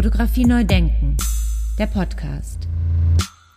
Fotografie 0.00 0.46
neu 0.46 0.64
denken. 0.64 1.18
Der 1.78 1.84
Podcast. 1.84 2.66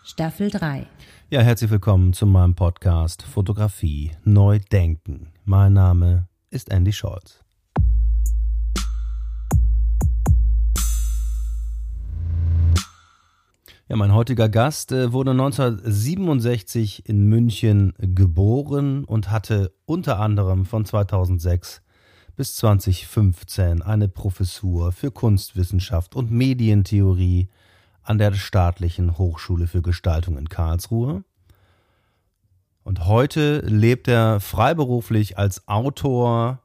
Staffel 0.03 0.49
3. 0.49 0.85
Ja, 1.29 1.39
herzlich 1.39 1.71
willkommen 1.71 2.11
zu 2.11 2.25
meinem 2.25 2.53
Podcast 2.53 3.23
Fotografie 3.23 4.11
neu 4.25 4.59
denken. 4.69 5.31
Mein 5.45 5.71
Name 5.71 6.27
ist 6.49 6.69
Andy 6.69 6.91
Scholz. 6.91 7.39
Ja, 13.87 13.95
mein 13.95 14.13
heutiger 14.13 14.49
Gast 14.49 14.91
äh, 14.91 15.13
wurde 15.13 15.31
1967 15.31 17.07
in 17.07 17.23
München 17.27 17.93
geboren 17.99 19.05
und 19.05 19.31
hatte 19.31 19.73
unter 19.85 20.19
anderem 20.19 20.65
von 20.65 20.83
2006 20.83 21.82
bis 22.35 22.55
2015 22.55 23.81
eine 23.81 24.07
Professur 24.07 24.91
für 24.91 25.11
Kunstwissenschaft 25.11 26.15
und 26.15 26.31
Medientheorie 26.31 27.49
an 28.01 28.17
der 28.17 28.33
Staatlichen 28.33 29.17
Hochschule 29.17 29.67
für 29.67 29.81
Gestaltung 29.81 30.37
in 30.37 30.49
Karlsruhe. 30.49 31.23
Und 32.83 33.05
heute 33.05 33.59
lebt 33.59 34.07
er 34.07 34.39
freiberuflich 34.39 35.37
als 35.37 35.67
Autor, 35.67 36.59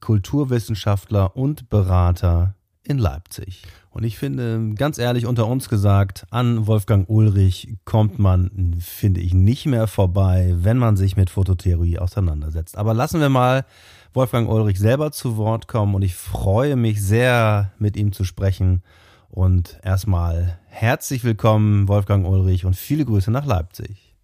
Kulturwissenschaftler 0.00 1.36
und 1.36 1.70
Berater 1.70 2.55
in 2.86 2.98
Leipzig. 2.98 3.62
Und 3.90 4.04
ich 4.04 4.18
finde, 4.18 4.74
ganz 4.74 4.98
ehrlich 4.98 5.26
unter 5.26 5.46
uns 5.46 5.68
gesagt, 5.68 6.26
an 6.30 6.66
Wolfgang 6.66 7.08
Ulrich 7.08 7.76
kommt 7.84 8.18
man, 8.18 8.76
finde 8.78 9.20
ich, 9.20 9.34
nicht 9.34 9.66
mehr 9.66 9.86
vorbei, 9.86 10.54
wenn 10.58 10.78
man 10.78 10.96
sich 10.96 11.16
mit 11.16 11.30
Fototheorie 11.30 11.98
auseinandersetzt. 11.98 12.76
Aber 12.76 12.94
lassen 12.94 13.20
wir 13.20 13.28
mal 13.28 13.64
Wolfgang 14.12 14.48
Ulrich 14.48 14.78
selber 14.78 15.12
zu 15.12 15.36
Wort 15.36 15.68
kommen 15.68 15.94
und 15.94 16.02
ich 16.02 16.14
freue 16.14 16.76
mich 16.76 17.02
sehr, 17.02 17.72
mit 17.78 17.96
ihm 17.96 18.12
zu 18.12 18.24
sprechen. 18.24 18.82
Und 19.28 19.78
erstmal 19.82 20.58
herzlich 20.66 21.24
willkommen, 21.24 21.88
Wolfgang 21.88 22.26
Ulrich, 22.26 22.64
und 22.64 22.76
viele 22.76 23.04
Grüße 23.04 23.30
nach 23.30 23.44
Leipzig. 23.44 24.14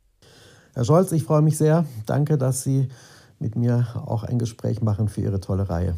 Herr 0.74 0.84
Scholz, 0.84 1.12
ich 1.12 1.24
freue 1.24 1.42
mich 1.42 1.58
sehr. 1.58 1.84
Danke, 2.06 2.38
dass 2.38 2.62
Sie 2.62 2.88
mit 3.38 3.56
mir 3.56 3.86
auch 4.06 4.22
ein 4.22 4.38
Gespräch 4.38 4.80
machen 4.80 5.08
für 5.08 5.20
Ihre 5.20 5.40
tolle 5.40 5.68
Reihe. 5.68 5.96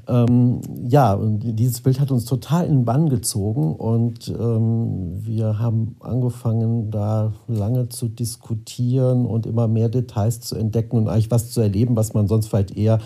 Ähm, 0.09 0.61
ja, 0.87 1.13
und 1.13 1.39
dieses 1.59 1.81
Bild 1.81 1.99
hat 1.99 2.09
uns 2.09 2.25
total 2.25 2.65
in 2.65 2.79
den 2.79 2.85
Bann 2.85 3.09
gezogen 3.09 3.75
und 3.75 4.27
ähm, 4.27 5.23
wir 5.23 5.59
haben 5.59 5.95
angefangen, 5.99 6.89
da 6.89 7.33
lange 7.47 7.89
zu 7.89 8.07
diskutieren 8.07 9.27
und 9.27 9.45
immer 9.45 9.67
mehr 9.67 9.87
Details 9.87 10.41
zu 10.41 10.55
entdecken 10.55 10.97
und 10.97 11.09
eigentlich 11.09 11.29
was 11.29 11.51
zu 11.51 11.61
erleben, 11.61 11.95
was 11.95 12.15
man 12.15 12.27
sonst 12.27 12.47
vielleicht 12.47 12.75
eher 12.75 12.99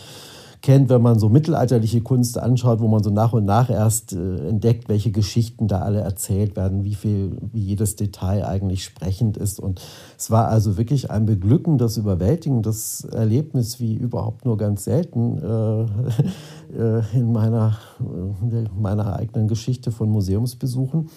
kennt, 0.64 0.90
wenn 0.90 1.02
man 1.02 1.20
so 1.20 1.28
mittelalterliche 1.28 2.00
Kunst 2.02 2.38
anschaut, 2.38 2.80
wo 2.80 2.88
man 2.88 3.04
so 3.04 3.10
nach 3.10 3.34
und 3.34 3.44
nach 3.44 3.70
erst 3.70 4.14
äh, 4.14 4.48
entdeckt, 4.48 4.88
welche 4.88 5.12
Geschichten 5.12 5.68
da 5.68 5.80
alle 5.80 6.00
erzählt 6.00 6.56
werden, 6.56 6.86
wie 6.86 6.96
viel, 6.96 7.38
wie 7.52 7.60
jedes 7.60 7.98
Detail 7.98 8.48
eigentlich 8.48 8.86
sprechend 8.86 9.36
ist. 9.36 9.60
Und 9.60 9.82
es 10.18 10.32
war 10.32 10.48
also 10.48 10.78
wirklich 10.78 11.12
ein 11.12 11.26
beglückendes, 11.26 11.98
überwältigendes 11.98 13.04
Erlebnis, 13.04 13.82
wie 13.82 13.94
überhaupt 13.94 14.46
nur 14.46 14.56
ganz 14.58 14.86
selten 14.86 15.38
äh, 15.38 15.82
äh 16.80 17.04
in 17.14 17.34
meiner, 17.34 17.78
äh, 18.00 18.64
meiner 18.80 19.18
eigenen 19.18 19.50
Geschichte 19.50 19.92
von 19.92 20.10
Museumsbesuchen. 20.10 21.10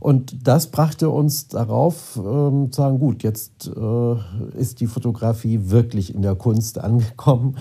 Und 0.00 0.48
das 0.48 0.68
brachte 0.68 1.10
uns 1.10 1.48
darauf 1.48 2.16
ähm, 2.16 2.72
zu 2.72 2.80
sagen, 2.80 2.98
gut, 2.98 3.22
jetzt 3.22 3.68
äh, 3.68 4.58
ist 4.58 4.80
die 4.80 4.86
Fotografie 4.86 5.60
wirklich 5.70 6.14
in 6.14 6.22
der 6.22 6.36
Kunst 6.36 6.78
angekommen. 6.78 7.56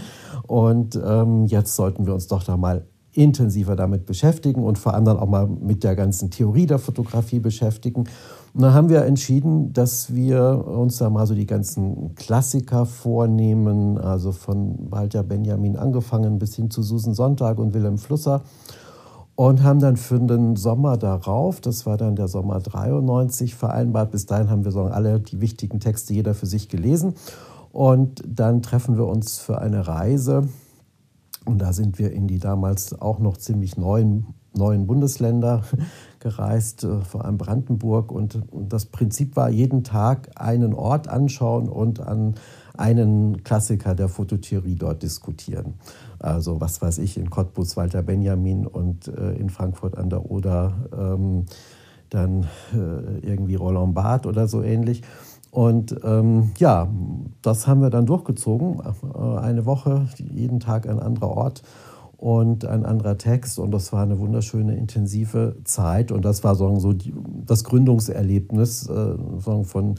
Und 0.47 0.99
ähm, 1.03 1.45
jetzt 1.45 1.75
sollten 1.75 2.05
wir 2.05 2.13
uns 2.13 2.27
doch 2.27 2.43
da 2.43 2.57
mal 2.57 2.85
intensiver 3.13 3.75
damit 3.75 4.05
beschäftigen 4.05 4.63
und 4.63 4.77
vor 4.77 4.93
allem 4.93 5.05
dann 5.05 5.17
auch 5.17 5.27
mal 5.27 5.47
mit 5.47 5.83
der 5.83 5.95
ganzen 5.95 6.31
Theorie 6.31 6.65
der 6.65 6.79
Fotografie 6.79 7.39
beschäftigen. 7.39 8.05
Und 8.53 8.61
dann 8.61 8.73
haben 8.73 8.89
wir 8.89 9.03
entschieden, 9.05 9.73
dass 9.73 10.13
wir 10.13 10.67
uns 10.67 10.97
da 10.97 11.09
mal 11.09 11.25
so 11.25 11.33
die 11.33 11.45
ganzen 11.45 12.15
Klassiker 12.15 12.85
vornehmen, 12.85 13.97
also 13.97 14.31
von 14.31 14.77
Walter 14.91 15.23
Benjamin 15.23 15.75
angefangen 15.75 16.39
bis 16.39 16.55
hin 16.55 16.69
zu 16.69 16.83
Susan 16.83 17.13
Sonntag 17.13 17.57
und 17.57 17.73
Wilhelm 17.73 17.97
Flusser. 17.97 18.41
Und 19.35 19.63
haben 19.63 19.79
dann 19.79 19.97
für 19.97 20.19
den 20.19 20.55
Sommer 20.55 20.97
darauf, 20.97 21.59
das 21.59 21.87
war 21.87 21.97
dann 21.97 22.15
der 22.15 22.27
Sommer 22.27 22.59
93, 22.59 23.55
vereinbart. 23.55 24.11
Bis 24.11 24.27
dahin 24.27 24.51
haben 24.51 24.63
wir 24.63 24.71
so 24.71 24.81
alle 24.83 25.19
die 25.19 25.41
wichtigen 25.41 25.79
Texte 25.79 26.13
jeder 26.13 26.35
für 26.35 26.45
sich 26.45 26.69
gelesen. 26.69 27.15
Und 27.73 28.21
dann 28.25 28.61
treffen 28.61 28.97
wir 28.97 29.07
uns 29.07 29.39
für 29.39 29.59
eine 29.59 29.87
Reise. 29.87 30.47
Und 31.43 31.57
da 31.57 31.73
sind 31.73 31.97
wir 31.97 32.11
in 32.13 32.27
die 32.27 32.37
damals 32.37 33.01
auch 33.01 33.17
noch 33.17 33.35
ziemlich 33.35 33.77
neuen, 33.77 34.27
neuen 34.55 34.85
Bundesländer 34.85 35.63
gereist, 36.19 36.83
äh, 36.83 37.01
vor 37.01 37.25
allem 37.25 37.39
Brandenburg. 37.39 38.11
Und, 38.11 38.39
das 38.69 38.85
Prinzip 38.85 39.35
war, 39.35 39.49
jeden 39.49 39.83
Tag 39.83 40.29
einen 40.35 40.75
Ort 40.75 41.07
anschauen 41.07 41.67
und 41.67 41.99
an 41.99 42.35
einen 42.77 43.43
Klassiker 43.43 43.95
der 43.95 44.07
Fototheorie 44.07 44.75
dort 44.75 45.01
diskutieren. 45.01 45.73
Also 46.19 46.61
was 46.61 46.79
weiß 46.79 46.99
ich, 46.99 47.17
in 47.17 47.31
Cottbus 47.31 47.75
Walter 47.75 48.03
Benjamin 48.03 48.67
und 48.67 49.07
äh, 49.07 49.33
in 49.33 49.49
Frankfurt 49.49 49.97
an 49.97 50.11
der 50.11 50.29
Oder 50.29 50.75
ähm, 50.95 51.45
dann 52.11 52.43
äh, 52.73 53.17
irgendwie 53.27 53.55
Roland 53.55 53.95
Barth 53.95 54.27
oder 54.27 54.47
so 54.47 54.61
ähnlich. 54.61 55.01
Und 55.53 55.95
ähm, 56.03 56.49
ja, 56.57 56.87
das 57.43 57.67
haben 57.67 57.83
wir 57.83 57.91
dann 57.91 58.07
durchgezogen. 58.07 58.79
Äh, 58.79 59.37
eine 59.37 59.67
Woche, 59.67 60.07
jeden 60.17 60.59
Tag 60.59 60.89
ein 60.89 60.99
anderer 60.99 61.29
Ort 61.29 61.61
und 62.17 62.65
ein 62.65 62.87
anderer 62.87 63.19
Text. 63.19 63.59
Und 63.59 63.69
das 63.69 63.93
war 63.93 64.01
eine 64.01 64.17
wunderschöne, 64.17 64.75
intensive 64.75 65.57
Zeit. 65.63 66.11
Und 66.11 66.25
das 66.25 66.43
war 66.43 66.55
so 66.55 66.93
die, 66.93 67.13
das 67.45 67.63
Gründungserlebnis 67.65 68.89
äh, 68.89 69.15
von 69.39 69.95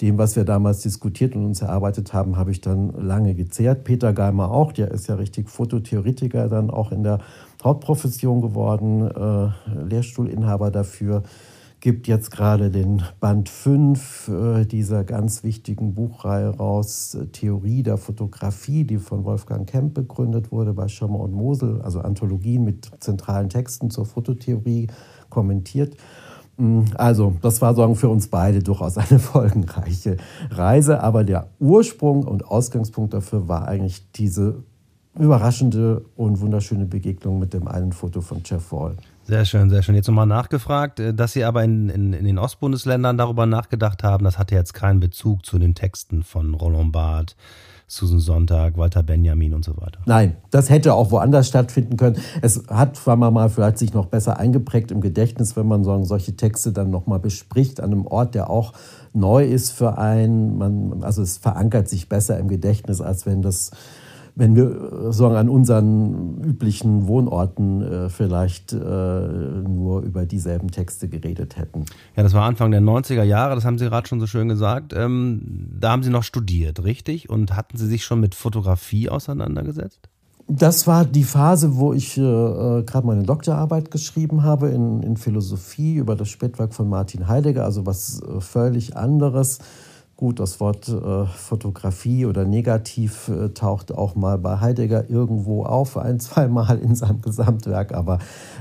dem, 0.00 0.18
was 0.18 0.36
wir 0.36 0.44
damals 0.44 0.82
diskutiert 0.82 1.34
und 1.34 1.46
uns 1.46 1.62
erarbeitet 1.62 2.12
haben, 2.12 2.36
habe 2.36 2.52
ich 2.52 2.60
dann 2.60 2.92
lange 2.92 3.34
gezehrt. 3.34 3.82
Peter 3.82 4.12
Geimer 4.12 4.52
auch, 4.52 4.70
der 4.70 4.92
ist 4.92 5.08
ja 5.08 5.16
richtig 5.16 5.50
Fototheoretiker, 5.50 6.48
dann 6.48 6.70
auch 6.70 6.92
in 6.92 7.02
der 7.02 7.18
Hauptprofession 7.64 8.40
geworden, 8.40 9.10
äh, 9.10 9.84
Lehrstuhlinhaber 9.84 10.70
dafür 10.70 11.24
gibt 11.82 12.06
jetzt 12.06 12.30
gerade 12.30 12.70
den 12.70 13.02
Band 13.18 13.48
5 13.48 14.28
äh, 14.28 14.64
dieser 14.64 15.02
ganz 15.02 15.42
wichtigen 15.42 15.94
Buchreihe 15.94 16.48
raus, 16.48 17.16
äh, 17.16 17.26
Theorie 17.26 17.82
der 17.82 17.98
Fotografie, 17.98 18.84
die 18.84 18.98
von 18.98 19.24
Wolfgang 19.24 19.68
Kemp 19.68 19.92
begründet 19.92 20.52
wurde 20.52 20.74
bei 20.74 20.86
Schirmer 20.86 21.18
und 21.18 21.32
Mosel, 21.32 21.82
also 21.82 22.00
Anthologien 22.00 22.64
mit 22.64 22.88
zentralen 23.00 23.48
Texten 23.48 23.90
zur 23.90 24.06
Fototheorie 24.06 24.86
kommentiert. 25.28 25.96
Mm, 26.56 26.82
also, 26.94 27.34
das 27.42 27.60
war 27.60 27.74
sagen 27.74 27.96
für 27.96 28.08
uns 28.08 28.28
beide 28.28 28.62
durchaus 28.62 28.96
eine 28.96 29.18
folgenreiche 29.18 30.18
Reise, 30.50 31.00
aber 31.02 31.24
der 31.24 31.48
Ursprung 31.58 32.22
und 32.22 32.46
Ausgangspunkt 32.46 33.12
dafür 33.12 33.48
war 33.48 33.66
eigentlich 33.66 34.08
diese 34.12 34.62
überraschende 35.18 36.04
und 36.14 36.40
wunderschöne 36.40 36.86
Begegnung 36.86 37.40
mit 37.40 37.52
dem 37.52 37.66
einen 37.66 37.92
Foto 37.92 38.20
von 38.20 38.40
Jeff 38.44 38.70
Wall. 38.70 38.94
Sehr 39.24 39.44
schön, 39.44 39.70
sehr 39.70 39.82
schön. 39.82 39.94
Jetzt 39.94 40.08
nochmal 40.08 40.26
nachgefragt, 40.26 40.98
äh, 40.98 41.14
dass 41.14 41.32
Sie 41.32 41.44
aber 41.44 41.62
in, 41.62 41.88
in, 41.88 42.12
in 42.12 42.24
den 42.24 42.38
Ostbundesländern 42.38 43.16
darüber 43.16 43.46
nachgedacht 43.46 44.02
haben, 44.02 44.24
das 44.24 44.38
hatte 44.38 44.54
jetzt 44.54 44.74
keinen 44.74 45.00
Bezug 45.00 45.46
zu 45.46 45.58
den 45.58 45.74
Texten 45.74 46.24
von 46.24 46.54
Roland 46.54 46.92
Barth, 46.92 47.36
Susan 47.86 48.18
Sonntag, 48.18 48.76
Walter 48.76 49.02
Benjamin 49.02 49.54
und 49.54 49.64
so 49.64 49.76
weiter. 49.76 50.00
Nein, 50.06 50.36
das 50.50 50.70
hätte 50.70 50.94
auch 50.94 51.10
woanders 51.12 51.46
stattfinden 51.46 51.96
können. 51.96 52.16
Es 52.40 52.64
hat, 52.68 52.96
sagen 52.96 53.20
wir 53.20 53.30
mal, 53.30 53.48
vielleicht 53.48 53.78
sich 53.78 53.94
noch 53.94 54.06
besser 54.06 54.38
eingeprägt 54.38 54.90
im 54.90 55.00
Gedächtnis, 55.00 55.56
wenn 55.56 55.68
man 55.68 55.84
so, 55.84 56.02
solche 56.04 56.34
Texte 56.34 56.72
dann 56.72 56.90
nochmal 56.90 57.20
bespricht 57.20 57.80
an 57.80 57.92
einem 57.92 58.06
Ort, 58.06 58.34
der 58.34 58.50
auch 58.50 58.72
neu 59.12 59.44
ist 59.44 59.70
für 59.70 59.98
einen. 59.98 60.58
Man, 60.58 61.04
also 61.04 61.22
es 61.22 61.36
verankert 61.36 61.88
sich 61.88 62.08
besser 62.08 62.38
im 62.38 62.48
Gedächtnis, 62.48 63.00
als 63.00 63.24
wenn 63.24 63.42
das 63.42 63.70
wenn 64.34 64.56
wir 64.56 65.12
sagen, 65.12 65.36
an 65.36 65.48
unseren 65.48 66.42
üblichen 66.42 67.06
Wohnorten 67.06 67.82
äh, 67.82 68.08
vielleicht 68.08 68.72
äh, 68.72 68.76
nur 68.76 70.02
über 70.02 70.24
dieselben 70.24 70.70
Texte 70.70 71.08
geredet 71.08 71.56
hätten. 71.56 71.84
Ja, 72.16 72.22
das 72.22 72.32
war 72.32 72.44
Anfang 72.44 72.70
der 72.70 72.80
90er 72.80 73.24
Jahre, 73.24 73.54
das 73.54 73.64
haben 73.64 73.78
Sie 73.78 73.84
gerade 73.84 74.08
schon 74.08 74.20
so 74.20 74.26
schön 74.26 74.48
gesagt. 74.48 74.94
Ähm, 74.94 75.68
da 75.78 75.90
haben 75.90 76.02
Sie 76.02 76.10
noch 76.10 76.24
studiert, 76.24 76.82
richtig? 76.82 77.28
Und 77.28 77.54
hatten 77.56 77.76
Sie 77.76 77.86
sich 77.86 78.04
schon 78.04 78.20
mit 78.20 78.34
Fotografie 78.34 79.10
auseinandergesetzt? 79.10 80.08
Das 80.48 80.86
war 80.86 81.04
die 81.04 81.24
Phase, 81.24 81.76
wo 81.76 81.92
ich 81.92 82.18
äh, 82.18 82.20
äh 82.20 82.82
gerade 82.82 83.06
meine 83.06 83.22
Doktorarbeit 83.22 83.90
geschrieben 83.90 84.42
habe 84.42 84.68
in, 84.70 85.02
in 85.02 85.16
Philosophie 85.16 85.94
über 85.94 86.16
das 86.16 86.28
Spätwerk 86.30 86.74
von 86.74 86.88
Martin 86.88 87.28
Heidegger, 87.28 87.64
also 87.64 87.86
was 87.86 88.20
äh, 88.22 88.40
völlig 88.40 88.96
anderes. 88.96 89.60
Gut, 90.22 90.38
das 90.38 90.60
Wort 90.60 90.88
äh, 90.88 91.26
Fotografie 91.26 92.26
oder 92.26 92.44
Negativ 92.44 93.26
äh, 93.26 93.48
taucht 93.48 93.90
auch 93.90 94.14
mal 94.14 94.38
bei 94.38 94.60
Heidegger 94.60 95.10
irgendwo 95.10 95.64
auf, 95.64 95.96
ein, 95.96 96.20
zweimal 96.20 96.78
in 96.78 96.94
seinem 96.94 97.20
Gesamtwerk, 97.22 97.92
aber 97.92 98.20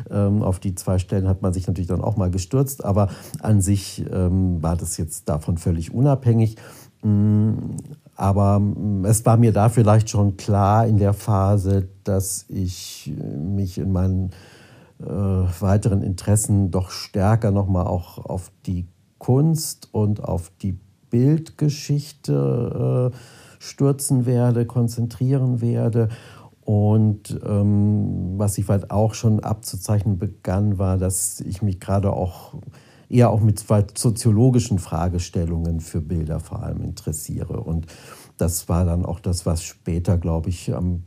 ähm, 0.09 0.41
auf 0.41 0.59
die 0.59 0.73
zwei 0.73 0.97
Stellen 0.97 1.27
hat 1.27 1.43
man 1.43 1.53
sich 1.53 1.67
natürlich 1.67 1.87
dann 1.87 2.01
auch 2.01 2.17
mal 2.17 2.31
gestürzt, 2.31 2.83
aber 2.83 3.09
an 3.41 3.61
sich 3.61 4.03
ähm, 4.11 4.63
war 4.63 4.75
das 4.75 4.97
jetzt 4.97 5.29
davon 5.29 5.59
völlig 5.59 5.93
unabhängig. 5.93 6.55
Mm, 7.03 7.51
aber 8.15 8.57
mm, 8.59 9.05
es 9.05 9.23
war 9.27 9.37
mir 9.37 9.53
da 9.53 9.69
vielleicht 9.69 10.09
schon 10.09 10.37
klar 10.37 10.87
in 10.87 10.97
der 10.97 11.13
Phase, 11.13 11.89
dass 12.03 12.45
ich 12.49 13.13
mich 13.37 13.77
in 13.77 13.91
meinen 13.91 14.31
äh, 14.99 15.05
weiteren 15.05 16.01
Interessen 16.01 16.71
doch 16.71 16.89
stärker 16.89 17.51
nochmal 17.51 17.85
auch 17.85 18.17
auf 18.17 18.51
die 18.65 18.87
Kunst 19.19 19.89
und 19.91 20.23
auf 20.23 20.51
die 20.63 20.79
Bildgeschichte 21.11 23.11
äh, 23.13 23.17
stürzen 23.59 24.25
werde, 24.25 24.65
konzentrieren 24.65 25.61
werde. 25.61 26.09
Und 26.63 27.39
ähm, 27.45 28.33
was 28.37 28.57
ich 28.57 28.67
halt 28.67 28.89
auch 28.89 29.13
schon 29.13 29.39
abzuzeichnen 29.39 30.17
begann, 30.17 30.79
war, 30.79 30.97
dass 30.97 31.39
ich 31.41 31.61
mich 31.61 31.79
gerade 31.79 32.11
auch 32.11 32.55
eher 33.09 33.29
auch 33.29 33.41
mit 33.41 33.63
soziologischen 33.95 34.79
Fragestellungen 34.79 35.81
für 35.81 36.01
Bilder 36.01 36.39
vor 36.39 36.63
allem 36.63 36.81
interessiere. 36.81 37.59
Und 37.59 37.85
das 38.41 38.67
war 38.67 38.85
dann 38.85 39.05
auch 39.05 39.19
das, 39.19 39.45
was 39.45 39.63
später, 39.63 40.17
glaube 40.17 40.49
ich, 40.49 40.73
am 40.73 41.03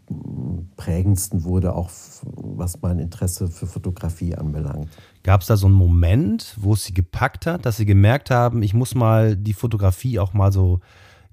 prägendsten 0.76 1.42
wurde, 1.42 1.75
auch 1.75 1.90
was 2.22 2.81
mein 2.81 3.00
Interesse 3.00 3.48
für 3.48 3.66
Fotografie 3.66 4.36
anbelangt. 4.36 4.88
Gab 5.25 5.40
es 5.40 5.48
da 5.48 5.56
so 5.56 5.66
einen 5.66 5.75
Moment, 5.75 6.56
wo 6.60 6.75
es 6.75 6.84
Sie 6.84 6.94
gepackt 6.94 7.46
hat, 7.46 7.66
dass 7.66 7.76
Sie 7.76 7.86
gemerkt 7.86 8.31
haben, 8.31 8.62
ich 8.62 8.72
muss 8.72 8.94
mal 8.94 9.36
die 9.36 9.52
Fotografie 9.52 10.20
auch 10.20 10.32
mal 10.32 10.52
so 10.52 10.81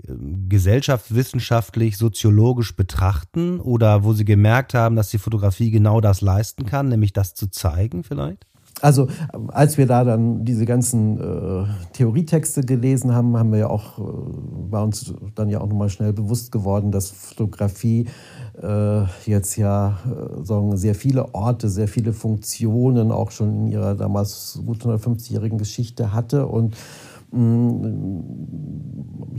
ähm, 0.08 0.50
gesellschaftswissenschaftlich, 0.50 1.98
soziologisch 1.98 2.76
betrachten 2.76 3.60
oder 3.60 4.04
wo 4.04 4.14
Sie 4.14 4.26
gemerkt 4.26 4.74
haben, 4.74 4.96
dass 4.96 5.10
die 5.10 5.20
Fotografie 5.20 5.70
genau 5.70 6.02
das 6.02 6.22
leisten 6.22 6.66
kann, 6.66 6.90
nämlich 6.90 7.14
das 7.14 7.36
zu 7.36 7.48
zeigen 7.48 8.04
vielleicht? 8.04 8.48
Also 8.82 9.08
als 9.50 9.78
wir 9.78 9.86
da 9.86 10.04
dann 10.04 10.44
diese 10.44 10.66
ganzen 10.66 11.20
äh, 11.20 11.66
Theorietexte 11.94 12.62
gelesen 12.62 13.14
haben, 13.14 13.38
haben 13.38 13.52
wir 13.52 13.60
ja 13.60 13.70
auch, 13.70 14.00
äh, 14.00 14.02
war 14.72 14.84
uns 14.84 15.14
dann 15.36 15.50
ja 15.50 15.62
auch 15.62 15.68
nochmal 15.68 15.90
schnell 15.90 16.14
bewusst 16.14 16.52
geworden, 16.52 16.92
dass 16.92 17.12
Fotografie 17.12 18.08
äh, 18.62 19.04
jetzt 19.26 19.56
ja 19.56 20.00
äh, 20.06 20.44
sagen, 20.44 20.76
sehr 20.78 20.96
viele 20.96 21.34
Orte, 21.34 21.70
sehr 21.70 21.88
viele 21.88 22.12
Funktionen 22.12 23.12
auch 23.12 23.32
schon 23.32 23.66
in 23.66 23.68
ihrer 23.68 23.96
damals 23.96 24.60
gut 24.66 24.84
150-jährigen 24.84 25.58
Geschichte 25.58 26.14
hatte. 26.14 26.48
Und 26.48 26.76
ich 27.34 27.40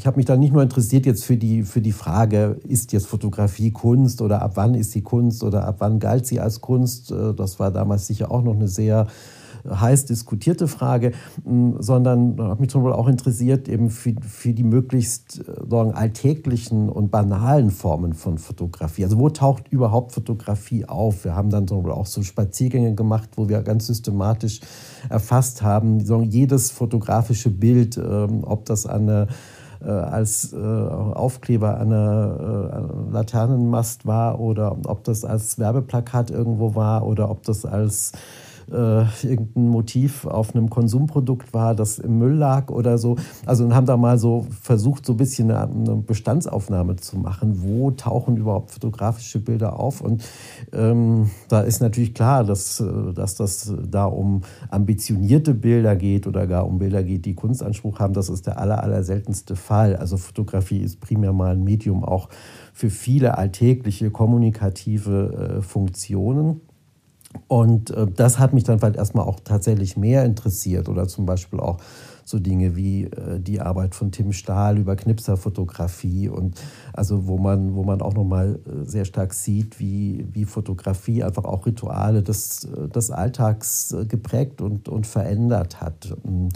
habe 0.06 0.17
mich 0.17 0.25
dann 0.25 0.41
nicht 0.41 0.55
nur 0.55 0.62
interessiert 0.62 1.05
jetzt 1.05 1.25
für 1.25 1.37
die, 1.37 1.62
für 1.62 1.83
die 1.83 1.93
Frage, 1.93 2.59
ist 2.67 2.93
jetzt 2.93 3.06
Fotografie 3.06 3.71
Kunst 3.71 4.23
oder 4.23 4.41
ab 4.41 4.53
wann 4.55 4.75
ist 4.75 4.93
sie 4.93 5.03
Kunst 5.03 5.44
oder 5.44 5.67
ab 5.67 5.77
wann 5.81 5.99
galt 5.99 6.27
sie 6.27 6.41
als 6.41 6.62
Kunst. 6.62 7.11
Äh, 7.11 7.35
das 7.35 7.59
war 7.59 7.71
damals 7.71 8.06
sicher 8.06 8.31
auch 8.31 8.43
noch 8.43 8.55
eine 8.55 8.69
sehr 8.69 9.09
heiß 9.69 10.06
diskutierte 10.06 10.69
Frage, 10.69 11.12
sondern 11.79 12.41
hat 12.41 12.61
mich 12.61 12.70
zum 12.70 12.82
Beispiel 12.82 12.99
auch 12.99 13.09
interessiert 13.09 13.69
eben 13.69 13.91
für, 13.91 14.14
für 14.20 14.53
die 14.53 14.64
möglichst 14.64 15.41
äh, 15.41 15.69
sagen, 15.69 15.93
alltäglichen 15.93 16.88
und 16.88 17.11
banalen 17.11 17.70
Formen 17.70 18.12
von 18.12 18.38
Fotografie. 18.38 19.05
Also 19.05 19.19
wo 19.19 19.29
taucht 19.29 19.69
überhaupt 19.69 20.12
Fotografie 20.12 20.85
auf? 20.87 21.25
Wir 21.25 21.35
haben 21.35 21.50
dann 21.50 21.67
zum 21.69 21.79
Beispiel 21.79 21.93
auch 21.93 22.06
so 22.06 22.23
Spaziergänge 22.23 22.94
gemacht, 22.94 23.31
wo 23.37 23.49
wir 23.49 23.62
ganz 23.62 23.87
systematisch 23.87 24.61
erfasst 25.09 25.62
haben, 25.62 26.05
sagen, 26.05 26.25
jedes 26.25 26.70
fotografische 26.70 27.50
Bild, 27.50 27.97
ähm, 27.97 28.44
ob 28.44 28.65
das 28.65 28.87
eine 28.87 29.29
äh, 29.85 29.91
als 29.91 30.53
äh, 30.53 30.56
Aufkleber 30.56 31.79
an 31.79 31.93
einer 31.93 33.08
äh, 33.11 33.12
Laternenmast 33.12 34.06
war 34.06 34.38
oder 34.38 34.76
ob 34.87 35.03
das 35.05 35.25
als 35.25 35.58
Werbeplakat 35.58 36.31
irgendwo 36.31 36.75
war 36.75 37.05
oder 37.05 37.31
ob 37.31 37.43
das 37.43 37.65
als 37.65 38.12
äh, 38.70 39.05
irgendein 39.26 39.69
Motiv 39.69 40.26
auf 40.26 40.55
einem 40.55 40.70
Konsumprodukt 40.70 41.53
war, 41.55 41.75
das 41.75 41.99
im 41.99 42.19
Müll 42.19 42.35
lag 42.35 42.70
oder 42.70 42.99
so. 42.99 43.17
Also 43.46 43.65
und 43.65 43.75
haben 43.75 43.87
da 43.87 43.96
mal 43.96 44.19
so 44.19 44.46
versucht, 44.60 45.06
so 45.06 45.15
ein 45.15 45.17
bisschen 45.17 45.51
eine, 45.51 45.96
Bestandsaufnahme 45.96 46.96
zu 46.96 47.19
machen. 47.19 47.63
Wo 47.63 47.91
tauchen 47.91 48.37
überhaupt 48.37 48.70
fotografische 48.70 49.39
Bilder 49.39 49.79
auf? 49.79 50.01
Und 50.01 50.25
ähm, 50.72 51.31
da 51.48 51.63
ist 51.63 51.81
natürlich 51.81 52.15
klar, 52.15 52.44
dass, 52.44 52.81
äh, 52.81 53.13
dass 53.15 53.34
das 53.34 53.72
da 53.89 54.05
um 54.05 54.43
ambitionierte 54.70 55.55
Bilder 55.55 55.96
geht 55.96 56.27
oder 56.27 56.46
gar 56.46 56.67
um 56.67 56.79
Bilder 56.79 57.03
geht, 57.03 57.25
die 57.25 57.34
Kunstanspruch 57.34 57.98
haben. 57.98 58.15
Das 58.15 58.29
ist 58.29 58.46
der 58.46 58.58
aller, 58.58 58.82
aller 58.82 59.03
seltenste 59.05 59.56
Fall. 59.56 59.96
Also 59.96 60.17
Fotografie 60.17 60.79
ist 60.79 61.01
primär 61.01 61.32
mal 61.32 61.53
ein 61.53 61.65
Medium 61.65 62.05
auch 62.05 62.29
für 62.72 62.91
viele 62.91 63.39
alltägliche 63.39 64.10
kommunikative 64.10 65.58
äh, 65.58 65.63
Funktionen. 65.63 66.60
Und 67.48 67.91
äh, 67.91 68.06
das 68.06 68.39
hat 68.39 68.55
mich 68.55 68.65
dann 68.65 68.79
vielleicht 68.79 68.96
erstmal 68.96 69.27
auch 69.27 69.41
tatsächlich 69.41 69.96
mehr 69.96 70.24
interessiert 70.24 70.89
oder 70.89 71.08
zum 71.08 71.27
Beispiel 71.27 71.60
auch 71.60 71.79
so 72.24 72.39
Dinge 72.39 72.77
wie 72.77 73.05
äh, 73.05 73.41
die 73.41 73.60
Arbeit 73.60 73.94
von 73.94 74.12
Tim 74.12 74.32
Stahl 74.32 74.79
über 74.79 74.96
Knipserfotografie 74.96 76.29
und 76.29 76.60
also 76.93 77.27
wo 77.27 77.39
man, 77.39 77.74
wo 77.74 77.84
man 77.84 78.01
auch 78.01 78.15
nochmal 78.15 78.58
äh, 78.67 78.84
sehr 78.84 79.05
stark 79.05 79.34
sieht, 79.34 79.81
wie, 79.81 80.27
wie 80.32 80.44
Fotografie 80.44 81.22
einfach 81.22 81.44
auch 81.44 81.67
Rituale 81.67 82.22
des, 82.22 82.65
äh, 82.65 82.89
des 82.89 83.10
Alltags 83.10 83.93
äh, 83.93 84.06
geprägt 84.06 84.60
und, 84.60 84.89
und 84.89 85.06
verändert 85.06 85.81
hat. 85.81 86.15
Ähm, 86.24 86.48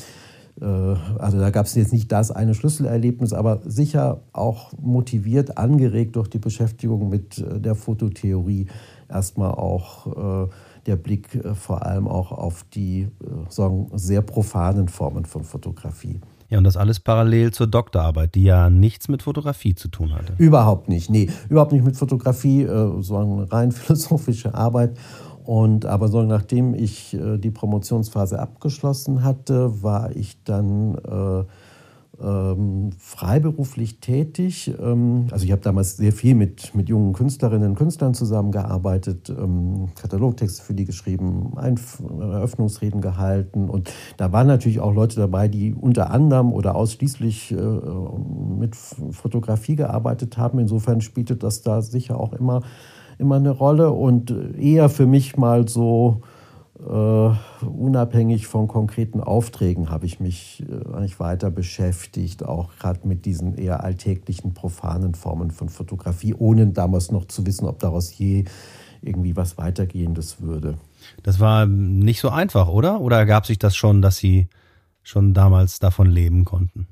äh, 0.60 0.64
also 0.64 1.38
da 1.38 1.50
gab 1.50 1.66
es 1.66 1.74
jetzt 1.74 1.92
nicht 1.92 2.10
das 2.12 2.30
eine 2.30 2.54
Schlüsselerlebnis, 2.54 3.32
aber 3.32 3.60
sicher 3.64 4.22
auch 4.32 4.72
motiviert, 4.80 5.58
angeregt 5.58 6.16
durch 6.16 6.28
die 6.28 6.38
Beschäftigung 6.38 7.08
mit 7.08 7.44
der 7.46 7.74
Fototheorie 7.74 8.68
erstmal 9.08 9.52
auch 9.52 10.48
der 10.86 10.96
Blick 10.96 11.34
äh, 11.34 11.54
vor 11.54 11.84
allem 11.84 12.08
auch 12.08 12.32
auf 12.32 12.64
die 12.64 13.02
äh, 13.02 13.08
sagen, 13.48 13.90
sehr 13.94 14.22
profanen 14.22 14.88
Formen 14.88 15.24
von 15.24 15.44
Fotografie. 15.44 16.20
Ja, 16.48 16.58
und 16.58 16.64
das 16.64 16.76
alles 16.76 17.00
parallel 17.00 17.52
zur 17.52 17.66
Doktorarbeit, 17.66 18.34
die 18.36 18.44
ja 18.44 18.70
nichts 18.70 19.08
mit 19.08 19.22
Fotografie 19.22 19.74
zu 19.74 19.88
tun 19.88 20.14
hatte. 20.14 20.34
Überhaupt 20.38 20.88
nicht, 20.88 21.10
nee, 21.10 21.28
überhaupt 21.48 21.72
nicht 21.72 21.84
mit 21.84 21.96
Fotografie, 21.96 22.62
äh, 22.62 23.02
so 23.02 23.16
eine 23.16 23.50
rein 23.50 23.72
philosophische 23.72 24.54
Arbeit. 24.54 24.96
Und 25.44 25.86
aber 25.86 26.08
so 26.08 26.22
nachdem 26.22 26.74
ich 26.74 27.16
die 27.16 27.52
Promotionsphase 27.52 28.36
abgeschlossen 28.36 29.22
hatte, 29.22 29.80
war 29.80 30.10
ich 30.16 30.42
dann 30.42 30.96
ähm, 32.22 32.90
freiberuflich 32.98 34.00
tätig. 34.00 34.72
Ähm, 34.80 35.26
also 35.30 35.44
ich 35.44 35.52
habe 35.52 35.62
damals 35.62 35.96
sehr 35.96 36.12
viel 36.12 36.34
mit, 36.34 36.74
mit 36.74 36.88
jungen 36.88 37.12
Künstlerinnen 37.12 37.70
und 37.70 37.76
Künstlern 37.76 38.14
zusammengearbeitet, 38.14 39.30
ähm, 39.30 39.88
Katalogtexte 39.94 40.62
für 40.62 40.74
die 40.74 40.84
geschrieben, 40.84 41.52
Einf 41.56 42.02
Eröffnungsreden 42.18 43.00
gehalten. 43.00 43.68
Und 43.68 43.92
da 44.16 44.32
waren 44.32 44.46
natürlich 44.46 44.80
auch 44.80 44.94
Leute 44.94 45.16
dabei, 45.16 45.48
die 45.48 45.74
unter 45.74 46.10
anderem 46.10 46.52
oder 46.52 46.74
ausschließlich 46.74 47.52
äh, 47.52 47.56
mit 47.56 48.76
Fotografie 48.76 49.76
gearbeitet 49.76 50.38
haben. 50.38 50.58
Insofern 50.58 51.00
spielte 51.00 51.36
das 51.36 51.62
da 51.62 51.82
sicher 51.82 52.18
auch 52.18 52.32
immer, 52.32 52.62
immer 53.18 53.36
eine 53.36 53.50
Rolle 53.50 53.92
und 53.92 54.34
eher 54.58 54.88
für 54.88 55.06
mich 55.06 55.36
mal 55.36 55.68
so 55.68 56.22
Uh, 56.78 57.34
unabhängig 57.62 58.46
von 58.46 58.68
konkreten 58.68 59.20
Aufträgen 59.20 59.88
habe 59.88 60.04
ich 60.04 60.20
mich 60.20 60.62
äh, 60.68 60.94
eigentlich 60.94 61.18
weiter 61.18 61.50
beschäftigt, 61.50 62.44
auch 62.44 62.76
gerade 62.78 63.08
mit 63.08 63.24
diesen 63.24 63.56
eher 63.56 63.82
alltäglichen, 63.82 64.52
profanen 64.52 65.14
Formen 65.14 65.50
von 65.50 65.70
Fotografie, 65.70 66.34
ohne 66.34 66.66
damals 66.66 67.10
noch 67.10 67.24
zu 67.24 67.46
wissen, 67.46 67.66
ob 67.66 67.78
daraus 67.78 68.18
je 68.18 68.44
irgendwie 69.00 69.36
was 69.36 69.56
Weitergehendes 69.56 70.42
würde. 70.42 70.76
Das 71.22 71.40
war 71.40 71.64
nicht 71.64 72.20
so 72.20 72.28
einfach, 72.28 72.68
oder? 72.68 73.00
Oder 73.00 73.16
ergab 73.16 73.46
sich 73.46 73.58
das 73.58 73.74
schon, 73.74 74.02
dass 74.02 74.18
Sie 74.18 74.48
schon 75.02 75.32
damals 75.32 75.78
davon 75.78 76.08
leben 76.08 76.44
konnten? 76.44 76.88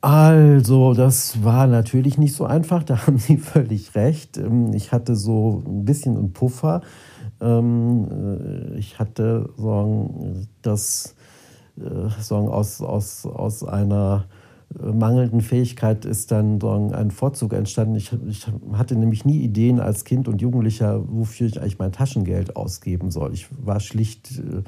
Also, 0.00 0.94
das 0.94 1.42
war 1.42 1.66
natürlich 1.66 2.18
nicht 2.18 2.34
so 2.34 2.46
einfach, 2.46 2.82
da 2.84 3.06
haben 3.06 3.18
Sie 3.18 3.36
völlig 3.36 3.94
recht. 3.94 4.38
Ähm, 4.38 4.72
ich 4.72 4.92
hatte 4.92 5.14
so 5.14 5.62
ein 5.66 5.84
bisschen 5.84 6.16
einen 6.16 6.32
Puffer 6.32 6.82
ich 7.38 8.98
hatte 8.98 9.50
sagen, 9.56 10.48
das 10.62 11.14
äh, 11.78 12.08
sagen, 12.22 12.48
aus, 12.48 12.80
aus, 12.80 13.26
aus 13.26 13.62
einer 13.62 14.24
äh, 14.82 14.92
mangelnden 14.92 15.42
Fähigkeit 15.42 16.04
ist 16.06 16.32
dann 16.32 16.60
sagen, 16.60 16.94
ein 16.94 17.10
Vorzug 17.10 17.52
entstanden. 17.52 17.96
Ich, 17.96 18.12
ich, 18.28 18.46
hatte 18.72 18.96
nämlich 18.96 19.24
nie 19.24 19.40
Ideen 19.40 19.78
als 19.80 20.04
Kind 20.04 20.26
und 20.26 20.40
Jugendlicher, 20.40 21.04
wofür 21.06 21.46
ich 21.46 21.60
eigentlich 21.60 21.78
mein 21.78 21.92
Taschengeld 21.92 22.56
ausgeben 22.56 23.10
soll. 23.10 23.34
Ich 23.34 23.48
war 23.50 23.80
schlicht 23.80 24.38
äh, 24.38 24.62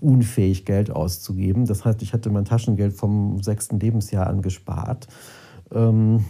unfähig, 0.00 0.64
Geld 0.64 0.90
auszugeben. 0.90 1.66
Das 1.66 1.84
heißt, 1.84 2.02
ich 2.02 2.12
hatte 2.12 2.30
mein 2.30 2.44
Taschengeld 2.44 2.94
vom 2.94 3.42
sechsten 3.42 3.78
Lebensjahr 3.78 4.26
an 4.26 4.42
gespart 4.42 5.06
ähm, 5.06 5.14
und 5.70 6.20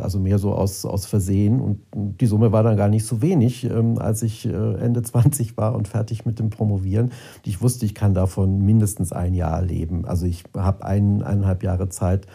also 0.00 0.18
mehr 0.18 0.38
so 0.38 0.52
aus, 0.52 0.84
aus 0.84 1.06
Versehen. 1.06 1.60
Und 1.60 1.80
die 1.94 2.26
Summe 2.26 2.52
war 2.52 2.62
dann 2.62 2.76
gar 2.76 2.88
nicht 2.88 3.06
so 3.06 3.22
wenig, 3.22 3.64
ähm, 3.64 3.98
als 3.98 4.22
ich 4.22 4.46
äh, 4.46 4.74
Ende 4.74 5.02
20 5.08 5.56
war 5.56 5.74
und 5.74 5.88
fertig 5.88 6.26
mit 6.26 6.38
dem 6.38 6.50
Promovieren. 6.50 7.12
Ich 7.44 7.62
wusste, 7.62 7.86
ich 7.86 7.94
kann 7.94 8.14
davon 8.14 8.58
mindestens 8.58 9.12
ein 9.12 9.34
Jahr 9.34 9.62
leben. 9.62 10.04
Also 10.04 10.26
ich 10.26 10.44
habe 10.56 10.84
ein, 10.84 11.22
eineinhalb 11.22 11.62
Jahre 11.62 11.88
Zeit, 11.88 12.26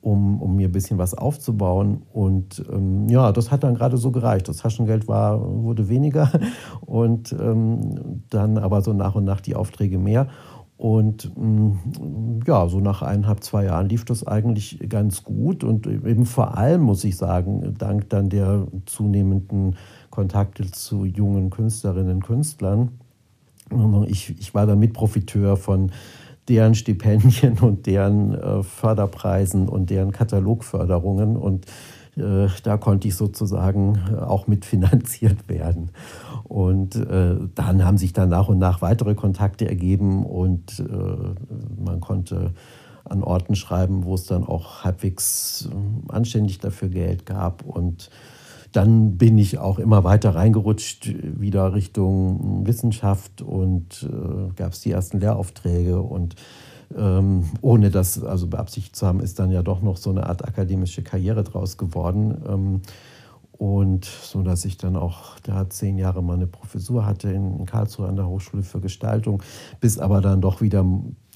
um, 0.00 0.42
um 0.42 0.56
mir 0.56 0.68
ein 0.68 0.72
bisschen 0.72 0.98
was 0.98 1.14
aufzubauen. 1.14 2.02
Und 2.12 2.64
ähm, 2.70 3.08
ja, 3.08 3.32
das 3.32 3.50
hat 3.50 3.64
dann 3.64 3.74
gerade 3.74 3.96
so 3.96 4.10
gereicht. 4.10 4.48
Das 4.48 4.58
Taschengeld 4.58 5.08
war, 5.08 5.40
wurde 5.40 5.88
weniger 5.88 6.30
und 6.80 7.32
ähm, 7.32 8.22
dann 8.30 8.58
aber 8.58 8.82
so 8.82 8.92
nach 8.92 9.14
und 9.14 9.24
nach 9.24 9.40
die 9.40 9.56
Aufträge 9.56 9.98
mehr. 9.98 10.28
Und 10.84 11.32
mm, 11.34 12.42
ja, 12.46 12.68
so 12.68 12.78
nach 12.78 13.00
eineinhalb, 13.00 13.42
zwei 13.42 13.64
Jahren 13.64 13.88
lief 13.88 14.04
das 14.04 14.26
eigentlich 14.26 14.86
ganz 14.90 15.24
gut. 15.24 15.64
Und 15.64 15.86
eben 15.86 16.26
vor 16.26 16.58
allem, 16.58 16.82
muss 16.82 17.04
ich 17.04 17.16
sagen, 17.16 17.74
dank 17.78 18.10
dann 18.10 18.28
der 18.28 18.66
zunehmenden 18.84 19.76
Kontakte 20.10 20.70
zu 20.70 21.06
jungen 21.06 21.48
Künstlerinnen 21.48 22.16
und 22.16 22.24
Künstlern. 22.26 22.90
Ich, 24.08 24.38
ich 24.38 24.52
war 24.52 24.66
dann 24.66 24.78
Mitprofiteur 24.78 25.56
von 25.56 25.90
deren 26.48 26.74
Stipendien 26.74 27.58
und 27.60 27.86
deren 27.86 28.34
äh, 28.34 28.62
Förderpreisen 28.62 29.70
und 29.70 29.88
deren 29.88 30.12
Katalogförderungen. 30.12 31.38
Und 31.38 31.64
da 32.16 32.76
konnte 32.76 33.08
ich 33.08 33.16
sozusagen 33.16 33.98
äh, 34.10 34.16
auch 34.16 34.46
mitfinanziert 34.46 35.48
werden. 35.48 35.90
Und 36.44 36.96
äh, 36.96 37.36
dann 37.54 37.84
haben 37.84 37.98
sich 37.98 38.12
dann 38.12 38.28
nach 38.28 38.48
und 38.48 38.58
nach 38.58 38.82
weitere 38.82 39.14
Kontakte 39.14 39.66
ergeben 39.68 40.24
und 40.24 40.80
äh, 40.80 41.82
man 41.82 42.00
konnte 42.00 42.52
an 43.04 43.22
Orten 43.22 43.54
schreiben, 43.54 44.04
wo 44.04 44.14
es 44.14 44.26
dann 44.26 44.44
auch 44.44 44.84
halbwegs 44.84 45.68
äh, 45.70 46.12
anständig 46.12 46.58
dafür 46.58 46.88
Geld 46.88 47.26
gab. 47.26 47.62
Und 47.64 48.10
dann 48.72 49.18
bin 49.18 49.38
ich 49.38 49.58
auch 49.58 49.78
immer 49.78 50.04
weiter 50.04 50.34
reingerutscht, 50.34 51.12
wieder 51.40 51.74
Richtung 51.74 52.66
Wissenschaft 52.66 53.40
und 53.40 54.02
äh, 54.02 54.52
gab 54.56 54.72
es 54.72 54.80
die 54.80 54.90
ersten 54.90 55.20
Lehraufträge 55.20 56.00
und 56.00 56.34
ähm, 56.96 57.44
ohne 57.60 57.90
das 57.90 58.22
also 58.22 58.46
beabsichtigt 58.46 58.96
zu 58.96 59.06
haben, 59.06 59.20
ist 59.20 59.38
dann 59.38 59.50
ja 59.50 59.62
doch 59.62 59.82
noch 59.82 59.96
so 59.96 60.10
eine 60.10 60.26
Art 60.26 60.44
akademische 60.44 61.02
Karriere 61.02 61.44
draus 61.44 61.76
geworden. 61.76 62.42
Ähm, 62.48 62.82
und 63.56 64.04
so 64.04 64.42
dass 64.42 64.64
ich 64.64 64.78
dann 64.78 64.96
auch 64.96 65.38
da 65.40 65.70
zehn 65.70 65.96
Jahre 65.96 66.22
mal 66.22 66.34
eine 66.34 66.48
Professur 66.48 67.06
hatte 67.06 67.30
in 67.30 67.66
Karlsruhe 67.66 68.08
an 68.08 68.16
der 68.16 68.26
Hochschule 68.26 68.64
für 68.64 68.80
Gestaltung, 68.80 69.42
bis 69.80 69.98
aber 69.98 70.20
dann 70.20 70.40
doch 70.40 70.60
wieder 70.60 70.84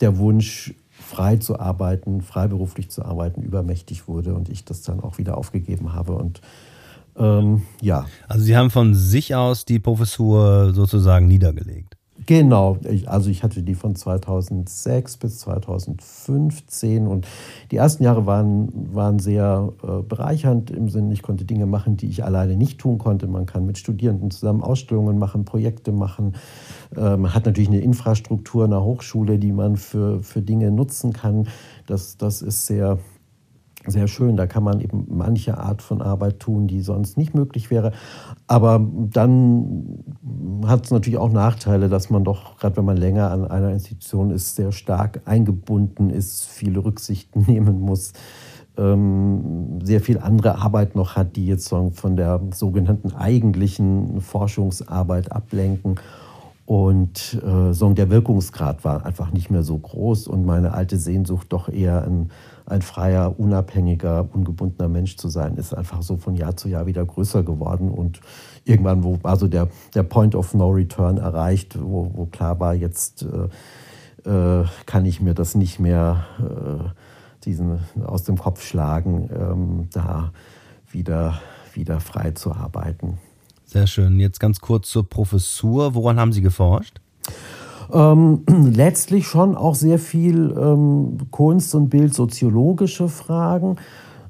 der 0.01 0.19
Wunsch, 0.19 0.75
frei 0.91 1.37
zu 1.37 1.61
arbeiten, 1.61 2.23
freiberuflich 2.23 2.91
zu 2.91 3.05
arbeiten, 3.05 3.43
übermächtig 3.43 4.09
wurde 4.09 4.35
und 4.35 4.49
ich 4.49 4.65
das 4.65 4.83
dann 4.83 5.01
auch 5.01 5.19
wieder 5.19 5.39
aufgegeben 5.39 5.93
habe. 5.93 6.15
Und 6.15 6.41
ähm, 7.17 7.63
ja. 7.81 8.07
Also 8.27 8.45
Sie 8.45 8.57
haben 8.57 8.71
von 8.71 8.95
sich 8.95 9.35
aus 9.35 9.65
die 9.65 9.79
Professur 9.79 10.73
sozusagen 10.75 11.29
niedergelegt. 11.29 11.98
Genau, 12.27 12.79
also 13.07 13.31
ich 13.31 13.43
hatte 13.43 13.63
die 13.63 13.75
von 13.75 13.95
2006 13.95 15.17
bis 15.19 15.39
2015 15.39 17.07
und 17.07 17.27
die 17.71 17.77
ersten 17.77 18.03
Jahre 18.03 18.27
waren, 18.27 18.95
waren 18.95 19.19
sehr 19.19 19.73
äh, 19.83 20.03
bereichernd 20.03 20.71
im 20.71 20.89
Sinne, 20.89 21.13
ich 21.13 21.23
konnte 21.23 21.45
Dinge 21.45 21.67
machen, 21.67 21.97
die 21.97 22.09
ich 22.09 22.25
alleine 22.25 22.57
nicht 22.57 22.79
tun 22.79 22.99
konnte. 22.99 23.29
Man 23.29 23.47
kann 23.47 23.67
mit 23.67 23.79
Studierenden 23.79 24.31
zusammen 24.31 24.63
Ausstellungen 24.63 25.19
machen, 25.19 25.45
Projekte 25.45 25.93
machen. 25.93 26.35
Äh, 26.97 27.17
man 27.17 27.35
hat 27.35 27.47
natürlich 27.47 27.69
eine 27.69 27.81
Infrastruktur 27.81 28.65
in 28.65 28.73
der 28.73 28.83
Hochschule, 28.83 29.39
die 29.39 29.53
man 29.53 29.77
für, 29.77 30.23
für 30.23 30.43
Dinge 30.43 30.71
nutzen 30.71 31.13
kann. 31.13 31.49
Das, 31.87 32.17
das 32.17 32.43
ist 32.43 32.67
sehr 32.67 32.99
sehr 33.89 34.09
schön. 34.09 34.37
Da 34.37 34.47
kann 34.47 34.63
man 34.63 34.81
eben 34.81 35.07
manche 35.09 35.59
Art 35.59 35.83
von 35.83 36.03
Arbeit 36.03 36.41
tun, 36.41 36.67
die 36.67 36.81
sonst 36.81 37.17
nicht 37.17 37.35
möglich 37.35 37.71
wäre. 37.71 37.93
Aber 38.47 38.85
dann 38.95 40.05
hat 40.67 40.85
es 40.85 40.91
natürlich 40.91 41.19
auch 41.19 41.33
Nachteile, 41.33 41.89
dass 41.89 42.11
man 42.11 42.25
doch, 42.25 42.57
gerade 42.59 42.77
wenn 42.77 42.85
man 42.85 42.97
länger 42.97 43.31
an 43.31 43.47
einer 43.47 43.71
Institution 43.71 44.31
ist, 44.31 44.57
sehr 44.57 44.73
stark 44.73 45.23
eingebunden 45.25 46.11
ist, 46.11 46.47
viele 46.47 46.85
Rücksichten 46.85 47.43
nehmen 47.47 47.81
muss, 47.81 48.13
ähm, 48.77 49.81
sehr 49.83 50.01
viel 50.01 50.19
andere 50.19 50.57
Arbeit 50.57 50.95
noch 50.95 51.17
hat, 51.17 51.37
die 51.37 51.47
jetzt 51.47 51.69
von 51.69 52.17
der 52.17 52.41
sogenannten 52.53 53.13
eigentlichen 53.13 54.21
Forschungsarbeit 54.21 55.33
ablenken. 55.33 55.97
Und 56.69 57.41
äh, 57.43 57.95
der 57.95 58.11
Wirkungsgrad 58.11 58.85
war 58.85 59.07
einfach 59.07 59.33
nicht 59.33 59.51
mehr 59.51 59.63
so 59.63 59.79
groß 59.79 60.29
und 60.29 60.45
meine 60.45 60.75
alte 60.75 60.99
Sehnsucht 60.99 61.47
doch 61.49 61.71
eher 61.71 62.05
ein 62.05 62.31
ein 62.69 62.83
freier, 62.83 63.39
unabhängiger, 63.39 64.29
ungebundener 64.33 64.89
Mensch 64.89 65.17
zu 65.17 65.29
sein, 65.29 65.57
ist 65.57 65.75
einfach 65.75 66.03
so 66.03 66.17
von 66.17 66.37
Jahr 66.37 66.57
zu 66.57 66.69
Jahr 66.69 66.87
wieder 66.87 67.05
größer 67.05 67.43
geworden. 67.43 67.91
Und 67.91 68.21
irgendwann 68.65 69.03
wo 69.03 69.19
also 69.23 69.49
der, 69.49 69.69
der 69.95 70.03
Point 70.03 70.35
of 70.35 70.55
No 70.55 70.69
Return 70.71 71.17
erreicht, 71.17 71.79
wo, 71.81 72.11
wo 72.15 72.27
klar 72.27 72.61
war, 72.61 72.75
jetzt 72.75 73.27
äh, 74.25 74.61
äh, 74.61 74.67
kann 74.87 75.07
ich 75.07 75.21
mir 75.21 75.35
das 75.35 75.55
nicht 75.55 75.81
mehr 75.81 76.27
äh, 76.39 77.45
diesen, 77.45 77.79
aus 78.05 78.25
dem 78.25 78.37
Kopf 78.37 78.63
schlagen, 78.63 79.31
ähm, 79.33 79.89
da 79.93 80.33
wieder, 80.91 81.41
wieder 81.73 82.01
frei 82.01 82.33
zu 82.33 82.53
arbeiten. 82.53 83.19
Sehr 83.65 83.87
schön. 83.87 84.19
Jetzt 84.21 84.41
ganz 84.41 84.61
kurz 84.61 84.91
zur 84.91 85.09
Professur. 85.09 85.95
Woran 85.95 86.19
haben 86.19 86.33
Sie 86.33 86.43
geforscht? 86.43 87.01
Ähm, 87.93 88.43
letztlich 88.75 89.27
schon 89.27 89.55
auch 89.55 89.75
sehr 89.75 89.99
viel 89.99 90.55
ähm, 90.59 91.19
Kunst- 91.31 91.75
und 91.75 91.89
Bildsoziologische 91.89 93.09
Fragen. 93.09 93.77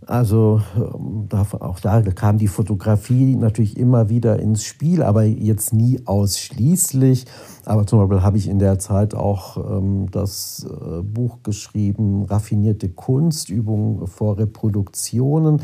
Also 0.08 0.62
ähm, 0.74 1.28
auch 1.60 1.80
da 1.80 2.00
kam 2.00 2.38
die 2.38 2.48
Fotografie 2.48 3.36
natürlich 3.36 3.76
immer 3.76 4.08
wieder 4.08 4.38
ins 4.38 4.64
Spiel, 4.64 5.02
aber 5.02 5.24
jetzt 5.24 5.74
nie 5.74 6.00
ausschließlich. 6.06 7.26
Aber 7.66 7.86
zum 7.86 7.98
Beispiel 7.98 8.22
habe 8.22 8.38
ich 8.38 8.48
in 8.48 8.58
der 8.58 8.78
Zeit 8.78 9.14
auch 9.14 9.58
ähm, 9.58 10.10
das 10.10 10.66
äh, 10.66 11.02
Buch 11.02 11.42
geschrieben, 11.42 12.22
Raffinierte 12.22 12.88
Kunst, 12.88 13.50
Übungen 13.50 14.06
vor 14.06 14.38
Reproduktionen 14.38 15.60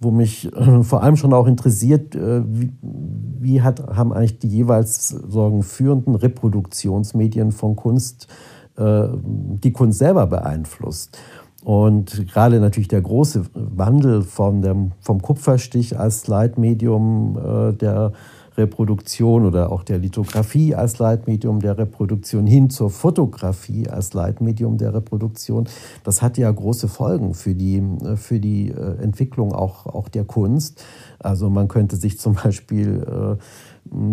wo 0.00 0.10
mich 0.10 0.52
äh, 0.54 0.82
vor 0.82 1.02
allem 1.02 1.16
schon 1.16 1.32
auch 1.32 1.46
interessiert, 1.46 2.14
äh, 2.14 2.42
wie, 2.46 2.72
wie 2.82 3.62
hat, 3.62 3.86
haben 3.96 4.12
eigentlich 4.12 4.38
die 4.38 4.48
jeweils 4.48 5.08
sagen, 5.08 5.62
führenden 5.62 6.14
Reproduktionsmedien 6.14 7.52
von 7.52 7.76
Kunst 7.76 8.28
äh, 8.76 9.08
die 9.14 9.72
Kunst 9.72 9.98
selber 9.98 10.26
beeinflusst. 10.26 11.18
Und 11.64 12.28
gerade 12.32 12.60
natürlich 12.60 12.88
der 12.88 13.02
große 13.02 13.44
Wandel 13.52 14.22
von 14.22 14.62
dem, 14.62 14.92
vom 15.00 15.20
Kupferstich 15.20 15.98
als 15.98 16.28
Leitmedium 16.28 17.36
äh, 17.36 17.72
der 17.72 18.12
Reproduktion 18.58 19.46
oder 19.46 19.72
auch 19.72 19.84
der 19.84 19.98
Lithografie 19.98 20.74
als 20.74 20.98
Leitmedium 20.98 21.60
der 21.60 21.78
Reproduktion 21.78 22.46
hin 22.46 22.68
zur 22.68 22.90
Fotografie 22.90 23.88
als 23.88 24.12
Leitmedium 24.12 24.76
der 24.76 24.92
Reproduktion, 24.92 25.66
das 26.04 26.20
hatte 26.20 26.42
ja 26.42 26.50
große 26.50 26.88
Folgen 26.88 27.32
für 27.34 27.54
die, 27.54 27.82
für 28.16 28.40
die 28.40 28.68
äh, 28.68 29.02
Entwicklung 29.02 29.52
auch, 29.52 29.86
auch 29.86 30.08
der 30.08 30.24
Kunst. 30.24 30.84
Also 31.18 31.48
man 31.48 31.68
könnte 31.68 31.96
sich 31.96 32.18
zum 32.18 32.34
Beispiel 32.34 33.06
äh, 33.06 33.36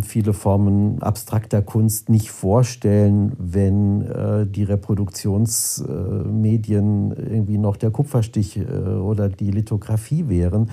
viele 0.02 0.34
Formen 0.34 1.02
abstrakter 1.02 1.62
Kunst 1.62 2.10
nicht 2.10 2.32
vorstellen, 2.32 3.34
wenn 3.38 4.04
äh, 4.04 4.48
die 4.48 4.64
Reproduktionsmedien 4.64 7.12
äh, 7.12 7.36
irgendwie 7.36 7.58
noch 7.58 7.76
der 7.78 7.92
Kupferstich 7.92 8.58
äh, 8.58 8.64
oder 8.64 9.30
die 9.30 9.52
Lithografie 9.52 10.28
wären 10.30 10.70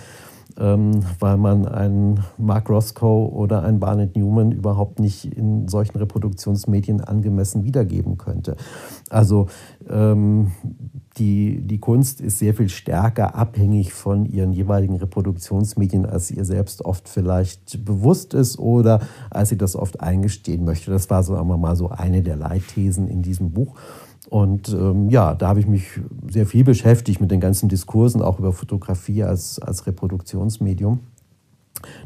weil 0.57 1.37
man 1.37 1.67
einen 1.67 2.21
Mark 2.39 2.69
Roscoe 2.69 3.31
oder 3.33 3.63
einen 3.63 3.81
Barnett 3.81 4.17
Newman 4.17 4.53
überhaupt 4.53 4.99
nicht 4.99 5.25
in 5.25 5.69
solchen 5.69 5.99
Reproduktionsmedien 5.99 7.01
angemessen 7.01 7.65
wiedergeben 7.65 8.19
könnte. 8.19 8.57
Also 9.11 9.49
ähm, 9.89 10.53
die, 11.19 11.61
die 11.61 11.79
Kunst 11.79 12.21
ist 12.21 12.39
sehr 12.39 12.55
viel 12.55 12.69
stärker 12.69 13.35
abhängig 13.35 13.93
von 13.93 14.25
ihren 14.25 14.53
jeweiligen 14.53 14.97
Reproduktionsmedien, 14.97 16.07
als 16.07 16.31
ihr 16.31 16.45
selbst 16.45 16.85
oft 16.85 17.09
vielleicht 17.09 17.85
bewusst 17.85 18.33
ist 18.35 18.59
oder 18.59 19.01
als 19.31 19.51
sie 19.51 19.59
das 19.59 19.77
oft 19.77 20.01
eingestehen 20.01 20.65
möchte. 20.65 20.91
Das 20.91 21.11
war, 21.11 21.23
sagen 21.23 21.49
wir 21.49 21.59
mal, 21.59 21.77
so 21.77 21.91
eine 21.91 22.23
der 22.23 22.37
Leitthesen 22.37 23.09
in 23.09 23.23
diesem 23.23 23.51
Buch. 23.53 23.77
Und 24.29 24.69
ähm, 24.71 25.11
ja, 25.11 25.35
da 25.35 25.49
habe 25.49 25.61
ich 25.61 25.67
mich 25.67 26.01
sehr 26.29 26.47
viel 26.47 26.65
beschäftigt 26.65 27.21
mit 27.21 27.31
den 27.31 27.41
ganzen 27.41 27.69
Diskursen, 27.69 28.23
auch 28.23 28.39
über 28.39 28.53
Fotografie 28.53 29.25
als, 29.25 29.59
als 29.59 29.87
Reproduktionsmedium. 29.87 31.01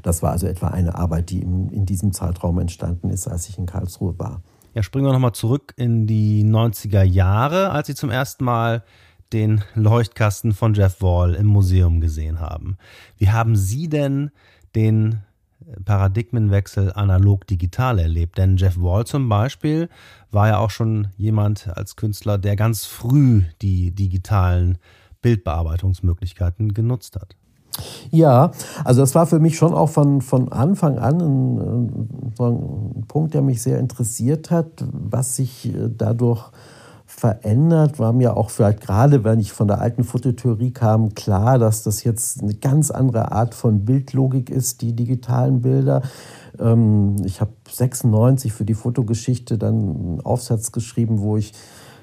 Das 0.03 0.23
war 0.23 0.33
also 0.33 0.47
etwa 0.47 0.69
eine 0.69 0.95
Arbeit, 0.95 1.31
die 1.31 1.41
in, 1.41 1.69
in 1.69 1.87
diesem 1.87 2.13
Zeitraum 2.13 2.59
entstanden 2.59 3.11
ist, 3.11 3.29
als 3.29 3.49
ich 3.49 3.59
in 3.59 3.67
Karlsruhe 3.67 4.19
war. 4.19 4.43
Ja, 4.75 4.83
springen 4.83 5.07
wir 5.07 5.13
nochmal 5.13 5.33
zurück 5.33 5.75
in 5.77 6.07
die 6.07 6.45
90er 6.45 7.03
Jahre, 7.03 7.71
als 7.71 7.87
Sie 7.87 7.95
zum 7.95 8.11
ersten 8.11 8.45
Mal 8.45 8.85
den 9.33 9.63
Leuchtkasten 9.75 10.53
von 10.53 10.75
Jeff 10.75 11.03
Wall 11.03 11.35
im 11.35 11.47
Museum 11.47 12.01
gesehen 12.01 12.41
haben. 12.41 12.77
Wie 13.19 13.31
haben 13.31 13.57
Sie 13.57 13.89
denn 13.89 14.31
den 14.75 15.23
Paradigmenwechsel 15.85 16.93
analog-digital 16.93 17.99
erlebt. 17.99 18.39
Denn 18.39 18.57
Jeff 18.57 18.81
Wall 18.81 19.07
zum 19.07 19.29
Beispiel 19.29 19.89
war 20.31 20.49
ja 20.49 20.59
auch 20.59 20.71
schon 20.71 21.09
jemand 21.17 21.69
als 21.77 21.97
Künstler, 21.97 22.39
der 22.39 22.57
ganz 22.57 22.85
früh 22.85 23.45
die 23.63 23.91
digitalen 23.93 24.79
Bildbearbeitungsmöglichkeiten 25.23 26.75
genutzt 26.75 27.17
hat. 27.17 27.37
Ja, 28.11 28.53
also 28.85 29.01
das 29.03 29.15
war 29.15 29.27
für 29.27 29.39
mich 29.39 29.57
schon 29.57 29.75
auch 29.75 29.91
von, 29.91 30.23
von 30.23 30.51
Anfang 30.51 30.99
an 30.99 31.21
ein, 31.21 32.35
ein 32.39 33.05
Punkt, 33.07 33.35
der 33.35 33.43
mich 33.43 33.61
sehr 33.61 33.79
interessiert 33.79 34.51
hat, 34.51 34.85
was 34.93 35.37
sich 35.37 35.67
äh, 35.67 35.91
dadurch 35.91 36.51
verändert, 37.17 37.99
war 37.99 38.13
mir 38.13 38.37
auch 38.37 38.51
vielleicht 38.51 38.83
gerade, 38.83 39.25
wenn 39.25 39.41
ich 39.41 39.51
von 39.51 39.69
der 39.69 39.81
alten 39.81 40.05
Fototheorie 40.05 40.71
kam, 40.71 41.15
klar, 41.15 41.59
dass 41.59 41.83
das 41.83 42.05
jetzt 42.05 42.43
eine 42.43 42.53
ganz 42.53 42.91
andere 42.91 43.33
Art 43.33 43.55
von 43.55 43.87
Bildlogik 43.87 44.51
ist, 44.51 44.83
die 44.83 44.93
digitalen 44.93 45.63
Bilder. 45.63 46.03
Ähm, 46.59 47.17
ich 47.25 47.41
habe 47.41 47.53
96 47.71 48.53
für 48.53 48.67
die 48.67 48.75
Fotogeschichte 48.75 49.57
dann 49.57 49.75
einen 49.75 50.21
Aufsatz 50.21 50.73
geschrieben, 50.73 51.21
wo 51.21 51.39
ich 51.39 51.55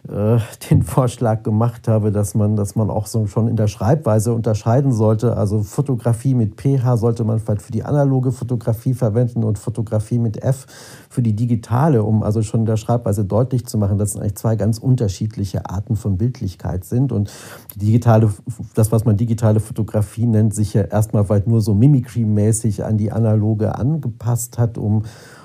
äh, 0.08 0.38
den 0.70 0.84
Vorschlag 0.84 1.44
gemacht 1.44 1.88
habe, 1.88 2.12
dass 2.12 2.36
man, 2.36 2.56
dass 2.56 2.76
man 2.76 2.90
auch 2.90 3.08
so 3.08 3.28
schon 3.28 3.48
in 3.48 3.56
der 3.56 3.68
Schreibweise 3.68 4.34
unterscheiden 4.34 4.92
sollte. 4.92 5.38
Also 5.38 5.64
Fotografie 5.64 6.34
mit 6.34 6.60
PH 6.60 6.98
sollte 6.98 7.24
man 7.24 7.40
vielleicht 7.40 7.62
für 7.62 7.72
die 7.72 7.84
analoge 7.84 8.32
Fotografie 8.32 8.94
verwenden 8.94 9.44
und 9.44 9.58
Fotografie 9.58 10.20
mit 10.20 10.44
F 10.44 10.66
für 11.10 11.22
die 11.22 11.36
digitale, 11.36 12.04
um 12.04 12.24
also 12.24 12.42
schon 12.42 12.62
in 12.62 12.66
der 12.66 12.78
Schreibweise 12.78 13.26
deutlich 13.26 13.66
zu 13.66 13.78
machen, 13.78 13.98
dass 13.98 14.12
es 14.12 14.18
eigentlich 14.18 14.36
zwei 14.36 14.56
ganz 14.56 14.78
unterschiedliche 14.78 15.70
Arten 15.70 15.96
von 15.96 16.18
Bildlichkeit 16.18 16.86
sind. 16.86 17.12
Und 17.12 17.32
die 17.76 17.80
digitale, 17.80 18.30
das, 18.74 18.92
was 18.92 19.06
man 19.06 19.18
digitale 19.18 19.60
Fotografie 19.60 20.26
nennt, 20.26 20.54
sich 20.54 20.74
ja 20.74 20.82
erstmal 20.82 21.24
vielleicht 21.24 21.48
nur 21.48 21.62
so 21.62 21.74
Mimicry-mäßig 21.74 22.84
an 22.84 22.98
die 22.98 23.12
analoge 23.12 23.76
angepasst 23.76 24.58
hat, 24.58 24.78
um 24.78 25.04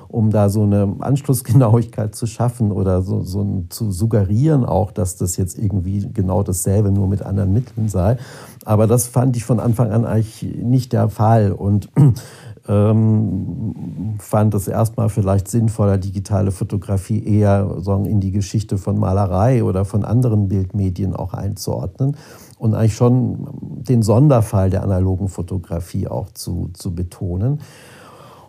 um 0.08 0.30
da 0.30 0.48
so 0.48 0.62
eine 0.62 0.96
Anschlussgenauigkeit 1.00 2.14
zu 2.14 2.26
schaffen 2.26 2.72
oder 2.72 3.02
so, 3.02 3.22
so 3.22 3.64
zu 3.68 3.92
suggerieren 3.92 4.64
auch, 4.64 4.90
dass 4.90 5.16
das 5.16 5.36
jetzt 5.36 5.58
irgendwie 5.58 6.08
genau 6.12 6.42
dasselbe 6.42 6.90
nur 6.90 7.08
mit 7.08 7.22
anderen 7.22 7.52
Mitteln 7.52 7.88
sei. 7.88 8.16
Aber 8.64 8.87
das 8.87 9.06
fand 9.06 9.37
ich 9.37 9.44
von 9.44 9.61
Anfang 9.61 9.90
an 9.90 10.04
eigentlich 10.04 10.42
nicht 10.62 10.92
der 10.92 11.09
Fall 11.09 11.52
und 11.52 11.90
ähm, 12.68 14.16
fand 14.18 14.54
es 14.54 14.68
erstmal 14.68 15.09
vielleicht 15.09 15.48
sinnvoller, 15.48 15.98
digitale 15.98 16.50
Fotografie 16.50 17.24
eher 17.24 17.80
sagen, 17.80 18.04
in 18.04 18.20
die 18.20 18.33
Geschichte 18.33 18.78
von 18.78 18.98
Malerei 18.98 19.64
oder 19.64 19.85
von 19.85 20.04
anderen 20.04 20.48
Bildmedien 20.48 21.14
auch 21.14 21.35
einzuordnen 21.35 22.16
und 22.59 22.74
eigentlich 22.74 22.96
schon 22.96 23.48
den 23.61 24.02
Sonderfall 24.02 24.70
der 24.70 24.83
analogen 24.83 25.28
Fotografie 25.28 26.09
auch 26.09 26.30
zu, 26.33 26.70
zu 26.72 26.94
betonen. 26.94 27.61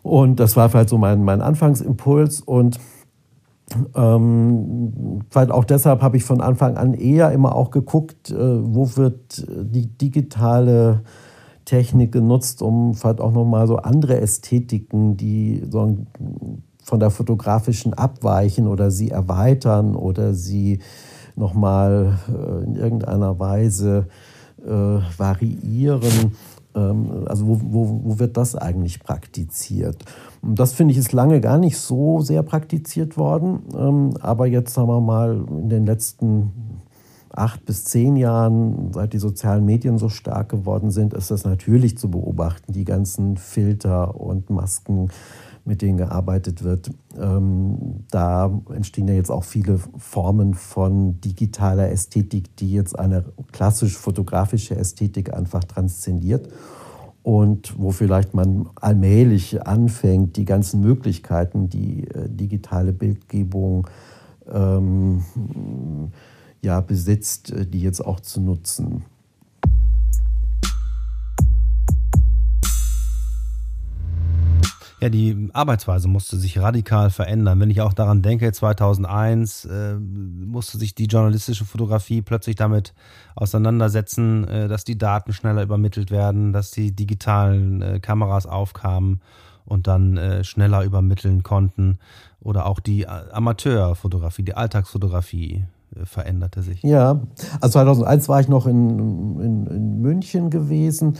Und 0.01 0.39
das 0.39 0.55
war 0.55 0.73
halt 0.73 0.89
so 0.89 0.97
mein, 0.97 1.23
mein 1.23 1.41
Anfangsimpuls. 1.41 2.41
Und 2.41 2.79
ähm, 3.95 5.21
vielleicht 5.29 5.51
auch 5.51 5.65
deshalb 5.65 6.01
habe 6.01 6.17
ich 6.17 6.23
von 6.23 6.41
Anfang 6.41 6.77
an 6.77 6.93
eher 6.93 7.31
immer 7.31 7.55
auch 7.55 7.71
geguckt, 7.71 8.31
äh, 8.31 8.35
wo 8.35 8.95
wird 8.95 9.45
die 9.47 9.87
digitale 9.87 11.03
Technik 11.65 12.11
genutzt, 12.11 12.61
um 12.61 12.95
vielleicht 12.95 13.21
auch 13.21 13.31
nochmal 13.31 13.67
so 13.67 13.77
andere 13.77 14.19
Ästhetiken, 14.19 15.17
die 15.17 15.63
so 15.69 15.97
von 16.83 16.99
der 16.99 17.11
fotografischen 17.11 17.93
abweichen 17.93 18.67
oder 18.67 18.89
sie 18.89 19.11
erweitern 19.11 19.95
oder 19.95 20.33
sie 20.33 20.79
nochmal 21.35 22.17
äh, 22.27 22.63
in 22.63 22.75
irgendeiner 22.75 23.37
Weise 23.37 24.07
äh, 24.65 24.69
variieren 25.17 26.33
also 26.73 27.47
wo, 27.47 27.59
wo, 27.63 28.01
wo 28.03 28.19
wird 28.19 28.37
das 28.37 28.55
eigentlich 28.55 29.01
praktiziert? 29.01 30.05
Und 30.41 30.59
das 30.59 30.73
finde 30.73 30.93
ich 30.93 30.97
ist 30.97 31.11
lange 31.11 31.41
gar 31.41 31.57
nicht 31.57 31.77
so 31.77 32.21
sehr 32.21 32.43
praktiziert 32.43 33.17
worden, 33.17 33.63
ähm, 33.75 34.13
aber 34.21 34.45
jetzt 34.47 34.73
sagen 34.73 34.87
wir 34.87 35.01
mal 35.01 35.45
in 35.49 35.69
den 35.69 35.85
letzten 35.85 36.51
acht 37.31 37.65
bis 37.65 37.85
zehn 37.85 38.15
Jahren, 38.15 38.91
seit 38.93 39.13
die 39.13 39.19
sozialen 39.19 39.65
Medien 39.65 39.97
so 39.97 40.09
stark 40.09 40.49
geworden 40.49 40.91
sind, 40.91 41.13
ist 41.13 41.31
das 41.31 41.45
natürlich 41.45 41.97
zu 41.97 42.09
beobachten, 42.09 42.73
die 42.73 42.85
ganzen 42.85 43.37
Filter 43.37 44.19
und 44.19 44.49
Masken 44.49 45.09
mit 45.65 45.81
denen 45.81 45.97
gearbeitet 45.97 46.63
wird. 46.63 46.91
Ähm, 47.19 48.05
da 48.11 48.51
entstehen 48.73 49.07
ja 49.07 49.13
jetzt 49.13 49.31
auch 49.31 49.43
viele 49.43 49.79
Formen 49.97 50.53
von 50.53 51.21
digitaler 51.21 51.91
Ästhetik, 51.91 52.55
die 52.57 52.71
jetzt 52.71 52.97
eine 52.97 53.25
klassisch 53.51 53.97
fotografische 53.97 54.75
Ästhetik 54.75 55.33
einfach 55.33 55.63
transzendiert 55.63 56.49
und 57.23 57.77
wo 57.77 57.91
vielleicht 57.91 58.33
man 58.33 58.69
allmählich 58.75 59.65
anfängt, 59.65 60.37
die 60.37 60.45
ganzen 60.45 60.81
Möglichkeiten, 60.81 61.69
die 61.69 62.07
äh, 62.07 62.29
digitale 62.29 62.93
Bildgebung 62.93 63.87
ähm, 64.51 65.23
ja, 66.61 66.81
besitzt, 66.81 67.51
äh, 67.51 67.65
die 67.65 67.81
jetzt 67.81 68.05
auch 68.05 68.19
zu 68.19 68.41
nutzen. 68.41 69.03
Ja, 75.01 75.07
die 75.07 75.49
Arbeitsweise 75.53 76.09
musste 76.09 76.37
sich 76.37 76.59
radikal 76.59 77.09
verändern. 77.09 77.59
Wenn 77.61 77.69
ich 77.69 77.79
auch 77.81 77.93
daran 77.93 78.21
denke, 78.21 78.51
2001 78.51 79.65
äh, 79.65 79.95
musste 79.95 80.77
sich 80.77 80.93
die 80.93 81.05
journalistische 81.05 81.63
Fotografie 81.63 82.21
plötzlich 82.21 82.57
damit 82.57 82.93
auseinandersetzen, 83.35 84.45
äh, 84.47 84.67
dass 84.67 84.83
die 84.83 84.97
Daten 84.97 85.31
schneller 85.31 85.63
übermittelt 85.63 86.11
werden, 86.11 86.51
dass 86.51 86.71
die 86.71 86.91
digitalen 86.91 87.81
äh, 87.81 87.99
Kameras 88.01 88.45
aufkamen 88.45 89.21
und 89.63 89.87
dann 89.87 90.17
äh, 90.17 90.43
schneller 90.43 90.83
übermitteln 90.83 91.43
konnten. 91.43 91.99
Oder 92.41 92.65
auch 92.65 92.81
die 92.81 93.03
äh, 93.03 93.07
Amateurfotografie, 93.31 94.43
die 94.43 94.55
Alltagsfotografie 94.55 95.63
äh, 95.95 96.05
veränderte 96.05 96.61
sich. 96.61 96.83
Ja, 96.83 97.21
also 97.61 97.73
2001 97.73 98.27
war 98.27 98.41
ich 98.41 98.49
noch 98.49 98.65
in, 98.65 99.39
in, 99.39 99.67
in 99.67 100.01
München 100.01 100.49
gewesen 100.49 101.17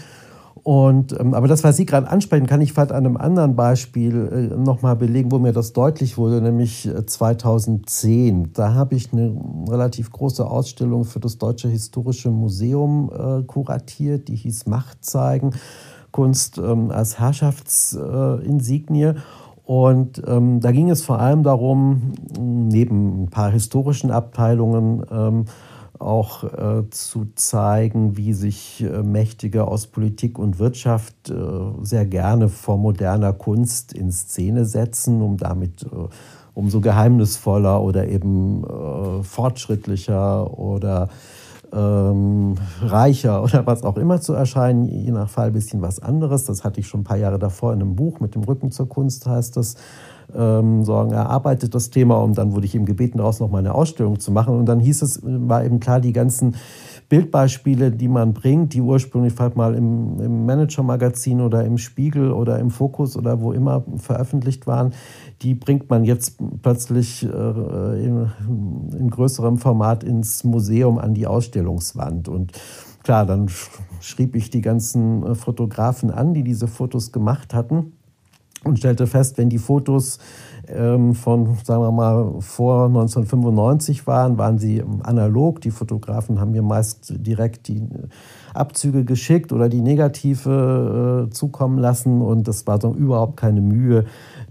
und, 0.64 1.18
ähm, 1.20 1.34
aber 1.34 1.48
das, 1.48 1.64
was 1.64 1.78
Sie 1.78 1.86
gerade 1.86 2.10
ansprechen, 2.10 2.46
kann 2.46 2.62
ich 2.62 2.74
vielleicht 2.74 2.92
an 2.92 3.06
einem 3.06 3.18
anderen 3.18 3.56
Beispiel 3.56 4.52
äh, 4.54 4.56
nochmal 4.58 4.96
belegen, 4.96 5.32
wo 5.32 5.40
mir 5.40 5.54
das 5.54 5.74
deutlich 5.74 6.18
wurde, 6.18 6.42
nämlich 6.42 6.90
2010. 7.06 8.44
Äh, 8.44 8.48
da 8.54 8.74
habe 8.74 8.96
ich 8.96 9.14
eine 9.14 9.36
relativ 9.70 10.12
große 10.12 10.46
Ausstellung 10.46 11.06
für 11.06 11.20
das 11.20 11.38
Deutsche 11.38 11.70
Historische 11.70 12.30
Museum 12.30 13.10
äh, 13.14 13.44
kuratiert, 13.44 14.28
die 14.28 14.36
hieß 14.36 14.66
Macht 14.68 15.06
zeigen, 15.06 15.52
Kunst 16.12 16.58
ähm, 16.58 16.92
als 16.92 17.20
Herrschaftsinsignie. 17.20 19.04
Äh, 19.04 19.16
und 19.66 20.24
ähm, 20.26 20.62
da 20.62 20.72
ging 20.72 20.90
es 20.90 21.04
vor 21.04 21.20
allem 21.20 21.44
darum, 21.44 22.14
neben 22.40 23.24
ein 23.24 23.30
paar 23.30 23.52
historischen 23.52 24.10
Abteilungen, 24.10 25.04
ähm, 25.12 25.46
auch 26.00 26.44
äh, 26.44 26.90
zu 26.90 27.28
zeigen, 27.36 28.18
wie 28.18 28.34
sich 28.34 28.84
äh, 28.84 29.04
Mächtige 29.04 29.68
aus 29.68 29.88
Politik 29.88 30.40
und 30.40 30.58
Wirtschaft 30.58 31.30
äh, 31.30 31.34
sehr 31.82 32.06
gerne 32.06 32.50
vor 32.50 32.78
moderner 32.78 33.34
Kunst 33.34 33.94
in 33.94 34.12
Szene 34.12 34.66
setzen, 34.66 35.22
um 35.22 35.38
damit 35.38 35.84
äh, 35.84 35.88
umso 36.54 36.82
geheimnisvoller 36.82 37.82
oder 37.82 38.08
eben 38.08 38.64
äh, 38.64 39.24
fortschrittlicher 39.24 40.58
oder 40.58 41.10
ähm, 41.74 42.56
reicher 42.82 43.44
oder 43.44 43.66
was 43.66 43.84
auch 43.84 43.98
immer 43.98 44.22
zu 44.22 44.34
erscheinen, 44.34 44.86
je 44.86 45.12
nach 45.12 45.30
Fall 45.30 45.48
ein 45.48 45.54
bisschen 45.54 45.82
was 45.82 46.00
anderes. 46.00 46.46
Das 46.46 46.64
hatte 46.64 46.80
ich 46.80 46.88
schon 46.88 47.02
ein 47.02 47.06
paar 47.06 47.18
Jahre 47.18 47.40
davor 47.40 47.74
in 47.74 47.82
einem 47.82 47.96
Buch 47.96 48.20
mit 48.20 48.36
dem 48.36 48.44
Rücken 48.44 48.72
zur 48.72 48.90
Kunst, 48.90 49.28
heißt 49.28 49.58
das 49.58 49.76
ähm, 50.36 50.84
sagen, 50.84 51.12
erarbeitet 51.12 51.74
das 51.76 51.90
Thema 51.90 52.22
und 52.22 52.38
dann 52.38 52.54
wurde 52.54 52.66
ich 52.66 52.76
eben 52.76 52.86
gebeten, 52.86 53.18
daraus 53.18 53.40
noch 53.40 53.50
mal 53.50 53.60
eine 53.60 53.74
Ausstellung 53.74 54.20
zu 54.20 54.32
machen. 54.32 54.58
Und 54.58 54.66
dann 54.66 54.80
hieß 54.80 55.02
es, 55.02 55.22
war 55.24 55.64
eben 55.64 55.80
klar, 55.80 56.00
die 56.00 56.14
ganzen 56.14 56.56
Bildbeispiele, 57.10 57.92
die 57.92 58.08
man 58.08 58.34
bringt, 58.34 58.74
die 58.74 58.82
ursprünglich 58.82 59.34
vielleicht 59.34 59.56
mal 59.56 59.74
im, 59.74 60.20
im 60.20 60.46
Manager-Magazin 60.46 61.42
oder 61.42 61.66
im 61.66 61.80
Spiegel 61.80 62.32
oder 62.32 62.60
im 62.60 62.70
Fokus 62.70 63.18
oder 63.18 63.42
wo 63.42 63.52
immer 63.52 63.84
veröffentlicht 63.98 64.68
waren, 64.68 64.94
die 65.42 65.56
bringt 65.56 65.90
man 65.90 66.04
jetzt 66.04 66.38
plötzlich 66.62 67.24
äh, 67.24 68.06
in, 68.06 68.32
in 68.98 69.10
größerem 69.10 69.58
Format 69.58 70.04
ins 70.04 70.44
Museum 70.44 71.00
an 71.00 71.16
die 71.16 71.26
Ausstellungswand. 71.26 72.28
Und 72.28 72.52
klar, 73.04 73.26
dann 73.26 73.50
schrieb 74.00 74.36
ich 74.36 74.52
die 74.52 74.62
ganzen 74.62 75.24
äh, 75.24 75.36
Fotografen 75.36 76.12
an, 76.12 76.36
die 76.36 76.44
diese 76.44 76.68
Fotos 76.68 77.12
gemacht 77.12 77.56
hatten 77.56 77.94
und 78.64 78.78
stellte 78.78 79.08
fest, 79.08 79.38
wenn 79.38 79.50
die 79.50 79.58
Fotos 79.58 80.20
ähm, 80.68 81.16
von, 81.16 81.56
sagen 81.64 81.82
wir 81.82 81.92
mal, 81.92 82.42
vor 82.42 82.86
1995 82.86 84.06
waren, 84.06 84.38
waren 84.38 84.60
sie 84.60 84.84
analog. 85.04 85.62
Die 85.62 85.72
Fotografen 85.72 86.40
haben 86.40 86.52
mir 86.52 86.62
meist 86.62 87.14
direkt 87.16 87.68
die 87.68 87.88
Abzüge 88.54 89.06
geschickt 89.06 89.52
oder 89.52 89.70
die 89.70 89.82
Negative 89.82 91.28
äh, 91.28 91.34
zukommen 91.34 91.78
lassen 91.78 92.22
und 92.22 92.48
das 92.48 92.68
war 92.68 92.82
so 92.82 92.94
überhaupt 92.94 93.38
keine 93.38 93.62
Mühe, 93.62 94.06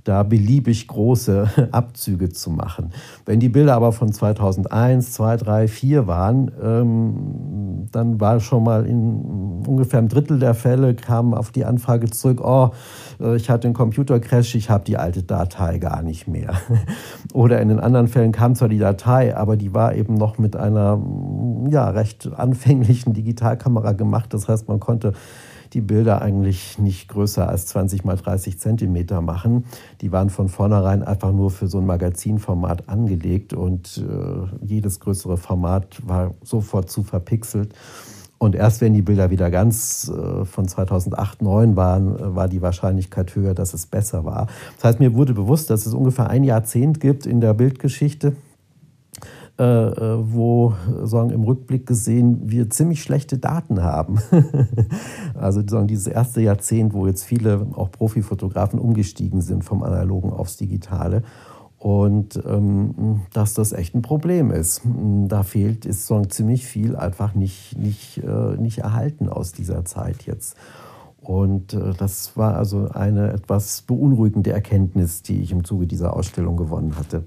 da 0.09 0.23
beliebig 0.23 0.89
große 0.89 1.51
Abzüge 1.73 2.31
zu 2.31 2.51
machen. 2.51 2.93
Wenn 3.27 3.41
die 3.41 3.49
Bilder 3.49 3.75
aber 3.75 3.93
von 3.93 4.11
2001, 4.11 5.13
2, 5.13 5.37
3, 5.37 5.69
4 5.69 6.07
waren, 6.07 6.51
ähm, 6.63 7.89
dann 7.93 8.21
war 8.21 8.41
schon 8.41 8.65
mal 8.65 8.87
in 8.87 9.63
ungefähr 9.67 9.99
einem 9.99 10.09
Drittel 10.09 10.39
der 10.39 10.55
Fälle 10.55 10.95
kam 10.95 11.35
auf 11.35 11.51
die 11.51 11.65
Anfrage 11.65 12.09
zurück, 12.11 12.41
oh, 12.43 12.71
äh, 13.21 13.37
ich 13.37 13.51
hatte 13.51 13.69
einen 13.69 13.75
Computercrash, 13.75 14.55
ich 14.55 14.71
habe 14.71 14.85
die 14.85 14.97
alte 14.97 15.23
Datei 15.23 15.79
gar 15.79 16.03
nicht 16.03 16.27
mehr. 16.27 16.55
Oder 17.35 17.61
in 17.61 17.69
den 17.69 17.81
anderen 17.81 18.09
Fällen 18.09 18.33
kam 18.33 18.55
zwar 18.55 18.69
die 18.69 18.79
Datei, 18.79 19.37
aber 19.37 19.57
die 19.57 19.75
war 19.75 19.95
eben 19.95 20.15
noch 20.15 20.39
mit 20.39 20.57
einer 20.57 21.01
ja, 21.69 21.91
recht 21.91 22.31
anfänglichen 22.35 23.13
Digitalkamera 23.13 23.93
gemacht. 23.93 24.33
Das 24.33 24.49
heißt, 24.49 24.69
man 24.69 24.81
konnte 24.81 25.13
die 25.73 25.81
Bilder 25.81 26.23
eigentlich 26.23 26.79
nicht 26.79 27.09
größer 27.09 27.49
als 27.49 27.67
20 27.67 28.05
mal 28.05 28.17
30 28.17 28.59
Zentimeter 28.59 29.21
machen. 29.21 29.65
Die 30.01 30.13
waren 30.13 30.31
von 30.31 30.49
vornherein 30.49 31.03
einfach 31.03 31.33
nur 31.33 31.51
für 31.51 31.67
so 31.67 31.79
ein 31.79 31.87
Magazinformat 31.87 32.89
angelegt 32.89 33.53
und 33.53 33.99
äh, 33.99 34.65
jedes 34.65 35.01
größere 35.01 35.37
Format 35.37 36.01
war 36.07 36.35
sofort 36.43 36.91
zu 36.91 37.03
verpixelt. 37.03 37.75
Und 38.39 38.55
erst 38.55 38.81
wenn 38.81 38.95
die 38.95 39.03
Bilder 39.03 39.31
wieder 39.31 39.51
ganz 39.51 40.09
äh, 40.09 40.45
von 40.45 40.69
2008, 40.69 41.39
2009 41.39 41.77
waren, 41.77 42.17
äh, 42.17 42.35
war 42.37 42.49
die 42.49 42.63
Wahrscheinlichkeit 42.63 43.35
höher, 43.35 43.55
dass 43.55 43.75
es 43.75 43.87
besser 43.87 44.25
war. 44.25 44.47
Das 44.77 44.85
heißt, 44.85 45.01
mir 45.01 45.15
wurde 45.15 45.35
bewusst, 45.35 45.71
dass 45.71 45.87
es 45.87 45.95
ungefähr 45.95 46.31
ein 46.31 46.45
Jahrzehnt 46.45 47.01
gibt 47.01 47.27
in 47.27 47.41
der 47.41 47.55
Bildgeschichte, 47.55 48.37
äh, 49.59 49.65
äh, 49.65 50.19
wo 50.21 50.75
sagen, 51.03 51.31
im 51.31 51.43
Rückblick 51.43 51.85
gesehen 51.85 52.43
wir 52.49 52.71
ziemlich 52.71 53.03
schlechte 53.03 53.39
Daten 53.39 53.83
haben. 53.83 54.21
also 55.35 55.63
sagen, 55.67 55.89
dieses 55.89 56.07
erste 56.07 56.41
Jahrzehnt, 56.41 56.95
wo 56.95 57.09
jetzt 57.09 57.25
viele 57.25 57.67
auch 57.75 57.91
Profifotografen 57.91 58.79
umgestiegen 58.79 59.41
sind 59.41 59.65
vom 59.65 59.83
Analogen 59.83 60.33
aufs 60.33 60.59
Digitale. 60.59 61.25
Und 61.77 62.41
ähm, 62.47 63.23
dass 63.33 63.55
das 63.55 63.73
echt 63.73 63.97
ein 63.97 64.03
Problem 64.03 64.53
ist. 64.53 64.83
Da 65.27 65.43
fehlt, 65.43 65.87
ist 65.87 66.07
so 66.07 66.25
ziemlich 66.25 66.65
viel 66.65 66.95
einfach 66.95 67.35
nicht, 67.35 67.77
nicht, 67.77 68.19
äh, 68.19 68.57
nicht 68.57 68.79
erhalten 68.79 69.29
aus 69.29 69.53
dieser 69.53 69.85
Zeit 69.85 70.23
jetzt. 70.23 70.57
Und 71.21 71.75
äh, 71.75 71.95
das 71.99 72.37
war 72.37 72.57
also 72.57 72.91
eine 72.91 73.33
etwas 73.33 73.83
beunruhigende 73.83 74.53
Erkenntnis, 74.53 75.23
die 75.23 75.41
ich 75.41 75.51
im 75.51 75.65
Zuge 75.65 75.89
dieser 75.89 76.15
Ausstellung 76.15 76.57
gewonnen 76.57 76.97
hatte. 76.97 77.25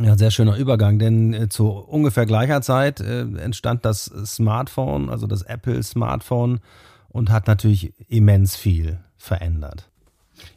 Ja, 0.00 0.16
sehr 0.16 0.30
schöner 0.30 0.56
Übergang, 0.56 0.98
denn 0.98 1.34
äh, 1.34 1.48
zu 1.48 1.70
ungefähr 1.70 2.26
gleicher 2.26 2.62
Zeit 2.62 3.00
äh, 3.00 3.22
entstand 3.22 3.84
das 3.84 4.04
Smartphone, 4.04 5.10
also 5.10 5.26
das 5.26 5.42
Apple 5.42 5.82
Smartphone 5.82 6.60
und 7.08 7.30
hat 7.30 7.46
natürlich 7.46 7.94
immens 8.08 8.54
viel 8.54 9.00
verändert. 9.16 9.87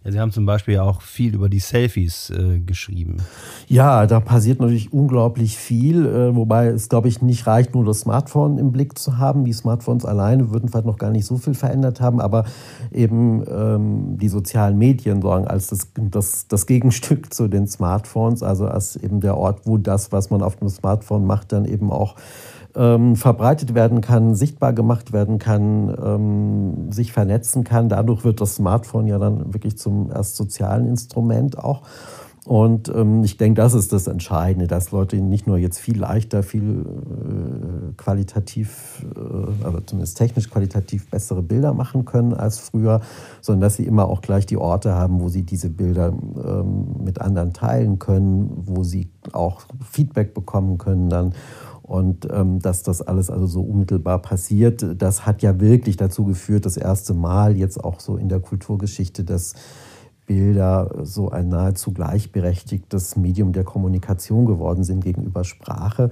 Ja, 0.04 0.12
Sie 0.12 0.20
haben 0.20 0.32
zum 0.32 0.46
Beispiel 0.46 0.80
auch 0.80 1.02
viel 1.02 1.36
über 1.36 1.48
die 1.48 1.60
Selfies 1.60 2.30
äh, 2.32 2.60
geschrieben. 2.60 3.18
Ja, 3.68 4.08
da 4.08 4.20
passiert 4.20 4.60
natürlich 4.60 4.92
unglaublich 4.92 5.58
viel, 5.58 6.06
äh, 6.06 6.36
wobei 6.36 6.68
es, 6.68 6.90
glaube 6.90 7.08
ich, 7.08 7.22
nicht 7.22 7.46
reicht, 7.46 7.76
nur 7.76 7.86
das 7.86 8.02
Smartphone 8.02 8.58
im 8.58 8.72
Blick 8.72 8.98
zu 8.98 9.18
haben. 9.18 9.46
Die 9.46 9.54
Smartphones 9.54 10.06
alleine 10.06 10.52
würden 10.52 10.70
vielleicht 10.70 10.86
noch 10.88 10.98
gar 10.98 11.12
nicht 11.12 11.26
so 11.26 11.38
viel 11.38 11.54
verändert 11.54 12.02
haben, 12.02 12.20
aber 12.20 12.46
eben 12.92 13.44
ähm, 13.48 14.18
die 14.18 14.30
sozialen 14.30 14.78
Medien 14.78 15.22
sagen 15.22 15.48
als 15.48 15.68
das, 15.68 15.90
das, 15.96 16.48
das 16.48 16.66
Gegenstück 16.66 17.34
zu 17.34 17.48
den 17.48 17.68
Smartphones, 17.68 18.44
also 18.44 18.68
als 18.68 18.96
eben 18.96 19.22
der 19.22 19.38
Ort, 19.38 19.62
wo 19.66 19.78
das, 19.78 20.12
was 20.12 20.30
man 20.30 20.42
auf 20.42 20.56
dem 20.56 20.70
Smartphone 20.70 21.26
macht, 21.26 21.52
dann 21.52 21.66
eben 21.66 21.92
auch 21.92 22.16
ähm, 22.76 23.16
verbreitet 23.16 23.74
werden 23.74 24.02
kann, 24.02 24.36
sichtbar 24.36 24.74
gemacht 24.74 25.14
werden 25.14 25.40
kann, 25.40 25.96
ähm, 26.04 26.92
sich 26.92 27.12
vernetzen 27.12 27.64
kann. 27.64 27.90
Dadurch 27.90 28.24
wird 28.24 28.42
das 28.42 28.56
Smartphone 28.56 29.08
ja 29.08 29.18
dann 29.18 29.54
wirklich 29.54 29.78
zum 29.78 30.12
erst 30.12 30.36
sozialen 30.36 30.88
Instrument 30.88 31.58
auch. 31.58 31.84
Und 32.44 32.90
ähm, 32.90 33.24
ich 33.24 33.38
denke, 33.38 33.62
das 33.62 33.76
ist 33.76 33.94
das 33.94 34.08
Entscheidende, 34.08 34.66
dass 34.66 34.92
Leute 34.92 35.18
nicht 35.18 35.46
nur 35.46 35.60
jetzt 35.60 35.78
viel 35.78 36.00
leichter, 36.00 36.42
viel 36.42 36.82
äh, 36.82 37.94
qualitativ, 37.98 39.06
äh, 39.16 39.64
also 39.64 39.80
zumindest 39.82 40.18
technisch 40.18 40.50
qualitativ 40.50 41.08
bessere 41.12 41.44
Bilder 41.44 41.76
machen 41.76 42.04
können 42.04 42.34
als 42.34 42.58
früher, 42.58 43.02
sondern 43.42 43.62
dass 43.62 43.76
sie 43.76 43.86
immer 43.86 44.08
auch 44.08 44.22
gleich 44.22 44.48
die 44.48 44.58
Orte 44.58 44.96
haben, 44.96 45.22
wo 45.22 45.30
sie 45.30 45.44
diese 45.44 45.70
Bilder 45.70 46.14
ähm, 46.44 47.04
mit 47.04 47.22
anderen 47.22 47.54
teilen 47.54 48.00
können, 48.00 48.50
wo 48.66 48.84
sie 48.84 49.12
auch 49.34 49.62
Feedback 49.88 50.34
bekommen 50.34 50.80
können 50.80 51.10
dann. 51.10 51.34
Und 51.92 52.26
ähm, 52.32 52.60
dass 52.60 52.84
das 52.84 53.02
alles 53.02 53.30
also 53.30 53.48
so 53.48 53.62
unmittelbar 53.64 54.22
passiert, 54.22 54.86
das 54.98 55.26
hat 55.26 55.42
ja 55.42 55.60
wirklich 55.60 55.98
dazu 55.98 56.24
geführt, 56.24 56.66
das 56.66 56.78
erste 56.78 57.14
Mal 57.14 57.58
jetzt 57.58 57.84
auch 57.84 58.00
so 58.00 58.16
in 58.16 58.30
der 58.30 58.40
Kulturgeschichte, 58.40 59.26
dass 59.26 59.56
Bilder 60.26 60.90
so 61.04 61.32
ein 61.32 61.50
nahezu 61.50 61.92
gleichberechtigtes 61.92 63.18
Medium 63.18 63.52
der 63.52 63.66
Kommunikation 63.66 64.46
geworden 64.46 64.86
sind 64.86 65.04
gegenüber 65.04 65.44
Sprache. 65.44 66.12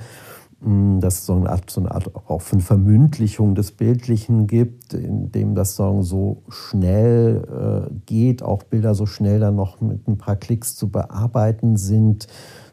Hm, 0.62 1.00
dass 1.00 1.20
es 1.20 1.26
so 1.26 1.36
eine 1.36 1.50
Art, 1.50 1.70
so 1.70 1.80
eine 1.80 1.92
Art 1.92 2.14
auch 2.28 2.42
von 2.42 2.60
Vermündlichung 2.60 3.56
des 3.56 3.72
Bildlichen 3.72 4.48
gibt, 4.48 4.94
in 4.94 5.32
dem 5.32 5.56
das 5.56 5.78
Song 5.78 6.04
so 6.04 6.44
schnell 6.50 7.88
äh, 7.88 7.94
geht, 8.06 8.44
auch 8.44 8.64
Bilder 8.64 8.96
so 8.96 9.06
schnell 9.06 9.40
dann 9.40 9.56
noch 9.56 9.80
mit 9.80 10.10
ein 10.10 10.18
paar 10.18 10.36
Klicks 10.36 10.76
zu 10.76 10.90
bearbeiten 10.90 11.78
sind 11.78 12.28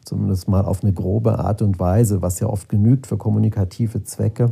zumindest 0.07 0.47
mal 0.47 0.65
auf 0.65 0.83
eine 0.83 0.93
grobe 0.93 1.39
Art 1.39 1.61
und 1.61 1.79
Weise, 1.79 2.21
was 2.21 2.39
ja 2.39 2.47
oft 2.47 2.69
genügt 2.69 3.07
für 3.07 3.17
kommunikative 3.17 4.03
Zwecke, 4.03 4.51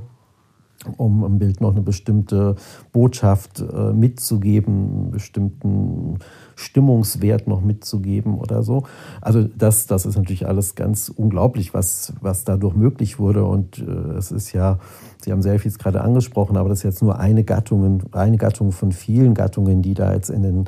um 0.98 1.24
im 1.24 1.40
Bild 1.40 1.62
noch 1.62 1.72
eine 1.72 1.82
bestimmte 1.82 2.56
Botschaft 2.92 3.62
äh, 3.62 3.94
mitzugeben, 3.94 4.74
einen 4.74 5.12
bestimmten 5.12 6.20
Stimmungswert 6.56 7.48
noch 7.48 7.62
mitzugeben 7.62 8.38
oder 8.38 8.62
so. 8.62 8.84
Also 9.22 9.44
das, 9.44 9.88
das 9.88 10.06
ist 10.06 10.18
natürlich 10.18 10.48
alles 10.48 10.76
ganz 10.76 11.10
unglaublich, 11.10 11.74
was, 11.74 12.14
was 12.22 12.44
dadurch 12.44 12.76
möglich 12.76 13.18
wurde. 13.18 13.46
Und 13.46 13.80
äh, 13.80 14.18
es 14.18 14.32
ist 14.32 14.52
ja, 14.52 14.80
Sie 15.24 15.32
haben 15.32 15.42
Selfies 15.42 15.80
gerade 15.80 16.02
angesprochen, 16.02 16.58
aber 16.58 16.70
das 16.70 16.80
ist 16.80 16.84
jetzt 16.84 17.02
nur 17.02 17.18
eine 17.18 17.44
Gattung, 17.44 18.04
eine 18.12 18.38
Gattung 18.38 18.72
von 18.72 18.92
vielen 18.92 19.34
Gattungen, 19.34 19.82
die 19.82 19.94
da 19.94 20.14
jetzt 20.14 20.30
in 20.30 20.44
den 20.44 20.66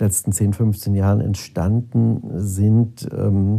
letzten 0.00 0.32
10, 0.32 0.52
15 0.52 0.94
Jahren 0.94 1.20
entstanden 1.20 2.22
sind, 2.36 3.08
ähm, 3.12 3.58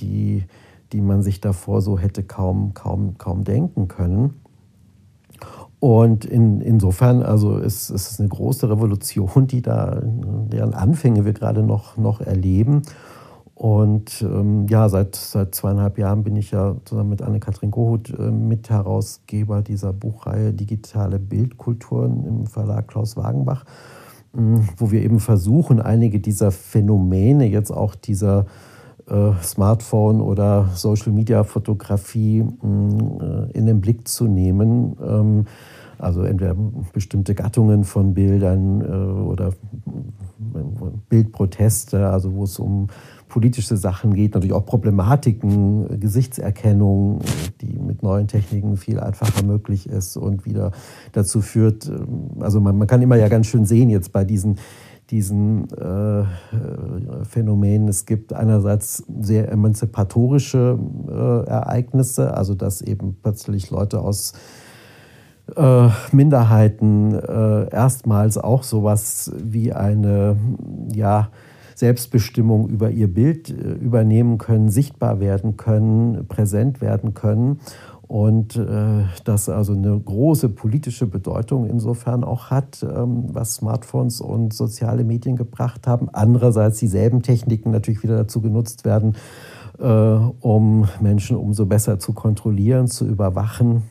die, 0.00 0.44
die 0.92 1.00
man 1.00 1.22
sich 1.22 1.40
davor 1.40 1.82
so 1.82 1.98
hätte 1.98 2.22
kaum, 2.22 2.74
kaum, 2.74 3.18
kaum 3.18 3.44
denken 3.44 3.88
können. 3.88 4.40
Und 5.80 6.26
in, 6.26 6.60
insofern, 6.60 7.22
also 7.22 7.56
ist 7.56 7.88
es 7.88 8.20
eine 8.20 8.28
große 8.28 8.68
Revolution, 8.68 9.46
die 9.46 9.62
da, 9.62 10.00
deren 10.02 10.74
Anfänge 10.74 11.24
wir 11.24 11.32
gerade 11.32 11.62
noch, 11.62 11.96
noch 11.96 12.20
erleben. 12.20 12.82
Und 13.60 14.22
ähm, 14.22 14.66
ja, 14.68 14.88
seit, 14.88 15.16
seit 15.16 15.54
zweieinhalb 15.54 15.98
Jahren 15.98 16.22
bin 16.22 16.34
ich 16.36 16.50
ja 16.50 16.76
zusammen 16.86 17.10
mit 17.10 17.20
Anne-Kathrin 17.20 17.70
Kohut 17.70 18.08
äh, 18.18 18.30
Mitherausgeber 18.30 19.60
dieser 19.60 19.92
Buchreihe 19.92 20.54
Digitale 20.54 21.18
Bildkulturen 21.18 22.24
im 22.24 22.46
Verlag 22.46 22.88
Klaus 22.88 23.18
Wagenbach, 23.18 23.64
äh, 24.34 24.38
wo 24.78 24.90
wir 24.90 25.02
eben 25.02 25.20
versuchen, 25.20 25.78
einige 25.78 26.20
dieser 26.20 26.52
Phänomene, 26.52 27.46
jetzt 27.46 27.70
auch 27.70 27.94
dieser 27.94 28.46
Smartphone 29.42 30.20
oder 30.20 30.68
Social-Media-Fotografie 30.74 32.40
äh, 32.40 33.50
in 33.52 33.66
den 33.66 33.80
Blick 33.80 34.06
zu 34.06 34.26
nehmen. 34.26 34.96
Ähm, 35.04 35.44
also 35.98 36.22
entweder 36.22 36.56
bestimmte 36.92 37.34
Gattungen 37.34 37.84
von 37.84 38.14
Bildern 38.14 38.80
äh, 38.80 39.20
oder 39.20 39.52
Bildproteste, 41.08 42.08
also 42.08 42.34
wo 42.34 42.44
es 42.44 42.58
um 42.58 42.88
politische 43.28 43.76
Sachen 43.76 44.14
geht, 44.14 44.34
natürlich 44.34 44.54
auch 44.54 44.64
Problematiken, 44.64 46.00
Gesichtserkennung, 46.00 47.20
die 47.60 47.78
mit 47.78 48.02
neuen 48.02 48.26
Techniken 48.26 48.76
viel 48.76 48.98
einfacher 48.98 49.44
möglich 49.44 49.88
ist 49.88 50.16
und 50.16 50.46
wieder 50.46 50.72
dazu 51.12 51.40
führt, 51.40 51.90
also 52.40 52.60
man, 52.60 52.76
man 52.78 52.88
kann 52.88 53.02
immer 53.02 53.16
ja 53.16 53.28
ganz 53.28 53.46
schön 53.46 53.66
sehen 53.66 53.90
jetzt 53.90 54.12
bei 54.12 54.24
diesen 54.24 54.56
diesen 55.10 55.68
äh, 55.72 56.24
Phänomenen. 57.24 57.88
Es 57.88 58.06
gibt 58.06 58.32
einerseits 58.32 59.04
sehr 59.20 59.50
emanzipatorische 59.50 60.78
äh, 61.08 61.48
Ereignisse, 61.48 62.34
also 62.34 62.54
dass 62.54 62.80
eben 62.80 63.16
plötzlich 63.22 63.70
Leute 63.70 64.00
aus 64.00 64.34
äh, 65.56 65.88
Minderheiten 66.12 67.14
äh, 67.14 67.70
erstmals 67.70 68.38
auch 68.38 68.62
sowas 68.62 69.32
wie 69.36 69.72
eine 69.72 70.36
ja, 70.92 71.30
Selbstbestimmung 71.74 72.68
über 72.68 72.90
ihr 72.90 73.12
Bild 73.12 73.50
äh, 73.50 73.54
übernehmen 73.54 74.38
können, 74.38 74.68
sichtbar 74.68 75.18
werden 75.18 75.56
können, 75.56 76.26
präsent 76.28 76.80
werden 76.80 77.14
können 77.14 77.60
und 78.10 78.56
äh, 78.56 79.04
das 79.22 79.48
also 79.48 79.72
eine 79.72 79.96
große 79.96 80.48
politische 80.48 81.06
Bedeutung 81.06 81.66
insofern 81.66 82.24
auch 82.24 82.50
hat, 82.50 82.82
ähm, 82.82 83.26
was 83.28 83.54
Smartphones 83.54 84.20
und 84.20 84.52
soziale 84.52 85.04
Medien 85.04 85.36
gebracht 85.36 85.86
haben. 85.86 86.08
Andererseits 86.12 86.80
dieselben 86.80 87.22
Techniken 87.22 87.70
natürlich 87.70 88.02
wieder 88.02 88.16
dazu 88.16 88.40
genutzt 88.40 88.84
werden, 88.84 89.14
äh, 89.78 89.84
um 89.86 90.88
Menschen 91.00 91.36
umso 91.36 91.66
besser 91.66 92.00
zu 92.00 92.12
kontrollieren, 92.12 92.88
zu 92.88 93.06
überwachen. 93.06 93.84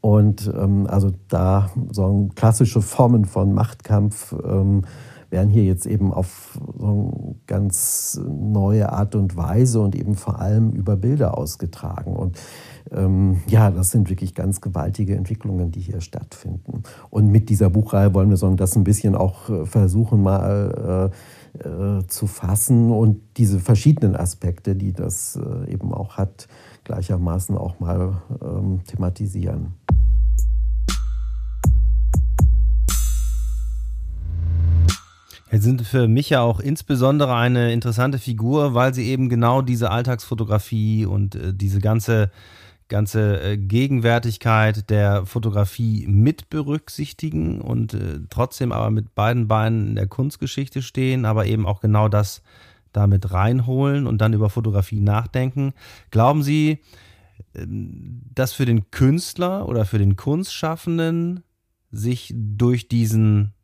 Und 0.00 0.48
ähm, 0.56 0.86
also 0.88 1.10
da 1.26 1.70
so 1.90 2.28
klassische 2.36 2.80
Formen 2.80 3.24
von 3.24 3.54
Machtkampf 3.54 4.36
ähm, 4.46 4.82
werden 5.30 5.50
hier 5.50 5.64
jetzt 5.64 5.86
eben 5.86 6.12
auf 6.12 6.60
so 6.78 6.86
eine 6.86 7.34
ganz 7.48 8.20
neue 8.24 8.92
Art 8.92 9.16
und 9.16 9.36
Weise 9.36 9.80
und 9.80 9.96
eben 9.96 10.14
vor 10.14 10.38
allem 10.38 10.70
über 10.70 10.94
Bilder 10.94 11.36
ausgetragen. 11.36 12.14
Und 12.14 12.38
ähm, 12.90 13.40
ja, 13.46 13.70
das 13.70 13.90
sind 13.90 14.10
wirklich 14.10 14.34
ganz 14.34 14.60
gewaltige 14.60 15.16
Entwicklungen, 15.16 15.70
die 15.70 15.80
hier 15.80 16.00
stattfinden. 16.00 16.82
Und 17.10 17.30
mit 17.30 17.48
dieser 17.48 17.70
Buchreihe 17.70 18.12
wollen 18.14 18.30
wir 18.30 18.36
so 18.36 18.52
das 18.54 18.76
ein 18.76 18.84
bisschen 18.84 19.14
auch 19.14 19.48
äh, 19.48 19.66
versuchen, 19.66 20.22
mal 20.22 21.10
äh, 21.10 21.68
äh, 21.68 22.06
zu 22.08 22.26
fassen 22.26 22.90
und 22.90 23.20
diese 23.36 23.60
verschiedenen 23.60 24.16
Aspekte, 24.16 24.74
die 24.74 24.92
das 24.92 25.36
äh, 25.36 25.72
eben 25.72 25.92
auch 25.94 26.16
hat, 26.16 26.48
gleichermaßen 26.84 27.56
auch 27.56 27.80
mal 27.80 28.20
ähm, 28.42 28.80
thematisieren. 28.86 29.74
Sie 35.50 35.60
sind 35.60 35.82
für 35.82 36.08
mich 36.08 36.30
ja 36.30 36.42
auch 36.42 36.58
insbesondere 36.58 37.36
eine 37.36 37.72
interessante 37.72 38.18
Figur, 38.18 38.74
weil 38.74 38.92
sie 38.92 39.04
eben 39.04 39.28
genau 39.28 39.62
diese 39.62 39.92
Alltagsfotografie 39.92 41.06
und 41.06 41.36
äh, 41.36 41.54
diese 41.54 41.78
ganze 41.78 42.32
ganze 42.88 43.40
äh, 43.40 43.56
Gegenwärtigkeit 43.56 44.90
der 44.90 45.26
Fotografie 45.26 46.06
mit 46.06 46.50
berücksichtigen 46.50 47.60
und 47.60 47.94
äh, 47.94 48.20
trotzdem 48.30 48.72
aber 48.72 48.90
mit 48.90 49.14
beiden 49.14 49.48
Beinen 49.48 49.88
in 49.88 49.94
der 49.96 50.06
Kunstgeschichte 50.06 50.82
stehen, 50.82 51.24
aber 51.24 51.46
eben 51.46 51.66
auch 51.66 51.80
genau 51.80 52.08
das 52.08 52.42
damit 52.92 53.32
reinholen 53.32 54.06
und 54.06 54.18
dann 54.18 54.32
über 54.32 54.50
Fotografie 54.50 55.00
nachdenken. 55.00 55.72
Glauben 56.10 56.42
Sie, 56.42 56.80
ähm, 57.54 58.22
dass 58.34 58.52
für 58.52 58.66
den 58.66 58.90
Künstler 58.90 59.68
oder 59.68 59.84
für 59.84 59.98
den 59.98 60.16
Kunstschaffenden 60.16 61.42
sich 61.90 62.32
durch 62.36 62.88
diesen 62.88 63.54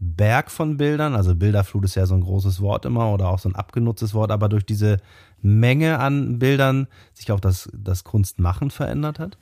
Berg 0.00 0.50
von 0.50 0.76
Bildern, 0.76 1.16
also 1.16 1.34
Bilderflut 1.34 1.84
ist 1.84 1.96
ja 1.96 2.06
so 2.06 2.14
ein 2.14 2.20
großes 2.20 2.60
Wort 2.60 2.84
immer 2.84 3.12
oder 3.12 3.28
auch 3.28 3.40
so 3.40 3.48
ein 3.48 3.56
abgenutztes 3.56 4.14
Wort, 4.14 4.30
aber 4.30 4.48
durch 4.48 4.64
diese 4.64 4.98
Menge 5.42 5.98
an 5.98 6.38
Bildern 6.38 6.88
sich 7.14 7.30
auch 7.32 7.40
das, 7.40 7.68
das 7.72 8.04
Kunstmachen 8.04 8.70
verändert 8.70 9.18
hat? 9.18 9.38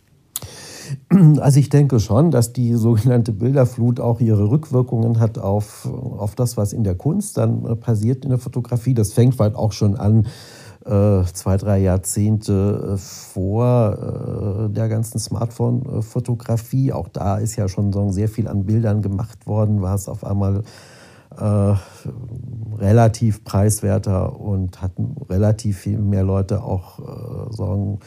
Also 1.40 1.58
ich 1.58 1.68
denke 1.68 1.98
schon, 1.98 2.30
dass 2.30 2.52
die 2.52 2.74
sogenannte 2.74 3.32
Bilderflut 3.32 4.00
auch 4.00 4.20
ihre 4.20 4.50
Rückwirkungen 4.50 5.18
hat 5.18 5.38
auf, 5.38 5.86
auf 5.86 6.34
das, 6.34 6.56
was 6.56 6.72
in 6.72 6.84
der 6.84 6.94
Kunst 6.94 7.38
dann 7.38 7.64
äh, 7.64 7.76
passiert 7.76 8.24
in 8.24 8.30
der 8.30 8.38
Fotografie. 8.38 8.94
Das 8.94 9.12
fängt 9.12 9.38
halt 9.38 9.54
auch 9.56 9.72
schon 9.72 9.96
an, 9.96 10.26
äh, 10.84 11.24
zwei, 11.32 11.56
drei 11.56 11.78
Jahrzehnte 11.78 12.94
äh, 12.94 12.96
vor 12.96 14.68
der 14.68 14.88
ganzen 14.88 15.18
Smartphone-Fotografie. 15.18 16.92
Auch 16.92 17.08
da 17.08 17.38
ist 17.38 17.56
ja 17.56 17.68
schon 17.68 18.12
sehr 18.12 18.28
viel 18.28 18.46
an 18.46 18.64
Bildern 18.64 19.02
gemacht 19.02 19.46
worden, 19.46 19.82
war 19.82 19.94
es 19.94 20.08
auf 20.08 20.24
einmal 20.24 20.62
äh, 21.36 21.74
relativ 22.78 23.44
preiswerter 23.44 24.38
und 24.38 24.82
hatten 24.82 25.16
relativ 25.28 25.78
viel 25.78 25.98
mehr 25.98 26.22
Leute 26.22 26.62
auch 26.62 26.98
äh, 26.98 27.52
so 27.52 27.98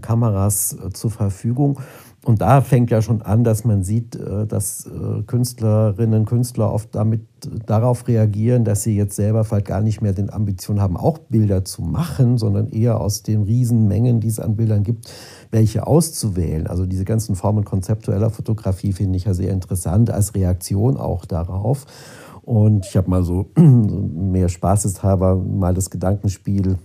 Kameras 0.00 0.72
äh, 0.72 0.90
zur 0.90 1.10
Verfügung. 1.10 1.78
Und 2.24 2.42
da 2.42 2.60
fängt 2.60 2.90
ja 2.90 3.00
schon 3.00 3.22
an, 3.22 3.44
dass 3.44 3.64
man 3.64 3.82
sieht, 3.82 4.16
äh, 4.16 4.46
dass 4.46 4.86
äh, 4.86 5.22
Künstlerinnen 5.22 6.20
und 6.20 6.26
Künstler 6.26 6.72
oft 6.72 6.94
damit 6.94 7.22
darauf 7.66 8.08
reagieren, 8.08 8.64
dass 8.64 8.82
sie 8.82 8.96
jetzt 8.96 9.14
selber 9.14 9.44
vielleicht 9.44 9.66
gar 9.66 9.80
nicht 9.80 10.02
mehr 10.02 10.12
den 10.12 10.30
Ambition 10.30 10.80
haben, 10.80 10.96
auch 10.96 11.18
Bilder 11.18 11.64
zu 11.64 11.82
machen, 11.82 12.36
sondern 12.36 12.68
eher 12.68 13.00
aus 13.00 13.22
den 13.22 13.44
Riesenmengen, 13.44 14.20
die 14.20 14.28
es 14.28 14.40
an 14.40 14.56
Bildern 14.56 14.82
gibt, 14.82 15.10
welche 15.50 15.86
auszuwählen. 15.86 16.66
Also 16.66 16.84
diese 16.84 17.04
ganzen 17.04 17.36
Formen 17.36 17.64
konzeptueller 17.64 18.30
Fotografie 18.30 18.92
finde 18.92 19.16
ich 19.16 19.24
ja 19.24 19.34
sehr 19.34 19.52
interessant 19.52 20.10
als 20.10 20.34
Reaktion 20.34 20.96
auch 20.96 21.24
darauf. 21.24 21.86
Und 22.48 22.86
ich 22.86 22.96
habe 22.96 23.10
mal 23.10 23.22
so 23.24 23.50
mehr 23.56 24.48
spaßeshalber 24.48 25.36
mal 25.36 25.74
das 25.74 25.90
Gedankenspiel 25.90 26.78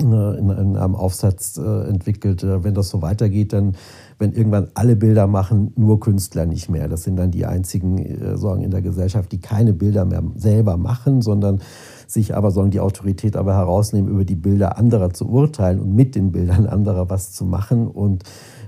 äh, 0.00 0.02
in, 0.02 0.50
einem 0.50 0.96
Aufsatz 0.96 1.56
äh, 1.56 1.88
entwickelt. 1.88 2.42
Äh, 2.42 2.64
wenn 2.64 2.74
das 2.74 2.88
so 2.88 3.00
weitergeht, 3.00 3.52
dann, 3.52 3.76
wenn 4.18 4.32
irgendwann 4.32 4.72
alle 4.74 4.96
Bilder 4.96 5.28
machen, 5.28 5.72
nur 5.76 6.00
Künstler 6.00 6.46
nicht 6.46 6.68
mehr. 6.68 6.88
Das 6.88 7.04
sind 7.04 7.14
dann 7.14 7.30
die 7.30 7.46
einzigen 7.46 8.36
Sorgen 8.36 8.62
in 8.62 8.72
der 8.72 8.82
Gesellschaft, 8.82 9.30
die 9.30 9.40
keine 9.40 9.72
Bilder 9.72 10.04
mehr 10.04 10.24
selber 10.34 10.76
machen, 10.76 11.22
sondern 11.22 11.60
sich 12.08 12.34
aber 12.34 12.50
sollen 12.50 12.72
die 12.72 12.80
Autorität 12.80 13.36
aber 13.36 13.54
herausnehmen, 13.54 14.10
über 14.10 14.24
die 14.24 14.34
Bilder 14.34 14.78
anderer 14.78 15.10
zu 15.10 15.28
urteilen 15.28 15.78
und 15.78 15.94
mit 15.94 16.16
den 16.16 16.32
Bildern 16.32 16.66
anderer 16.66 17.08
was 17.08 17.30
zu 17.30 17.44
machen 17.44 17.86
und 17.86 18.24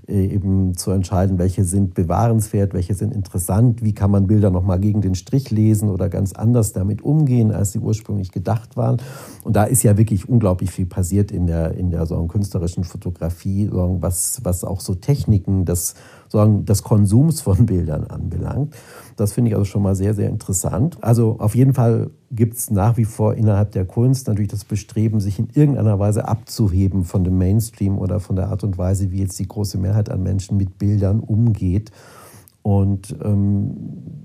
eben 0.08 0.76
zu 0.76 0.90
entscheiden, 0.90 1.38
welche 1.38 1.64
sind 1.64 1.94
bewahrenswert, 1.94 2.74
welche 2.74 2.94
sind 2.94 3.14
interessant, 3.14 3.82
wie 3.82 3.94
kann 3.94 4.10
man 4.10 4.26
Bilder 4.26 4.50
nochmal 4.50 4.78
gegen 4.78 5.00
den 5.00 5.14
Strich 5.14 5.50
lesen 5.50 5.88
oder 5.88 6.08
ganz 6.08 6.32
anders 6.32 6.72
damit 6.72 7.02
umgehen, 7.02 7.52
als 7.52 7.72
sie 7.72 7.78
ursprünglich 7.78 8.30
gedacht 8.30 8.76
waren. 8.76 8.98
Und 9.44 9.56
da 9.56 9.64
ist 9.64 9.82
ja 9.82 9.96
wirklich 9.96 10.28
unglaublich 10.28 10.70
viel 10.70 10.86
passiert 10.86 11.32
in 11.32 11.46
der, 11.46 11.72
in 11.74 11.90
der 11.90 12.06
so 12.06 12.24
künstlerischen 12.26 12.84
Fotografie, 12.84 13.68
was, 13.72 14.40
was 14.42 14.64
auch 14.64 14.80
so 14.80 14.94
Techniken 14.94 15.64
des, 15.64 15.94
so 16.34 16.44
des 16.44 16.82
Konsums 16.82 17.40
von 17.40 17.64
Bildern 17.66 18.04
anbelangt. 18.04 18.74
Das 19.16 19.32
finde 19.32 19.50
ich 19.50 19.56
also 19.56 19.64
schon 19.64 19.82
mal 19.82 19.94
sehr, 19.94 20.14
sehr 20.14 20.28
interessant. 20.28 20.98
Also 21.00 21.36
auf 21.38 21.54
jeden 21.54 21.72
Fall 21.72 22.10
gibt 22.32 22.54
es 22.56 22.70
nach 22.70 22.96
wie 22.96 23.04
vor 23.04 23.34
innerhalb 23.34 23.70
der 23.70 23.84
Kunst 23.84 24.26
natürlich 24.26 24.50
das 24.50 24.64
Bestreben, 24.64 25.20
sich 25.20 25.38
in 25.38 25.48
irgendeiner 25.54 25.98
Weise 25.98 26.26
abzuheben 26.26 27.04
von 27.04 27.22
dem 27.22 27.38
Mainstream 27.38 27.96
oder 27.96 28.18
von 28.18 28.34
der 28.34 28.48
Art 28.48 28.64
und 28.64 28.76
Weise, 28.76 29.12
wie 29.12 29.20
jetzt 29.20 29.38
die 29.38 29.46
große 29.46 29.78
Mehrheit 29.78 30.10
an 30.10 30.22
Menschen 30.22 30.56
mit 30.56 30.78
Bildern 30.78 31.20
umgeht. 31.20 31.92
Und 32.62 33.14
ähm, 33.22 34.23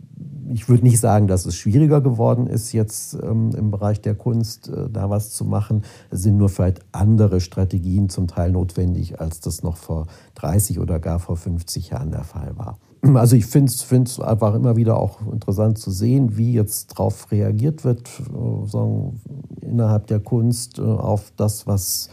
ich 0.51 0.69
würde 0.69 0.83
nicht 0.83 0.99
sagen, 0.99 1.27
dass 1.27 1.45
es 1.45 1.55
schwieriger 1.55 2.01
geworden 2.01 2.47
ist, 2.47 2.71
jetzt 2.73 3.13
ähm, 3.15 3.51
im 3.55 3.71
Bereich 3.71 4.01
der 4.01 4.15
Kunst 4.15 4.69
äh, 4.69 4.89
da 4.89 5.09
was 5.09 5.31
zu 5.31 5.45
machen. 5.45 5.83
Es 6.09 6.21
sind 6.21 6.37
nur 6.37 6.49
vielleicht 6.49 6.81
andere 6.91 7.39
Strategien 7.39 8.09
zum 8.09 8.27
Teil 8.27 8.51
notwendig, 8.51 9.19
als 9.19 9.39
das 9.39 9.63
noch 9.63 9.77
vor 9.77 10.07
30 10.35 10.79
oder 10.79 10.99
gar 10.99 11.19
vor 11.19 11.37
50 11.37 11.89
Jahren 11.89 12.11
der 12.11 12.23
Fall 12.23 12.57
war. 12.57 12.77
Also 13.15 13.35
ich 13.37 13.45
finde 13.45 13.71
es 13.71 14.19
einfach 14.19 14.53
immer 14.55 14.75
wieder 14.75 14.97
auch 14.97 15.21
interessant 15.31 15.77
zu 15.77 15.89
sehen, 15.89 16.37
wie 16.37 16.53
jetzt 16.53 16.91
darauf 16.91 17.31
reagiert 17.31 17.85
wird, 17.85 18.09
äh, 18.19 18.67
sagen, 18.67 19.21
innerhalb 19.61 20.07
der 20.07 20.19
Kunst 20.19 20.79
äh, 20.79 20.81
auf 20.81 21.31
das, 21.37 21.65
was 21.65 22.09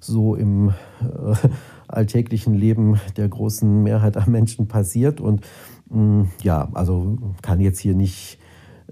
so 0.00 0.34
im 0.34 0.70
äh, 1.00 1.34
alltäglichen 1.88 2.54
Leben 2.54 3.00
der 3.16 3.28
großen 3.28 3.82
Mehrheit 3.82 4.16
an 4.16 4.30
Menschen 4.30 4.66
passiert. 4.66 5.20
Und 5.20 5.42
ja, 6.42 6.68
also 6.72 7.18
kann 7.42 7.60
jetzt 7.60 7.78
hier 7.78 7.94
nicht 7.94 8.38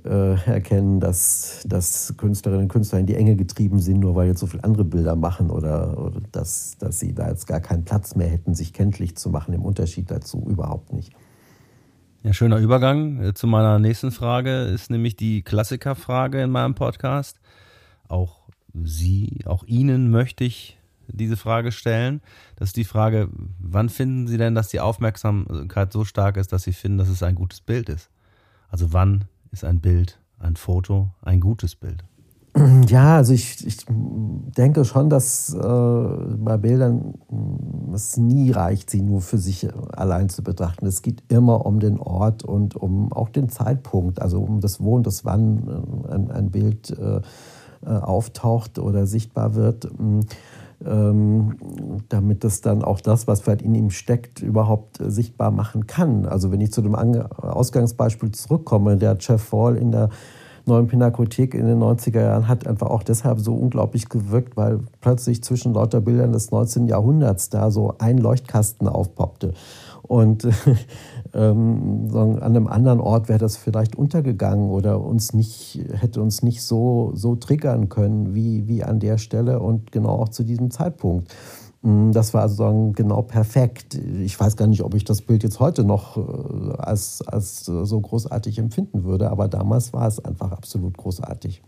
äh, 0.05 0.35
erkennen, 0.47 1.01
dass, 1.01 1.65
dass 1.67 2.15
Künstlerinnen 2.17 2.65
und 2.65 2.69
Künstler 2.69 2.99
in 2.99 3.07
die 3.07 3.15
Enge 3.15 3.37
getrieben 3.37 3.81
sind, 3.81 4.01
nur 4.01 4.15
weil 4.15 4.29
jetzt 4.29 4.41
so 4.41 4.47
viele 4.47 4.65
andere 4.65 4.85
Bilder 4.85 5.17
machen 5.17 5.51
oder, 5.51 5.99
oder 5.99 6.21
dass, 6.33 6.77
dass 6.79 7.01
sie 7.01 7.15
da 7.15 7.29
jetzt 7.29 7.47
gar 7.47 7.61
keinen 7.61 7.85
Platz 7.85 8.15
mehr 8.15 8.29
hätten, 8.29 8.55
sich 8.55 8.73
kenntlich 8.73 9.17
zu 9.17 9.31
machen. 9.31 9.55
Im 9.55 9.63
Unterschied 9.63 10.11
dazu 10.11 10.45
überhaupt 10.47 10.93
nicht. 10.93 11.13
Ja, 12.23 12.33
schöner 12.33 12.59
Übergang 12.59 13.23
äh, 13.23 13.35
zu 13.35 13.47
meiner 13.47 13.79
nächsten 13.79 14.11
Frage 14.11 14.63
ist 14.63 14.91
nämlich 14.91 15.17
die 15.17 15.43
Klassikerfrage 15.43 16.43
in 16.43 16.51
meinem 16.51 16.75
Podcast. 16.75 17.39
Auch 18.09 18.49
Sie, 18.83 19.41
auch 19.47 19.65
Ihnen 19.65 20.11
möchte 20.11 20.45
ich 20.45 20.79
diese 21.09 21.37
Frage 21.37 21.73
stellen. 21.73 22.21
Das 22.57 22.71
ist 22.71 22.77
die 22.77 22.85
Frage, 22.85 23.29
wann 23.59 23.89
finden 23.89 24.27
Sie 24.27 24.39
denn, 24.39 24.55
dass 24.55 24.69
die 24.69 24.81
Aufmerksamkeit 24.81 25.93
so 25.93 26.05
stark 26.05 26.37
ist, 26.37 26.53
dass 26.53 26.63
Sie 26.63 26.73
finden, 26.73 26.99
dass 26.99 27.09
es 27.09 27.23
ein 27.23 27.35
gutes 27.35 27.61
Bild 27.61 27.89
ist? 27.89 28.11
Also 28.69 28.93
wann 28.93 29.25
ist 29.51 29.65
ein 29.65 29.81
Bild, 29.81 30.19
ein 30.39 30.57
Foto 30.57 31.15
ein 31.23 31.41
gutes 31.41 31.77
Bild? 31.77 32.05
Ja, 32.87 33.17
also 33.17 33.33
ich, 33.33 33.67
ich 33.67 33.79
denke 33.89 34.85
schon, 34.85 35.11
dass 35.11 35.53
äh, 35.53 35.59
bei 35.59 36.57
Bildern 36.57 37.15
es 37.93 38.17
nie 38.17 38.53
reicht, 38.53 38.91
sie 38.91 39.03
nur 39.03 39.23
für 39.23 39.39
sich 39.39 39.67
allein 39.93 40.29
zu 40.29 40.45
betrachten. 40.45 40.87
Es 40.87 41.03
geht 41.03 41.25
immer 41.29 41.67
um 41.67 41.81
den 41.81 41.99
Ort 41.99 42.45
und 42.45 42.77
um 42.77 43.13
auch 43.13 43.29
den 43.29 43.49
Zeitpunkt, 43.49 44.23
also 44.23 44.41
um 44.41 44.61
das 44.61 44.81
Wo 44.81 44.95
und 44.95 45.07
das 45.07 45.25
Wann 45.25 46.07
ein, 46.09 46.31
ein 46.31 46.51
Bild 46.53 46.91
äh, 46.91 47.21
äh 47.85 47.89
auftaucht 47.89 48.79
oder 48.79 49.07
sichtbar 49.07 49.57
wird. 49.57 49.89
Ähm, 50.87 51.57
damit 52.09 52.45
es 52.45 52.61
dann 52.61 52.83
auch 52.83 53.01
das, 53.01 53.27
was 53.27 53.41
vielleicht 53.41 53.63
in 53.63 53.75
ihm 53.75 53.91
steckt, 53.91 54.43
überhaupt 54.43 55.01
äh, 55.01 55.11
sichtbar 55.11 55.51
machen 55.51 55.87
kann. 55.87 56.27
Also 56.27 56.53
wenn 56.53 56.61
ich 56.61 56.73
zu 56.73 56.83
dem 56.83 56.95
Ausgangsbeispiel 56.95 58.33
zurückkomme, 58.33 58.97
der 58.97 59.17
Jeff 59.19 59.43
Fall 59.43 59.77
in 59.77 59.93
der 59.93 60.11
neuen 60.67 60.87
Pinakothek 60.87 61.55
in 61.55 61.67
den 61.67 61.79
90er 61.79 62.21
Jahren 62.21 62.49
hat 62.49 62.67
einfach 62.67 62.89
auch 62.89 63.03
deshalb 63.03 63.39
so 63.39 63.55
unglaublich 63.55 64.09
gewirkt, 64.09 64.57
weil 64.57 64.81
plötzlich 65.01 65.43
zwischen 65.43 65.75
lauter 65.75 66.01
Bildern 66.01 66.33
des 66.33 66.51
19. 66.51 66.89
Jahrhunderts 66.89 67.51
da 67.51 67.71
so 67.71 67.95
ein 67.99 68.19
Leuchtkasten 68.19 68.89
aufpoppte. 68.89 69.53
Und 70.03 70.47
ähm, 71.35 72.09
an 72.15 72.43
einem 72.43 72.67
anderen 72.69 73.01
Ort 73.01 73.29
wäre 73.29 73.39
das 73.39 73.57
vielleicht 73.57 73.97
untergegangen 73.97 74.71
oder 74.71 75.01
uns 75.01 75.35
nicht, 75.35 75.85
hätte 75.93 76.23
uns 76.23 76.43
nicht 76.43 76.63
so, 76.63 77.11
so 77.15 77.35
triggern 77.35 77.89
können 77.89 78.35
wie, 78.35 78.69
wie 78.69 78.85
an 78.85 79.01
der 79.01 79.19
Stelle 79.19 79.61
und 79.61 79.91
genau 79.91 80.11
auch 80.11 80.29
zu 80.29 80.45
diesem 80.45 80.71
Zeitpunkt. 80.71 81.35
Mm, 81.83 82.13
das 82.13 82.35
war 82.35 82.43
also 82.43 82.93
genau 82.95 83.23
perfekt. 83.23 83.95
Ich 83.95 84.39
weiß 84.39 84.57
gar 84.57 84.69
nicht, 84.69 84.83
ob 84.83 84.95
ich 84.95 85.05
das 85.05 85.23
Bild 85.23 85.43
jetzt 85.43 85.59
heute 85.59 85.83
noch 85.83 86.17
äh, 86.17 86.77
als, 86.79 87.21
als 87.27 87.65
so 87.65 88.01
großartig 88.01 88.59
empfinden 88.59 89.03
würde, 89.05 89.31
aber 89.31 89.49
damals 89.49 89.93
war 89.93 90.07
es 90.07 90.25
einfach 90.25 90.53
absolut 90.53 90.97
großartig. 90.97 91.63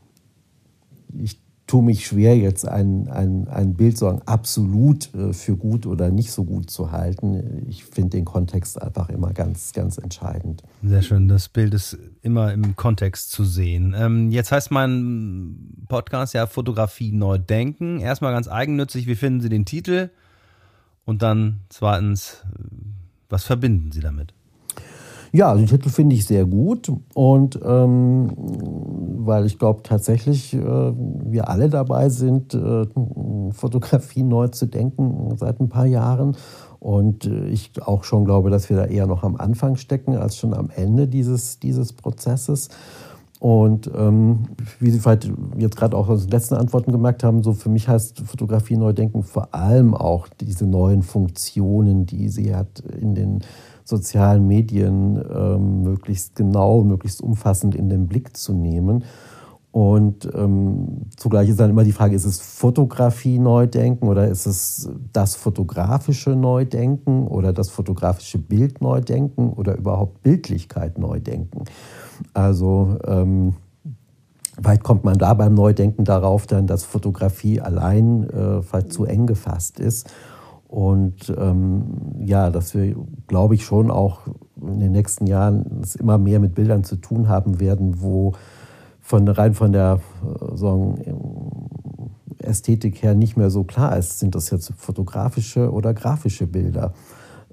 Ich 1.19 1.41
tue 1.67 1.83
mich 1.83 2.07
schwer, 2.07 2.37
jetzt 2.37 2.67
ein, 2.67 3.09
ein, 3.09 3.49
ein 3.49 3.75
Bild 3.75 3.99
sagen, 3.99 4.23
absolut 4.25 5.13
äh, 5.15 5.33
für 5.33 5.57
gut 5.57 5.87
oder 5.87 6.11
nicht 6.11 6.31
so 6.31 6.45
gut 6.45 6.71
zu 6.71 6.93
halten. 6.93 7.67
Ich 7.69 7.85
finde 7.85 8.11
den 8.11 8.25
Kontext 8.25 8.81
einfach 8.81 9.09
immer 9.09 9.33
ganz, 9.33 9.73
ganz 9.73 9.99
entscheidend. 9.99 10.63
Sehr 10.83 11.03
schön. 11.03 11.27
Das 11.27 11.49
Bild 11.49 11.75
ist 11.75 11.99
immer 12.23 12.53
im 12.53 12.77
Kontext 12.77 13.33
zu 13.33 13.45
sehen. 13.45 13.95
Ähm, 13.99 14.31
jetzt 14.31 14.53
heißt 14.53 14.71
mein 14.71 15.85
Podcast 15.89 16.35
ja 16.35 16.47
Fotografie 16.47 17.11
neu 17.11 17.39
denken. 17.39 18.01
Erstmal 18.01 18.33
ganz 18.33 18.49
eigennützig, 18.49 19.09
wie 19.09 19.17
finden 19.17 19.41
Sie 19.41 19.49
den 19.49 19.65
Titel? 19.65 20.11
Und 21.05 21.23
dann 21.23 21.61
zweitens, 21.69 22.45
was 23.29 23.45
verbinden 23.45 23.91
Sie 23.91 24.01
damit? 24.01 24.36
Ja, 25.37 25.55
den 25.55 25.67
Titel 25.67 25.91
finde 25.91 26.17
ich 26.17 26.25
sehr 26.25 26.47
gut 26.47 26.91
und 27.13 27.61
ähm, 27.63 28.31
weil 29.19 29.45
ich 29.45 29.59
glaube 29.59 29.83
tatsächlich, 29.83 30.55
äh, 30.55 30.61
wir 30.63 31.51
alle 31.51 31.69
dabei 31.69 32.09
sind, 32.09 32.55
äh, 32.55 32.87
Fotografie 33.51 34.23
neu 34.23 34.49
zu 34.49 34.65
denken 34.65 35.37
seit 35.37 35.61
ein 35.61 35.69
paar 35.69 35.85
Jahren 35.85 36.39
und 36.81 37.27
äh, 37.27 37.49
ich 37.49 37.73
auch 37.83 38.05
schon 38.05 38.25
glaube, 38.25 38.49
dass 38.49 38.71
wir 38.71 38.79
da 38.79 38.87
eher 38.87 39.07
noch 39.07 39.25
am 39.25 39.37
Anfang 39.37 39.77
stecken 39.77 40.17
als 40.17 40.39
schon 40.39 40.55
am 40.55 40.71
Ende 40.75 41.07
dieses, 41.07 41.59
dieses 41.59 41.93
Prozesses. 41.93 42.71
Und 43.39 43.91
ähm, 43.95 44.45
wie 44.81 44.91
Sie 44.91 44.99
vielleicht 44.99 45.31
jetzt 45.59 45.77
gerade 45.77 45.95
auch 45.95 46.09
aus 46.09 46.23
den 46.23 46.31
letzten 46.31 46.55
Antworten 46.55 46.93
gemerkt 46.93 47.23
haben, 47.23 47.43
so 47.43 47.53
für 47.53 47.69
mich 47.69 47.89
heißt 47.89 48.21
Fotografie 48.21 48.79
neu 48.79 48.95
denken 48.95 49.23
vor 49.23 49.55
allem 49.55 49.93
auch 49.93 50.29
diese 50.41 50.67
neuen 50.67 51.03
Funktionen, 51.03 52.07
die 52.07 52.31
sie 52.31 52.57
hat 52.57 52.81
in 52.81 53.15
den 53.15 53.43
sozialen 53.87 54.47
Medien 54.47 55.23
ähm, 55.33 55.83
möglichst 55.83 56.35
genau, 56.35 56.83
möglichst 56.83 57.23
umfassend 57.23 57.75
in 57.75 57.89
den 57.89 58.09
Blick 58.09 58.37
zu 58.37 58.53
nehmen. 58.53 59.05
Und 59.71 60.29
ähm, 60.35 61.03
zugleich 61.17 61.51
ist 61.51 61.61
dann 61.61 61.71
immer 61.71 61.85
die 61.85 61.93
Frage, 61.93 62.17
ist 62.17 62.25
es 62.25 62.41
Fotografie 62.41 63.39
Neudenken 63.39 64.09
oder 64.09 64.27
ist 64.27 64.47
es 64.47 64.91
das 65.13 65.37
fotografische 65.37 66.31
Neudenken 66.31 67.27
oder 67.29 67.53
das 67.53 67.69
fotografische 67.69 68.39
Bild 68.39 68.81
Neudenken 68.81 69.51
oder 69.51 69.77
überhaupt 69.77 70.23
Bildlichkeit 70.23 70.99
Neudenken? 70.99 71.65
Also 72.33 72.97
ähm, 73.07 73.55
weit 74.57 74.83
kommt 74.83 75.05
man 75.05 75.19
da 75.19 75.35
beim 75.35 75.55
Neudenken 75.55 76.05
darauf 76.05 76.47
dann, 76.47 76.67
dass 76.67 76.85
Fotografie 76.85 77.61
allein 77.61 78.29
äh, 78.31 78.89
zu 78.89 79.05
eng 79.05 79.27
gefasst 79.27 79.79
ist 79.79 80.11
und 80.69 81.33
ähm, 81.37 81.85
ja, 82.25 82.51
dass 82.51 82.75
wir, 82.75 82.97
glaube 83.29 83.55
ich, 83.55 83.65
schon 83.65 83.91
auch 83.91 84.23
in 84.61 84.81
den 84.81 84.93
nächsten 84.93 85.27
Jahren 85.27 85.81
es 85.83 85.95
immer 85.95 86.19
mehr 86.19 86.41
mit 86.41 86.55
Bildern 86.55 86.83
zu 86.83 86.97
tun 86.97 87.29
haben 87.29 87.61
werden, 87.61 88.01
wo 88.01 88.33
von 89.01 89.29
rein 89.29 89.55
von 89.55 89.73
der 89.73 90.01
äh, 90.25 90.57
sagen, 90.57 90.99
Ästhetik 92.39 93.03
her 93.03 93.15
nicht 93.15 93.37
mehr 93.37 93.51
so 93.51 93.65
klar 93.65 93.97
ist, 93.97 94.19
sind 94.19 94.35
das 94.35 94.51
jetzt 94.51 94.73
fotografische 94.77 95.73
oder 95.73 95.95
grafische 95.95 96.47
Bilder 96.47 96.93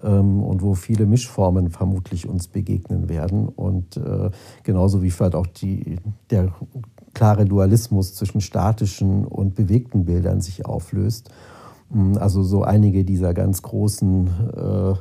ähm, 0.02 0.42
und 0.42 0.64
wo 0.64 0.74
viele 0.74 1.06
Mischformen 1.06 1.70
vermutlich 1.70 2.28
uns 2.28 2.48
begegnen 2.48 3.10
werden. 3.10 3.48
Und 3.48 3.98
äh, 3.98 4.32
genauso 4.64 5.04
wie 5.04 5.12
vielleicht 5.12 5.36
auch 5.36 5.48
die, 5.48 5.98
der 6.32 6.52
klare 7.14 7.46
Dualismus 7.46 8.16
zwischen 8.16 8.42
statischen 8.42 9.26
und 9.26 9.54
bewegten 9.54 10.06
Bildern 10.06 10.42
sich 10.42 10.66
auflöst 10.66 11.30
also 12.18 12.44
so 12.44 12.64
einige 12.64 13.04
dieser 13.04 13.34
ganz 13.34 13.62
großen 13.62 14.28
äh, 14.56 14.94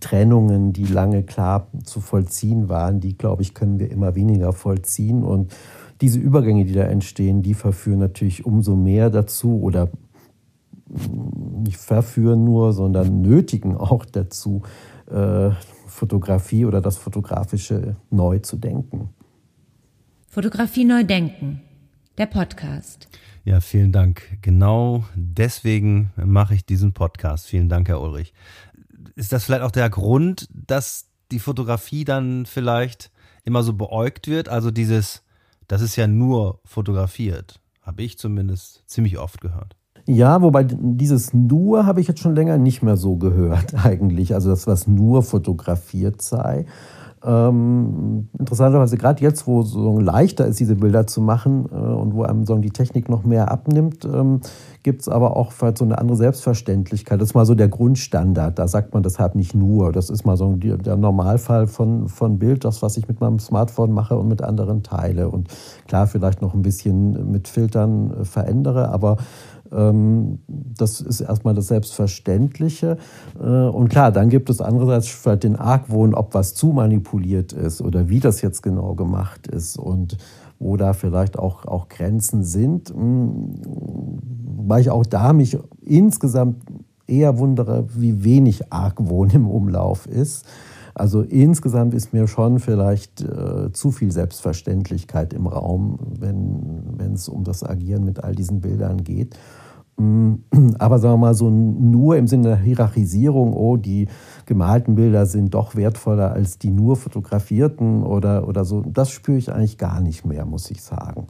Trennungen, 0.00 0.72
die 0.72 0.86
lange 0.86 1.22
klar 1.22 1.68
zu 1.84 2.00
vollziehen 2.00 2.68
waren, 2.68 3.00
die, 3.00 3.16
glaube 3.16 3.42
ich, 3.42 3.54
können 3.54 3.78
wir 3.78 3.90
immer 3.90 4.14
weniger 4.14 4.52
vollziehen. 4.52 5.22
Und 5.22 5.54
diese 6.00 6.18
Übergänge, 6.18 6.64
die 6.64 6.74
da 6.74 6.82
entstehen, 6.82 7.42
die 7.42 7.54
verführen 7.54 8.00
natürlich 8.00 8.44
umso 8.44 8.76
mehr 8.76 9.10
dazu 9.10 9.60
oder 9.62 9.90
hm, 10.88 11.62
nicht 11.62 11.78
verführen 11.78 12.44
nur, 12.44 12.72
sondern 12.72 13.22
nötigen 13.22 13.76
auch 13.76 14.04
dazu, 14.04 14.62
äh, 15.10 15.50
Fotografie 15.86 16.64
oder 16.64 16.80
das 16.80 16.96
Fotografische 16.96 17.96
neu 18.10 18.40
zu 18.40 18.56
denken. 18.56 19.10
Fotografie 20.28 20.84
neu 20.84 21.04
denken, 21.04 21.60
der 22.18 22.26
Podcast. 22.26 23.08
Ja, 23.44 23.60
vielen 23.60 23.92
Dank. 23.92 24.22
Genau 24.40 25.04
deswegen 25.14 26.10
mache 26.16 26.54
ich 26.54 26.64
diesen 26.64 26.94
Podcast. 26.94 27.46
Vielen 27.46 27.68
Dank, 27.68 27.88
Herr 27.88 28.00
Ulrich. 28.00 28.32
Ist 29.16 29.32
das 29.32 29.44
vielleicht 29.44 29.62
auch 29.62 29.70
der 29.70 29.90
Grund, 29.90 30.48
dass 30.50 31.10
die 31.30 31.38
Fotografie 31.38 32.06
dann 32.06 32.46
vielleicht 32.46 33.10
immer 33.44 33.62
so 33.62 33.74
beäugt 33.74 34.28
wird? 34.28 34.48
Also 34.48 34.70
dieses, 34.70 35.22
das 35.68 35.82
ist 35.82 35.96
ja 35.96 36.06
nur 36.06 36.60
fotografiert, 36.64 37.60
habe 37.82 38.02
ich 38.02 38.16
zumindest 38.16 38.82
ziemlich 38.86 39.18
oft 39.18 39.42
gehört. 39.42 39.76
Ja, 40.06 40.40
wobei 40.40 40.64
dieses 40.64 41.34
nur 41.34 41.84
habe 41.84 42.00
ich 42.00 42.08
jetzt 42.08 42.20
schon 42.20 42.34
länger 42.34 42.56
nicht 42.56 42.82
mehr 42.82 42.96
so 42.96 43.16
gehört 43.16 43.74
eigentlich. 43.84 44.34
Also 44.34 44.48
das, 44.48 44.66
was 44.66 44.86
nur 44.86 45.22
fotografiert 45.22 46.22
sei. 46.22 46.64
Ähm, 47.24 48.28
interessanterweise 48.38 48.98
gerade 48.98 49.22
jetzt, 49.22 49.46
wo 49.46 49.62
es 49.62 49.70
so 49.70 49.98
leichter 49.98 50.46
ist, 50.46 50.60
diese 50.60 50.76
Bilder 50.76 51.06
zu 51.06 51.22
machen 51.22 51.66
äh, 51.72 51.74
und 51.74 52.14
wo 52.14 52.22
einem 52.22 52.44
so 52.44 52.56
die 52.58 52.70
Technik 52.70 53.08
noch 53.08 53.24
mehr 53.24 53.50
abnimmt, 53.50 54.04
ähm, 54.04 54.40
gibt 54.82 55.00
es 55.00 55.08
aber 55.08 55.36
auch 55.36 55.52
vielleicht 55.52 55.78
so 55.78 55.86
eine 55.86 55.96
andere 55.96 56.18
Selbstverständlichkeit. 56.18 57.20
Das 57.20 57.30
ist 57.30 57.34
mal 57.34 57.46
so 57.46 57.54
der 57.54 57.68
Grundstandard. 57.68 58.58
Da 58.58 58.68
sagt 58.68 58.92
man 58.92 59.02
deshalb 59.02 59.34
nicht 59.36 59.54
nur. 59.54 59.90
Das 59.90 60.10
ist 60.10 60.26
mal 60.26 60.36
so 60.36 60.52
der 60.54 60.96
Normalfall 60.96 61.66
von, 61.66 62.08
von 62.08 62.38
Bild, 62.38 62.64
das, 62.64 62.82
was 62.82 62.98
ich 62.98 63.08
mit 63.08 63.20
meinem 63.20 63.38
Smartphone 63.38 63.92
mache 63.92 64.18
und 64.18 64.28
mit 64.28 64.42
anderen 64.42 64.82
teile. 64.82 65.30
Und 65.30 65.48
klar, 65.88 66.06
vielleicht 66.06 66.42
noch 66.42 66.52
ein 66.52 66.60
bisschen 66.60 67.30
mit 67.30 67.48
Filtern 67.48 68.10
äh, 68.20 68.24
verändere, 68.24 68.90
aber 68.90 69.16
das 70.46 71.00
ist 71.00 71.20
erstmal 71.20 71.54
das 71.54 71.66
Selbstverständliche. 71.68 72.98
Äh, 73.40 73.46
und 73.46 73.88
klar, 73.88 74.12
dann 74.12 74.28
gibt 74.28 74.50
es 74.50 74.60
andererseits 74.60 75.08
vielleicht 75.08 75.44
den 75.44 75.56
Argwohn, 75.56 76.14
ob 76.14 76.34
was 76.34 76.54
zu 76.54 76.68
manipuliert 76.68 77.52
ist 77.52 77.80
oder 77.80 78.08
wie 78.08 78.20
das 78.20 78.40
jetzt 78.42 78.62
genau 78.62 78.94
gemacht 78.94 79.46
ist 79.46 79.76
und 79.76 80.16
wo 80.58 80.76
da 80.76 80.92
vielleicht 80.92 81.38
auch, 81.38 81.66
auch 81.66 81.88
Grenzen 81.88 82.44
sind. 82.44 82.90
Hm, 82.90 83.54
weil 84.66 84.80
ich 84.80 84.90
auch 84.90 85.04
da 85.04 85.32
mich 85.32 85.58
insgesamt 85.82 86.62
eher 87.06 87.38
wundere, 87.38 87.86
wie 87.94 88.24
wenig 88.24 88.72
Argwohn 88.72 89.30
im 89.30 89.48
Umlauf 89.48 90.06
ist. 90.06 90.46
Also 90.94 91.22
insgesamt 91.22 91.92
ist 91.92 92.12
mir 92.12 92.28
schon 92.28 92.60
vielleicht 92.60 93.20
äh, 93.20 93.72
zu 93.72 93.90
viel 93.90 94.12
Selbstverständlichkeit 94.12 95.32
im 95.32 95.48
Raum, 95.48 95.98
wenn 96.20 97.12
es 97.12 97.28
um 97.28 97.42
das 97.42 97.64
Agieren 97.64 98.04
mit 98.04 98.22
all 98.22 98.34
diesen 98.34 98.60
Bildern 98.60 99.02
geht. 99.02 99.36
Mm, 99.96 100.34
aber 100.78 100.98
sagen 100.98 101.14
wir 101.14 101.18
mal 101.18 101.34
so 101.34 101.50
nur 101.50 102.16
im 102.16 102.26
Sinne 102.26 102.48
der 102.48 102.56
Hierarchisierung, 102.56 103.52
oh, 103.52 103.76
die 103.76 104.08
gemalten 104.46 104.94
Bilder 104.94 105.26
sind 105.26 105.54
doch 105.54 105.76
wertvoller 105.76 106.32
als 106.32 106.58
die 106.58 106.70
nur 106.70 106.96
fotografierten 106.96 108.02
oder, 108.02 108.48
oder 108.48 108.64
so, 108.64 108.82
das 108.82 109.10
spüre 109.10 109.38
ich 109.38 109.52
eigentlich 109.52 109.78
gar 109.78 110.00
nicht 110.00 110.24
mehr, 110.24 110.44
muss 110.44 110.70
ich 110.70 110.82
sagen. 110.82 111.28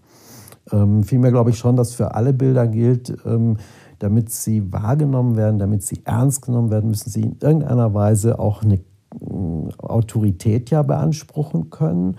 Ähm, 0.73 1.03
vielmehr 1.03 1.31
glaube 1.31 1.51
ich 1.51 1.59
schon, 1.59 1.77
dass 1.77 1.95
für 1.95 2.15
alle 2.15 2.33
Bilder 2.33 2.67
gilt, 2.67 3.15
ähm, 3.27 3.59
damit 3.99 4.31
sie 4.31 4.73
wahrgenommen 4.73 5.37
werden, 5.37 5.59
damit 5.59 5.83
sie 5.83 6.01
ernst 6.05 6.43
genommen 6.43 6.71
werden, 6.71 6.89
müssen 6.89 7.11
sie 7.11 7.23
in 7.23 7.37
irgendeiner 7.41 7.93
Weise 7.93 8.39
auch 8.39 8.63
eine 8.63 8.77
äh, 8.77 9.69
Autorität 9.79 10.71
ja 10.71 10.83
beanspruchen 10.83 11.71
können. 11.71 12.17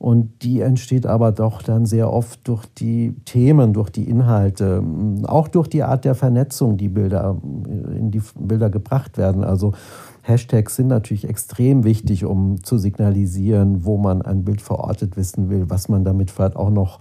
Und 0.00 0.42
die 0.42 0.62
entsteht 0.62 1.04
aber 1.04 1.30
doch 1.30 1.60
dann 1.60 1.84
sehr 1.84 2.10
oft 2.10 2.48
durch 2.48 2.64
die 2.64 3.14
Themen, 3.26 3.74
durch 3.74 3.90
die 3.90 4.08
Inhalte, 4.08 4.82
auch 5.24 5.46
durch 5.46 5.68
die 5.68 5.82
Art 5.82 6.06
der 6.06 6.14
Vernetzung, 6.14 6.78
die 6.78 6.88
Bilder 6.88 7.36
in 7.42 8.10
die 8.10 8.22
Bilder 8.34 8.70
gebracht 8.70 9.18
werden. 9.18 9.44
Also 9.44 9.74
Hashtags 10.22 10.76
sind 10.76 10.86
natürlich 10.86 11.28
extrem 11.28 11.84
wichtig, 11.84 12.24
um 12.24 12.64
zu 12.64 12.78
signalisieren, 12.78 13.84
wo 13.84 13.98
man 13.98 14.22
ein 14.22 14.42
Bild 14.42 14.62
verortet 14.62 15.18
wissen 15.18 15.50
will, 15.50 15.68
was 15.68 15.90
man 15.90 16.02
damit 16.02 16.30
vielleicht 16.30 16.56
auch 16.56 16.70
noch 16.70 17.00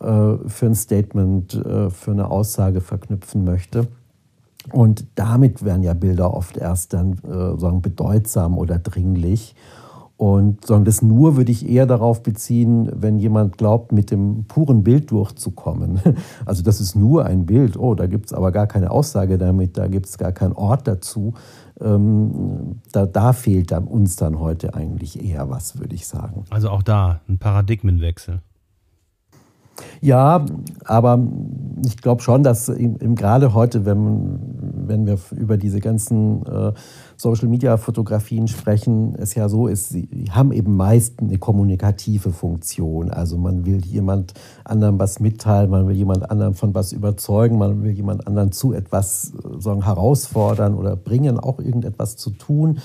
äh, 0.00 0.38
für 0.46 0.66
ein 0.66 0.74
Statement, 0.74 1.54
äh, 1.54 1.90
für 1.90 2.12
eine 2.12 2.30
Aussage 2.30 2.80
verknüpfen 2.80 3.44
möchte. 3.44 3.88
Und 4.72 5.04
damit 5.14 5.62
werden 5.62 5.82
ja 5.82 5.92
Bilder 5.92 6.32
oft 6.32 6.56
erst 6.56 6.94
dann 6.94 7.18
äh, 7.18 7.60
sagen, 7.60 7.82
bedeutsam 7.82 8.56
oder 8.56 8.78
dringlich. 8.78 9.54
Und 10.20 10.66
sagen, 10.66 10.84
das 10.84 11.00
nur 11.00 11.38
würde 11.38 11.50
ich 11.50 11.66
eher 11.66 11.86
darauf 11.86 12.22
beziehen, 12.22 12.90
wenn 12.94 13.18
jemand 13.18 13.56
glaubt, 13.56 13.90
mit 13.90 14.10
dem 14.10 14.44
puren 14.44 14.84
Bild 14.84 15.10
durchzukommen. 15.10 15.98
Also 16.44 16.62
das 16.62 16.78
ist 16.78 16.94
nur 16.94 17.24
ein 17.24 17.46
Bild, 17.46 17.78
oh, 17.78 17.94
da 17.94 18.06
gibt 18.06 18.26
es 18.26 18.34
aber 18.34 18.52
gar 18.52 18.66
keine 18.66 18.90
Aussage 18.90 19.38
damit, 19.38 19.78
da 19.78 19.86
gibt 19.86 20.06
es 20.06 20.18
gar 20.18 20.32
keinen 20.32 20.52
Ort 20.52 20.86
dazu. 20.86 21.32
Ähm, 21.80 22.80
da, 22.92 23.06
da 23.06 23.32
fehlt 23.32 23.70
dann 23.70 23.84
uns 23.84 24.16
dann 24.16 24.38
heute 24.38 24.74
eigentlich 24.74 25.24
eher 25.24 25.48
was, 25.48 25.78
würde 25.78 25.94
ich 25.94 26.06
sagen. 26.06 26.44
Also 26.50 26.68
auch 26.68 26.82
da 26.82 27.22
ein 27.26 27.38
Paradigmenwechsel. 27.38 28.42
Ja, 30.00 30.44
aber 30.84 31.18
ich 31.84 31.96
glaube 31.96 32.22
schon, 32.22 32.42
dass 32.42 32.68
im, 32.68 33.14
gerade 33.14 33.54
heute, 33.54 33.84
wenn, 33.84 34.38
wenn 34.86 35.06
wir 35.06 35.18
über 35.36 35.56
diese 35.56 35.80
ganzen 35.80 36.44
äh, 36.46 36.72
Social-Media-Fotografien 37.16 38.48
sprechen, 38.48 39.14
es 39.16 39.34
ja 39.34 39.48
so 39.48 39.66
ist, 39.66 39.90
sie 39.90 40.08
haben 40.30 40.52
eben 40.52 40.76
meist 40.76 41.20
eine 41.20 41.38
kommunikative 41.38 42.30
Funktion. 42.30 43.10
Also 43.10 43.36
man 43.36 43.66
will 43.66 43.84
jemand 43.84 44.34
anderem 44.64 44.98
was 44.98 45.20
mitteilen, 45.20 45.70
man 45.70 45.86
will 45.86 45.96
jemand 45.96 46.30
anderem 46.30 46.54
von 46.54 46.74
was 46.74 46.92
überzeugen, 46.92 47.58
man 47.58 47.82
will 47.82 47.92
jemand 47.92 48.26
anderen 48.26 48.52
zu 48.52 48.72
etwas 48.72 49.32
äh, 49.34 49.60
sagen, 49.60 49.84
herausfordern 49.84 50.74
oder 50.74 50.96
bringen, 50.96 51.38
auch 51.38 51.58
irgendetwas 51.58 52.16
zu 52.16 52.30
tun. 52.30 52.78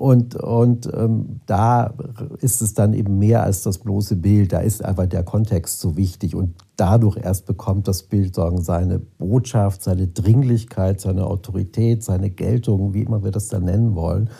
Und, 0.00 0.34
und 0.34 0.88
ähm, 0.94 1.40
da 1.44 1.92
ist 2.38 2.62
es 2.62 2.72
dann 2.72 2.94
eben 2.94 3.18
mehr 3.18 3.42
als 3.42 3.64
das 3.64 3.76
bloße 3.76 4.16
Bild. 4.16 4.50
Da 4.50 4.60
ist 4.60 4.82
einfach 4.82 5.04
der 5.04 5.24
Kontext 5.24 5.78
so 5.78 5.94
wichtig. 5.98 6.34
Und 6.34 6.54
dadurch 6.76 7.18
erst 7.18 7.44
bekommt 7.44 7.86
das 7.86 8.04
Bild 8.04 8.34
sagen, 8.34 8.62
seine 8.62 8.98
Botschaft, 8.98 9.82
seine 9.82 10.06
Dringlichkeit, 10.08 11.02
seine 11.02 11.26
Autorität, 11.26 12.02
seine 12.02 12.30
Geltung, 12.30 12.94
wie 12.94 13.02
immer 13.02 13.22
wir 13.24 13.30
das 13.30 13.48
dann 13.48 13.64
nennen 13.64 13.94
wollen. 13.94 14.30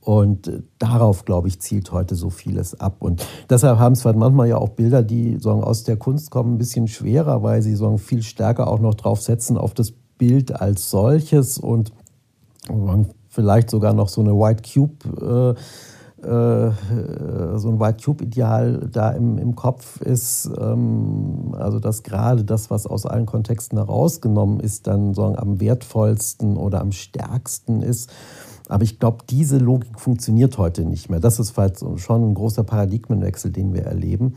Und 0.00 0.50
darauf, 0.80 1.24
glaube 1.24 1.46
ich, 1.46 1.60
zielt 1.60 1.92
heute 1.92 2.16
so 2.16 2.28
vieles 2.28 2.80
ab. 2.80 2.96
Und 2.98 3.24
deshalb 3.48 3.78
haben 3.78 3.92
es 3.92 4.02
manchmal 4.02 4.48
ja 4.48 4.58
auch 4.58 4.70
Bilder, 4.70 5.04
die 5.04 5.38
sagen, 5.38 5.62
aus 5.62 5.84
der 5.84 5.98
Kunst 5.98 6.32
kommen, 6.32 6.54
ein 6.54 6.58
bisschen 6.58 6.88
schwerer, 6.88 7.44
weil 7.44 7.62
sie 7.62 7.76
sagen, 7.76 7.98
viel 7.98 8.24
stärker 8.24 8.66
auch 8.66 8.80
noch 8.80 8.94
drauf 8.94 9.22
setzen 9.22 9.56
auf 9.56 9.72
das 9.72 9.92
Bild 10.18 10.60
als 10.60 10.90
solches 10.90 11.58
und 11.58 11.92
vielleicht 13.36 13.70
sogar 13.70 13.92
noch 13.92 14.08
so 14.08 14.22
eine 14.22 14.32
White 14.32 14.62
Cube, 14.68 15.54
äh, 16.24 16.26
äh, 16.26 16.72
so 17.58 17.68
ein 17.68 17.78
White 17.78 18.02
Cube-Ideal 18.02 18.88
da 18.90 19.10
im, 19.10 19.36
im 19.36 19.54
Kopf 19.54 20.00
ist. 20.00 20.50
Ähm, 20.58 21.54
also 21.56 21.78
dass 21.78 22.02
gerade 22.02 22.44
das, 22.44 22.70
was 22.70 22.86
aus 22.86 23.04
allen 23.06 23.26
Kontexten 23.26 23.78
herausgenommen 23.78 24.58
ist, 24.58 24.86
dann 24.86 25.14
so 25.14 25.24
am 25.24 25.60
wertvollsten 25.60 26.56
oder 26.56 26.80
am 26.80 26.90
stärksten 26.90 27.82
ist. 27.82 28.10
Aber 28.68 28.82
ich 28.82 28.98
glaube, 28.98 29.18
diese 29.28 29.58
Logik 29.58 30.00
funktioniert 30.00 30.58
heute 30.58 30.84
nicht 30.84 31.10
mehr. 31.10 31.20
Das 31.20 31.38
ist 31.38 31.54
schon 31.96 32.30
ein 32.30 32.34
großer 32.34 32.64
Paradigmenwechsel, 32.64 33.52
den 33.52 33.74
wir 33.74 33.84
erleben, 33.84 34.34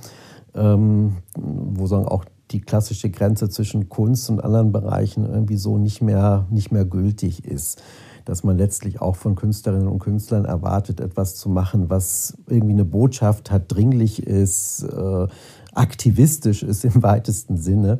ähm, 0.53 1.17
wo 1.35 1.87
sagen 1.87 2.05
auch 2.05 2.25
die 2.51 2.61
klassische 2.61 3.09
Grenze 3.09 3.49
zwischen 3.49 3.89
Kunst 3.89 4.29
und 4.29 4.43
anderen 4.43 4.71
Bereichen 4.71 5.25
irgendwie 5.25 5.57
so 5.57 5.77
nicht 5.77 6.01
mehr, 6.01 6.47
nicht 6.49 6.71
mehr 6.71 6.85
gültig 6.85 7.45
ist 7.45 7.81
dass 8.29 8.43
man 8.43 8.59
letztlich 8.59 9.01
auch 9.01 9.15
von 9.15 9.33
Künstlerinnen 9.33 9.87
und 9.87 9.97
Künstlern 9.97 10.45
erwartet, 10.45 10.99
etwas 10.99 11.35
zu 11.35 11.49
machen, 11.49 11.89
was 11.89 12.37
irgendwie 12.47 12.73
eine 12.73 12.85
Botschaft 12.85 13.49
hat, 13.49 13.63
dringlich 13.73 14.21
ist, 14.21 14.83
äh, 14.83 15.27
aktivistisch 15.73 16.61
ist 16.61 16.85
im 16.85 17.01
weitesten 17.03 17.57
Sinne. 17.57 17.99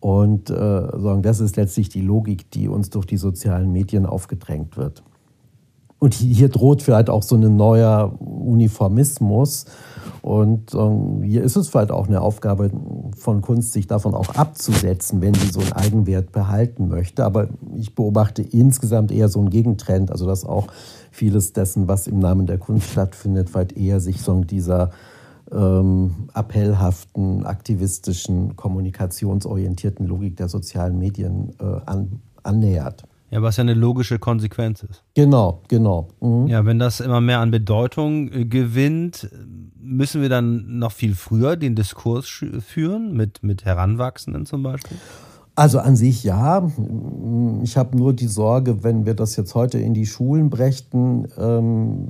Und 0.00 0.50
äh, 0.50 0.54
sagen, 0.54 1.22
das 1.22 1.40
ist 1.40 1.56
letztlich 1.56 1.88
die 1.88 2.02
Logik, 2.02 2.50
die 2.50 2.68
uns 2.68 2.90
durch 2.90 3.06
die 3.06 3.16
sozialen 3.16 3.72
Medien 3.72 4.04
aufgedrängt 4.04 4.76
wird. 4.76 5.02
Und 6.04 6.12
hier 6.12 6.50
droht 6.50 6.82
vielleicht 6.82 7.08
auch 7.08 7.22
so 7.22 7.34
ein 7.34 7.56
neuer 7.56 8.12
Uniformismus. 8.20 9.64
Und 10.20 10.74
ähm, 10.74 11.22
hier 11.22 11.42
ist 11.42 11.56
es 11.56 11.70
vielleicht 11.70 11.90
auch 11.90 12.08
eine 12.08 12.20
Aufgabe 12.20 12.70
von 13.16 13.40
Kunst, 13.40 13.72
sich 13.72 13.86
davon 13.86 14.12
auch 14.14 14.34
abzusetzen, 14.34 15.22
wenn 15.22 15.32
sie 15.32 15.46
so 15.46 15.60
einen 15.60 15.72
Eigenwert 15.72 16.30
behalten 16.30 16.88
möchte. 16.88 17.24
Aber 17.24 17.48
ich 17.74 17.94
beobachte 17.94 18.42
insgesamt 18.42 19.12
eher 19.12 19.30
so 19.30 19.40
einen 19.40 19.48
Gegentrend, 19.48 20.10
also 20.10 20.26
dass 20.26 20.44
auch 20.44 20.66
vieles 21.10 21.54
dessen, 21.54 21.88
was 21.88 22.06
im 22.06 22.18
Namen 22.18 22.44
der 22.44 22.58
Kunst 22.58 22.90
stattfindet, 22.90 23.48
vielleicht 23.48 23.74
eher 23.74 23.98
sich 23.98 24.20
so 24.20 24.38
dieser 24.44 24.90
ähm, 25.50 26.28
appellhaften, 26.34 27.46
aktivistischen, 27.46 28.56
kommunikationsorientierten 28.56 30.06
Logik 30.06 30.36
der 30.36 30.50
sozialen 30.50 30.98
Medien 30.98 31.54
äh, 31.58 31.80
an, 31.86 32.20
annähert. 32.42 33.04
Ja, 33.34 33.42
was 33.42 33.56
ja 33.56 33.62
eine 33.62 33.74
logische 33.74 34.20
Konsequenz 34.20 34.84
ist. 34.84 35.02
Genau, 35.14 35.60
genau. 35.66 36.06
Mhm. 36.20 36.46
Ja, 36.46 36.64
wenn 36.66 36.78
das 36.78 37.00
immer 37.00 37.20
mehr 37.20 37.40
an 37.40 37.50
Bedeutung 37.50 38.30
äh, 38.32 38.44
gewinnt, 38.44 39.28
müssen 39.82 40.22
wir 40.22 40.28
dann 40.28 40.78
noch 40.78 40.92
viel 40.92 41.16
früher 41.16 41.56
den 41.56 41.74
Diskurs 41.74 42.28
führen, 42.28 43.12
mit, 43.12 43.42
mit 43.42 43.64
Heranwachsenden 43.64 44.46
zum 44.46 44.62
Beispiel? 44.62 44.98
Also 45.56 45.80
an 45.80 45.96
sich 45.96 46.22
ja. 46.22 46.70
Ich 47.62 47.76
habe 47.76 47.96
nur 47.96 48.12
die 48.12 48.28
Sorge, 48.28 48.84
wenn 48.84 49.04
wir 49.04 49.14
das 49.14 49.34
jetzt 49.34 49.56
heute 49.56 49.78
in 49.78 49.94
die 49.94 50.06
Schulen 50.06 50.48
brächten, 50.48 51.26
ähm, 51.36 52.06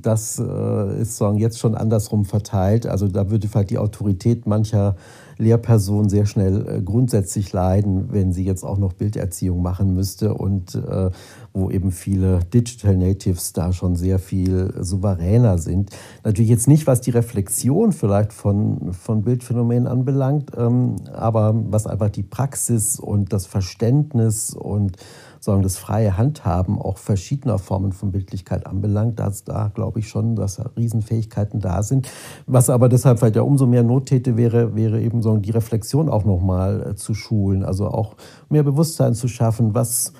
das 0.00 0.38
äh, 0.38 1.00
ist 1.00 1.20
jetzt 1.38 1.58
schon 1.58 1.74
andersrum 1.74 2.24
verteilt. 2.24 2.86
Also 2.86 3.08
da 3.08 3.30
würde 3.30 3.48
vielleicht 3.48 3.70
die 3.70 3.78
Autorität 3.78 4.46
mancher 4.46 4.94
Lehrperson 5.42 6.08
sehr 6.08 6.26
schnell 6.26 6.66
äh, 6.66 6.82
grundsätzlich 6.82 7.52
leiden, 7.52 8.12
wenn 8.12 8.32
sie 8.32 8.44
jetzt 8.44 8.64
auch 8.64 8.78
noch 8.78 8.92
Bilderziehung 8.92 9.62
machen 9.62 9.94
müsste. 9.94 10.34
Und 10.34 10.74
äh, 10.74 11.10
wo 11.54 11.70
eben 11.70 11.92
viele 11.92 12.40
Digital 12.52 12.96
Natives 12.96 13.52
da 13.52 13.72
schon 13.72 13.94
sehr 13.96 14.18
viel 14.18 14.72
souveräner 14.78 15.58
sind. 15.58 15.90
Natürlich 16.24 16.50
jetzt 16.50 16.68
nicht, 16.68 16.86
was 16.86 17.00
die 17.00 17.10
Reflexion 17.10 17.92
vielleicht 17.92 18.32
von, 18.32 18.92
von 18.92 19.22
Bildphänomenen 19.22 19.86
anbelangt, 19.86 20.52
ähm, 20.56 20.96
aber 21.12 21.54
was 21.54 21.86
einfach 21.86 22.08
die 22.08 22.22
Praxis 22.22 22.98
und 22.98 23.32
das 23.32 23.46
Verständnis 23.46 24.54
und 24.54 24.96
sagen, 25.40 25.62
das 25.62 25.76
freie 25.76 26.16
Handhaben 26.16 26.78
auch 26.78 26.98
verschiedener 26.98 27.58
Formen 27.58 27.92
von 27.92 28.12
Bildlichkeit 28.12 28.66
anbelangt, 28.66 29.18
dass 29.18 29.44
da 29.44 29.70
glaube 29.74 29.98
ich 29.98 30.08
schon, 30.08 30.36
dass 30.36 30.56
da 30.56 30.70
Riesenfähigkeiten 30.76 31.60
da 31.60 31.82
sind. 31.82 32.08
Was 32.46 32.70
aber 32.70 32.88
deshalb 32.88 33.18
vielleicht 33.18 33.36
ja 33.36 33.42
umso 33.42 33.66
mehr 33.66 33.82
Not 33.82 34.06
täte, 34.06 34.36
wäre, 34.36 34.76
wäre 34.76 35.02
eben 35.02 35.20
so 35.20 35.36
die 35.36 35.50
Reflexion 35.50 36.08
auch 36.08 36.24
nochmal 36.24 36.90
äh, 36.90 36.94
zu 36.94 37.14
schulen, 37.14 37.64
also 37.64 37.88
auch 37.88 38.16
mehr 38.48 38.62
Bewusstsein 38.62 39.14
zu 39.14 39.26
schaffen, 39.26 39.74
was 39.74 40.12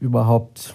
überhaupt 0.00 0.74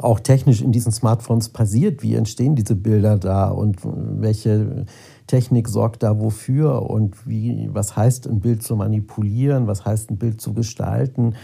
auch 0.00 0.18
technisch 0.18 0.60
in 0.60 0.72
diesen 0.72 0.90
Smartphones 0.90 1.50
passiert. 1.50 2.02
Wie 2.02 2.14
entstehen 2.14 2.56
diese 2.56 2.74
Bilder 2.74 3.16
da 3.16 3.48
und 3.48 3.78
welche 3.84 4.86
Technik 5.28 5.68
sorgt 5.68 6.02
da 6.02 6.18
wofür 6.18 6.90
und 6.90 7.28
wie, 7.28 7.68
was 7.72 7.96
heißt 7.96 8.26
ein 8.26 8.40
Bild 8.40 8.62
zu 8.62 8.74
manipulieren, 8.74 9.68
was 9.68 9.84
heißt 9.84 10.10
ein 10.10 10.16
Bild 10.16 10.40
zu 10.40 10.52
gestalten, 10.52 11.34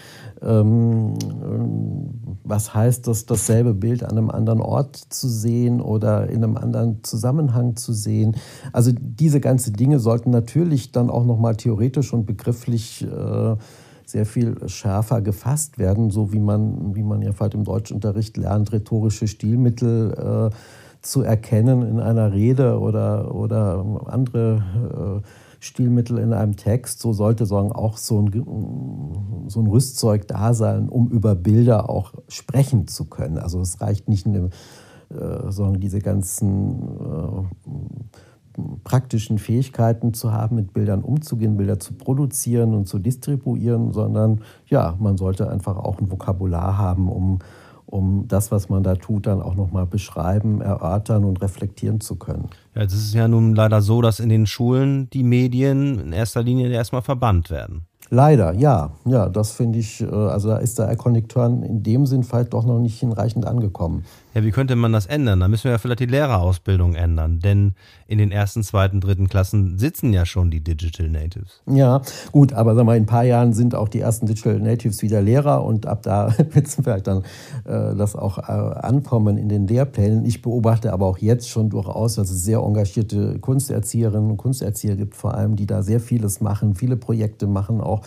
ähm, 0.42 1.14
was 2.42 2.74
heißt 2.74 3.06
das, 3.06 3.26
dasselbe 3.26 3.74
Bild 3.74 4.02
an 4.02 4.12
einem 4.12 4.30
anderen 4.30 4.60
Ort 4.60 4.96
zu 4.96 5.28
sehen 5.28 5.80
oder 5.80 6.28
in 6.28 6.42
einem 6.42 6.56
anderen 6.56 7.04
Zusammenhang 7.04 7.76
zu 7.76 7.92
sehen. 7.92 8.36
Also 8.72 8.90
diese 8.98 9.40
ganzen 9.40 9.74
Dinge 9.74 10.00
sollten 10.00 10.30
natürlich 10.30 10.90
dann 10.90 11.08
auch 11.08 11.24
nochmal 11.24 11.54
theoretisch 11.56 12.12
und 12.12 12.26
begrifflich 12.26 13.02
äh, 13.02 13.56
sehr 14.06 14.26
viel 14.26 14.56
schärfer 14.68 15.20
gefasst 15.20 15.78
werden, 15.78 16.10
so 16.10 16.32
wie 16.32 16.38
man, 16.38 16.94
wie 16.94 17.02
man 17.02 17.22
ja 17.22 17.32
vielleicht 17.32 17.54
im 17.54 17.64
Deutschunterricht 17.64 18.36
lernt, 18.36 18.72
rhetorische 18.72 19.28
Stilmittel 19.28 20.50
äh, 20.52 20.54
zu 21.02 21.22
erkennen 21.22 21.82
in 21.82 22.00
einer 22.00 22.32
Rede 22.32 22.78
oder, 22.80 23.34
oder 23.34 23.84
andere 24.06 25.22
äh, 25.22 25.28
Stilmittel 25.60 26.18
in 26.18 26.32
einem 26.32 26.56
Text. 26.56 27.00
So 27.00 27.12
sollte 27.12 27.46
sagen, 27.46 27.72
auch 27.72 27.96
so 27.96 28.20
ein, 28.20 29.46
so 29.48 29.60
ein 29.60 29.66
Rüstzeug 29.66 30.28
da 30.28 30.54
sein, 30.54 30.88
um 30.88 31.08
über 31.08 31.34
Bilder 31.34 31.88
auch 31.88 32.12
sprechen 32.28 32.86
zu 32.86 33.06
können. 33.06 33.38
Also 33.38 33.60
es 33.60 33.80
reicht 33.80 34.08
nicht, 34.08 34.26
eine, 34.26 34.50
äh, 35.10 35.50
sagen, 35.50 35.80
diese 35.80 36.00
ganzen 36.00 36.82
äh, 36.82 37.42
praktischen 38.84 39.38
Fähigkeiten 39.38 40.14
zu 40.14 40.32
haben, 40.32 40.56
mit 40.56 40.72
Bildern 40.72 41.02
umzugehen, 41.02 41.56
Bilder 41.56 41.80
zu 41.80 41.94
produzieren 41.94 42.74
und 42.74 42.86
zu 42.86 42.98
distribuieren, 42.98 43.92
sondern 43.92 44.40
ja, 44.66 44.96
man 44.98 45.16
sollte 45.16 45.50
einfach 45.50 45.76
auch 45.76 45.98
ein 45.98 46.10
Vokabular 46.10 46.78
haben, 46.78 47.08
um, 47.08 47.38
um 47.86 48.26
das, 48.28 48.50
was 48.50 48.68
man 48.68 48.82
da 48.82 48.94
tut, 48.94 49.26
dann 49.26 49.42
auch 49.42 49.54
nochmal 49.54 49.86
beschreiben, 49.86 50.60
erörtern 50.60 51.24
und 51.24 51.42
reflektieren 51.42 52.00
zu 52.00 52.16
können. 52.16 52.48
Ja, 52.74 52.82
jetzt 52.82 52.94
ist 52.94 53.06
es 53.06 53.14
ja 53.14 53.28
nun 53.28 53.54
leider 53.54 53.82
so, 53.82 54.02
dass 54.02 54.20
in 54.20 54.28
den 54.28 54.46
Schulen 54.46 55.10
die 55.10 55.24
Medien 55.24 55.98
in 55.98 56.12
erster 56.12 56.42
Linie 56.42 56.70
erstmal 56.70 57.02
verbannt 57.02 57.50
werden. 57.50 57.86
Leider, 58.10 58.52
ja. 58.52 58.90
Ja, 59.06 59.28
das 59.28 59.52
finde 59.52 59.78
ich, 59.78 60.00
äh, 60.00 60.06
also 60.06 60.48
da 60.48 60.58
ist 60.58 60.78
der 60.78 60.96
Turn 60.96 61.62
in 61.62 61.82
dem 61.82 62.06
Sinn 62.06 62.22
vielleicht 62.22 62.52
doch 62.52 62.64
noch 62.64 62.78
nicht 62.78 63.00
hinreichend 63.00 63.46
angekommen. 63.46 64.04
Ja, 64.34 64.42
wie 64.42 64.50
könnte 64.50 64.74
man 64.74 64.92
das 64.92 65.06
ändern? 65.06 65.38
Da 65.38 65.46
müssen 65.46 65.64
wir 65.64 65.70
ja 65.70 65.78
vielleicht 65.78 66.00
die 66.00 66.06
Lehrerausbildung 66.06 66.96
ändern, 66.96 67.38
denn 67.38 67.74
in 68.08 68.18
den 68.18 68.32
ersten, 68.32 68.64
zweiten, 68.64 69.00
dritten 69.00 69.28
Klassen 69.28 69.78
sitzen 69.78 70.12
ja 70.12 70.26
schon 70.26 70.50
die 70.50 70.60
Digital 70.60 71.08
Natives. 71.08 71.62
Ja, 71.66 72.02
gut, 72.32 72.52
aber 72.52 72.74
sag 72.74 72.84
mal, 72.84 72.96
in 72.96 73.04
ein 73.04 73.06
paar 73.06 73.22
Jahren 73.22 73.52
sind 73.52 73.76
auch 73.76 73.88
die 73.88 74.00
ersten 74.00 74.26
Digital 74.26 74.58
Natives 74.58 75.02
wieder 75.02 75.22
Lehrer 75.22 75.64
und 75.64 75.86
ab 75.86 76.02
da 76.02 76.34
wird 76.52 76.66
es 76.66 76.74
vielleicht 76.74 77.06
dann 77.06 77.18
äh, 77.64 77.94
das 77.94 78.16
auch 78.16 78.38
äh, 78.38 78.42
ankommen 78.42 79.36
in 79.36 79.48
den 79.48 79.68
Lehrplänen. 79.68 80.24
Ich 80.24 80.42
beobachte 80.42 80.92
aber 80.92 81.06
auch 81.06 81.18
jetzt 81.18 81.48
schon 81.48 81.70
durchaus, 81.70 82.16
dass 82.16 82.28
es 82.30 82.42
sehr 82.42 82.58
engagierte 82.58 83.38
Kunsterzieherinnen 83.38 84.32
und 84.32 84.36
Kunsterzieher 84.36 84.96
gibt, 84.96 85.14
vor 85.14 85.34
allem, 85.34 85.54
die 85.54 85.66
da 85.66 85.82
sehr 85.82 86.00
vieles 86.00 86.40
machen, 86.40 86.74
viele 86.74 86.96
Projekte 86.96 87.46
machen, 87.46 87.80
auch 87.80 88.02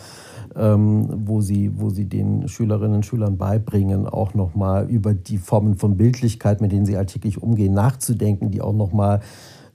wo, 0.58 1.40
sie, 1.40 1.70
wo 1.76 1.88
sie 1.90 2.06
den 2.06 2.48
Schülerinnen 2.48 2.96
und 2.96 3.06
Schülern 3.06 3.36
beibringen, 3.36 4.06
auch 4.06 4.34
nochmal 4.34 4.88
über 4.90 5.14
die 5.14 5.38
Formen 5.38 5.76
von 5.76 5.96
Bildlichkeit, 5.96 6.60
mit 6.60 6.72
denen 6.72 6.84
sie 6.84 6.96
alltäglich 6.96 7.40
umgehen, 7.40 7.74
nachzudenken, 7.74 8.50
die 8.50 8.60
auch 8.60 8.72
nochmal 8.72 9.20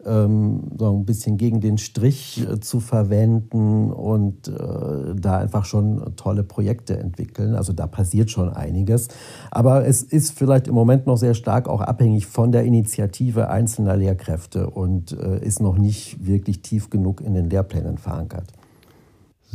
ähm, 0.06 0.72
so 0.78 0.94
ein 0.94 1.06
bisschen 1.06 1.38
gegen 1.38 1.62
den 1.62 1.78
Strich 1.78 2.46
äh, 2.48 2.60
zu 2.60 2.80
verwenden 2.80 3.92
und 3.92 4.48
äh, 4.48 5.16
da 5.16 5.38
einfach 5.38 5.66
schon 5.66 6.16
tolle 6.16 6.44
Projekte 6.44 6.98
entwickeln. 6.98 7.56
Also 7.56 7.74
da 7.74 7.88
passiert 7.88 8.30
schon 8.30 8.50
einiges. 8.50 9.08
Aber 9.52 9.86
es 9.86 10.04
ist 10.04 10.38
vielleicht 10.38 10.68
im 10.68 10.76
Moment 10.76 11.08
noch 11.08 11.18
sehr 11.18 11.34
stark 11.34 11.68
auch 11.68 11.82
abhängig 11.82 12.28
von 12.28 12.52
der 12.52 12.64
Initiative 12.64 13.50
einzelner 13.50 13.96
Lehrkräfte 13.96 14.70
und 14.70 15.14
äh, 15.14 15.40
ist 15.40 15.62
noch 15.62 15.78
nicht 15.78 16.26
wirklich 16.26 16.62
tief 16.62 16.90
genug 16.90 17.22
in 17.22 17.34
den 17.34 17.50
Lehrplänen 17.50 17.98
verankert. 17.98 18.52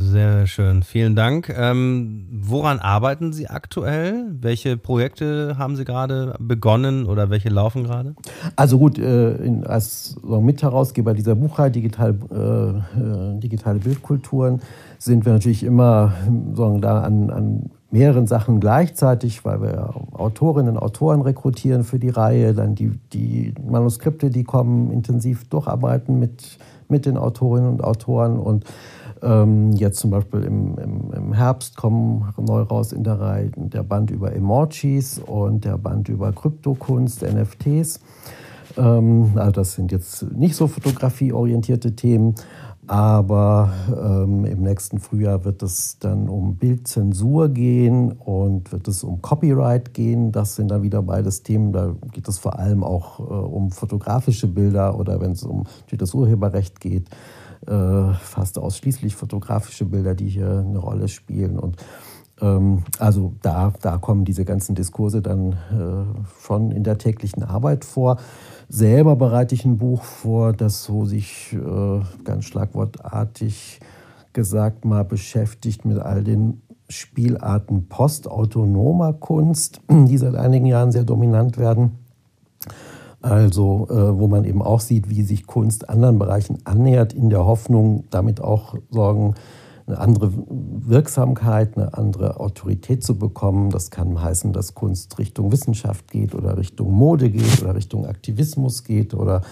Sehr 0.01 0.47
schön, 0.47 0.85
vielen 0.85 1.17
Dank. 1.17 1.49
Ähm, 1.49 2.29
woran 2.31 2.79
arbeiten 2.79 3.33
Sie 3.33 3.49
aktuell? 3.49 4.27
Welche 4.31 4.77
Projekte 4.77 5.57
haben 5.59 5.75
Sie 5.75 5.85
gerade 5.85 6.37
begonnen 6.39 7.07
oder 7.07 7.31
welche 7.31 7.49
laufen 7.49 7.83
gerade? 7.83 8.15
Also 8.55 8.79
gut, 8.79 8.97
äh, 9.01 9.33
in, 9.39 9.67
als 9.67 10.15
Mitherausgeber 10.23 11.15
dieser 11.15 11.35
Buchreihe 11.35 11.73
Digital, 11.73 12.15
äh, 12.31 12.37
äh, 12.37 13.41
Digitale 13.41 13.81
Bildkulturen 13.81 14.61
sind 14.99 15.27
wir 15.27 15.33
natürlich 15.33 15.65
immer 15.65 16.13
so, 16.55 16.79
da 16.79 17.01
an, 17.01 17.31
an 17.31 17.71
mehreren 17.91 18.29
Sachen 18.29 18.61
gleichzeitig, 18.61 19.45
weil 19.45 19.63
wir 19.63 19.95
Autorinnen 20.13 20.77
und 20.77 20.83
Autoren 20.83 21.23
rekrutieren 21.23 21.83
für 21.83 21.99
die 21.99 22.11
Reihe, 22.11 22.55
dann 22.55 22.77
die, 22.77 22.93
die 23.13 23.53
Manuskripte, 23.69 24.31
die 24.31 24.45
kommen, 24.45 24.93
intensiv 24.93 25.49
durcharbeiten 25.49 26.21
mit, 26.21 26.57
mit 26.89 27.05
den 27.05 27.17
Autorinnen 27.17 27.69
und 27.69 27.83
Autoren 27.83 28.39
und 28.39 28.65
ähm, 29.23 29.73
jetzt 29.73 30.01
zum 30.01 30.11
Beispiel 30.11 30.43
im, 30.43 30.79
im, 30.79 31.13
im, 31.13 31.33
Herbst 31.33 31.77
kommen 31.77 32.33
neu 32.37 32.63
raus 32.63 32.93
in 32.93 33.05
der 33.05 33.21
Reihe 33.21 33.51
der 33.57 33.83
Band 33.83 34.11
über 34.11 34.33
Emojis 34.33 35.19
und 35.19 35.65
der 35.65 35.79
Band 35.79 36.09
über 36.09 36.33
Kryptokunst, 36.33 37.23
NFTs. 37.23 38.01
Ähm, 38.77 39.33
also 39.37 39.53
das 39.53 39.73
sind 39.75 39.93
jetzt 39.93 40.31
nicht 40.33 40.55
so 40.55 40.67
fotografieorientierte 40.67 41.97
Themen, 41.97 42.35
aber 42.87 43.73
ähm, 43.89 44.45
im 44.45 44.63
nächsten 44.63 44.99
Frühjahr 44.99 45.45
wird 45.45 45.63
es 45.63 45.99
dann 45.99 46.29
um 46.29 46.57
Bildzensur 46.57 47.49
gehen 47.51 48.13
und 48.13 48.73
wird 48.73 48.89
es 48.89 49.05
um 49.05 49.21
Copyright 49.21 49.93
gehen. 49.93 50.33
Das 50.33 50.57
sind 50.57 50.71
dann 50.71 50.83
wieder 50.83 51.03
beides 51.03 51.43
Themen. 51.43 51.73
Da 51.73 51.95
geht 52.13 52.29
es 52.29 52.39
vor 52.39 52.59
allem 52.59 52.83
auch 52.83 53.21
äh, 53.21 53.23
um 53.23 53.71
fotografische 53.71 54.47
Bilder 54.47 54.99
oder 54.99 55.21
wenn 55.21 55.33
es 55.33 55.43
um 55.43 55.65
das 55.91 56.15
Urheberrecht 56.15 56.81
geht 56.81 57.09
äh, 57.69 58.15
fast 58.15 58.59
ausschließlich 58.59 59.15
fotografische 59.15 59.85
Bilder, 59.85 60.15
die 60.15 60.29
hier 60.29 60.65
eine 60.67 60.79
Rolle 60.79 61.09
spielen. 61.09 61.59
Und 61.59 61.77
ähm, 62.41 62.85
also 62.99 63.35
da, 63.43 63.73
da 63.83 63.99
kommen 63.99 64.25
diese 64.25 64.45
ganzen 64.45 64.75
Diskurse 64.75 65.23
dann 65.23 65.53
äh, 65.53 66.45
schon 66.45 66.71
in 66.71 66.85
der 66.85 66.99
täglichen 66.99 67.43
Arbeit 67.43 67.85
vor. 67.85 68.19
Selber 68.69 69.17
bereite 69.17 69.55
ich 69.55 69.65
ein 69.65 69.79
Buch 69.79 70.03
vor, 70.03 70.53
das 70.53 70.85
so 70.85 71.05
sich 71.05 71.53
äh, 71.53 72.01
ganz 72.25 72.45
schlagwortartig 72.45 73.81
gesagt 74.33 74.85
mal 74.85 75.05
beschäftigt 75.05 75.85
mit 75.85 75.99
all 75.99 76.23
den 76.23 76.63
Spielarten 76.89 77.89
postautonomer 77.89 79.13
Kunst, 79.13 79.81
die 79.91 80.17
seit 80.17 80.35
einigen 80.37 80.67
Jahren 80.67 80.93
sehr 80.93 81.05
dominant 81.05 81.59
werden. 81.59 81.99
Also, 83.29 83.87
äh, 83.91 84.19
wo 84.19 84.27
man 84.27 84.45
eben 84.45 84.63
auch 84.63 84.81
sieht, 84.81 85.11
wie 85.11 85.23
sich 85.23 85.47
Kunst 85.47 85.91
anderen 85.91 86.19
Bereichen 86.19 86.61
annähert, 86.65 87.13
in 87.13 87.29
der 87.29 87.45
Hoffnung, 87.45 88.05
damit 88.09 88.41
auch 88.41 88.75
sorgen, 88.89 89.35
eine 89.87 89.99
andere 89.99 90.33
Wirksamkeit, 90.35 91.77
eine 91.77 91.93
andere 91.95 92.41
Autorität 92.41 93.05
zu 93.05 93.19
bekommen. 93.19 93.71
Das 93.71 93.91
kann 93.91 94.21
heißen, 94.21 94.53
dass 94.55 94.75
Kunst 94.75 95.19
Richtung 95.19 95.53
Wissenschaft 95.53 96.11
geht 96.11 96.35
oder 96.35 96.57
Richtung 96.57 96.93
Mode 96.93 97.31
geht 97.31 97.63
oder 97.63 97.75
Richtung 97.75 98.07
Aktivismus 98.07 98.85
geht 98.85 99.13
oder 99.13 99.43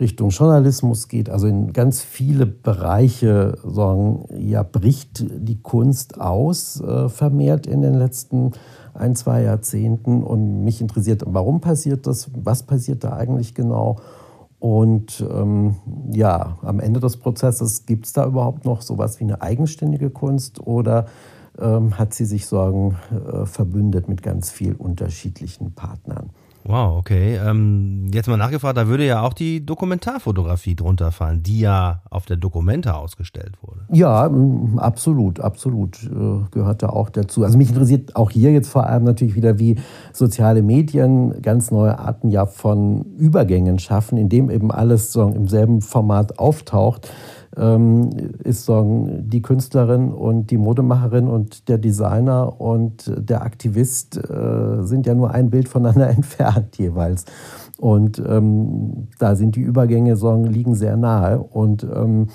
Richtung 0.00 0.30
Journalismus 0.30 1.08
geht. 1.08 1.28
Also 1.28 1.46
in 1.46 1.72
ganz 1.74 2.02
viele 2.02 2.46
Bereiche 2.46 3.58
sagen, 3.62 4.24
ja, 4.38 4.62
bricht 4.62 5.24
die 5.28 5.60
Kunst 5.60 6.20
aus, 6.20 6.80
äh, 6.80 7.08
vermehrt 7.10 7.66
in 7.66 7.82
den 7.82 7.94
letzten 7.94 8.52
ein, 8.98 9.16
zwei 9.16 9.42
Jahrzehnten. 9.42 10.22
Und 10.22 10.64
mich 10.64 10.80
interessiert, 10.80 11.22
warum 11.26 11.60
passiert 11.60 12.06
das? 12.06 12.30
Was 12.34 12.62
passiert 12.62 13.04
da 13.04 13.14
eigentlich 13.14 13.54
genau? 13.54 13.96
Und 14.60 15.24
ähm, 15.30 15.76
ja, 16.12 16.58
am 16.62 16.80
Ende 16.80 17.00
des 17.00 17.16
Prozesses 17.16 17.86
gibt 17.86 18.06
es 18.06 18.12
da 18.12 18.26
überhaupt 18.26 18.64
noch 18.64 18.82
sowas 18.82 19.20
wie 19.20 19.24
eine 19.24 19.40
eigenständige 19.40 20.10
Kunst 20.10 20.66
oder 20.66 21.06
ähm, 21.58 21.98
hat 21.98 22.12
sie 22.12 22.24
sich 22.24 22.46
Sorgen 22.46 22.96
äh, 23.10 23.46
verbündet 23.46 24.08
mit 24.08 24.22
ganz 24.22 24.50
vielen 24.50 24.76
unterschiedlichen 24.76 25.72
Partnern? 25.74 26.30
Wow, 26.64 26.98
okay. 26.98 27.36
Ähm, 27.36 28.10
jetzt 28.12 28.28
mal 28.28 28.36
nachgefragt, 28.36 28.76
da 28.76 28.88
würde 28.88 29.06
ja 29.06 29.22
auch 29.22 29.32
die 29.32 29.64
Dokumentarfotografie 29.64 30.74
drunter 30.74 31.12
fallen, 31.12 31.42
die 31.42 31.60
ja 31.60 32.02
auf 32.10 32.26
der 32.26 32.36
Dokumente 32.36 32.94
ausgestellt 32.94 33.54
wurde. 33.62 33.80
Ja, 33.90 34.30
absolut, 34.76 35.40
absolut 35.40 36.02
äh, 36.04 36.44
gehört 36.50 36.82
da 36.82 36.90
auch 36.90 37.08
dazu. 37.08 37.44
Also 37.44 37.56
mich 37.56 37.70
interessiert 37.70 38.16
auch 38.16 38.30
hier 38.30 38.52
jetzt 38.52 38.68
vor 38.68 38.86
allem 38.86 39.04
natürlich 39.04 39.34
wieder, 39.34 39.58
wie 39.58 39.76
soziale 40.12 40.62
Medien 40.62 41.40
ganz 41.40 41.70
neue 41.70 41.98
Arten 41.98 42.28
ja 42.28 42.44
von 42.44 43.02
Übergängen 43.16 43.78
schaffen, 43.78 44.18
indem 44.18 44.50
eben 44.50 44.70
alles 44.70 45.12
so 45.12 45.22
im 45.22 45.48
selben 45.48 45.80
Format 45.80 46.38
auftaucht 46.38 47.10
ist 48.44 48.66
sagen, 48.66 49.28
die 49.28 49.42
Künstlerin 49.42 50.12
und 50.12 50.50
die 50.50 50.58
Modemacherin 50.58 51.26
und 51.26 51.68
der 51.68 51.78
Designer 51.78 52.60
und 52.60 53.12
der 53.18 53.42
Aktivist 53.42 54.16
äh, 54.16 54.82
sind 54.82 55.06
ja 55.06 55.14
nur 55.14 55.32
ein 55.32 55.50
Bild 55.50 55.68
voneinander 55.68 56.08
entfernt 56.16 56.78
jeweils. 56.78 57.24
Und 57.78 58.22
ähm, 58.26 59.08
da 59.18 59.36
sind 59.36 59.56
die 59.56 59.60
Übergänge 59.60 60.16
sagen, 60.16 60.44
liegen 60.44 60.74
sehr 60.74 60.96
nahe. 60.96 61.38
Und 61.38 61.84
ähm, 61.84 62.28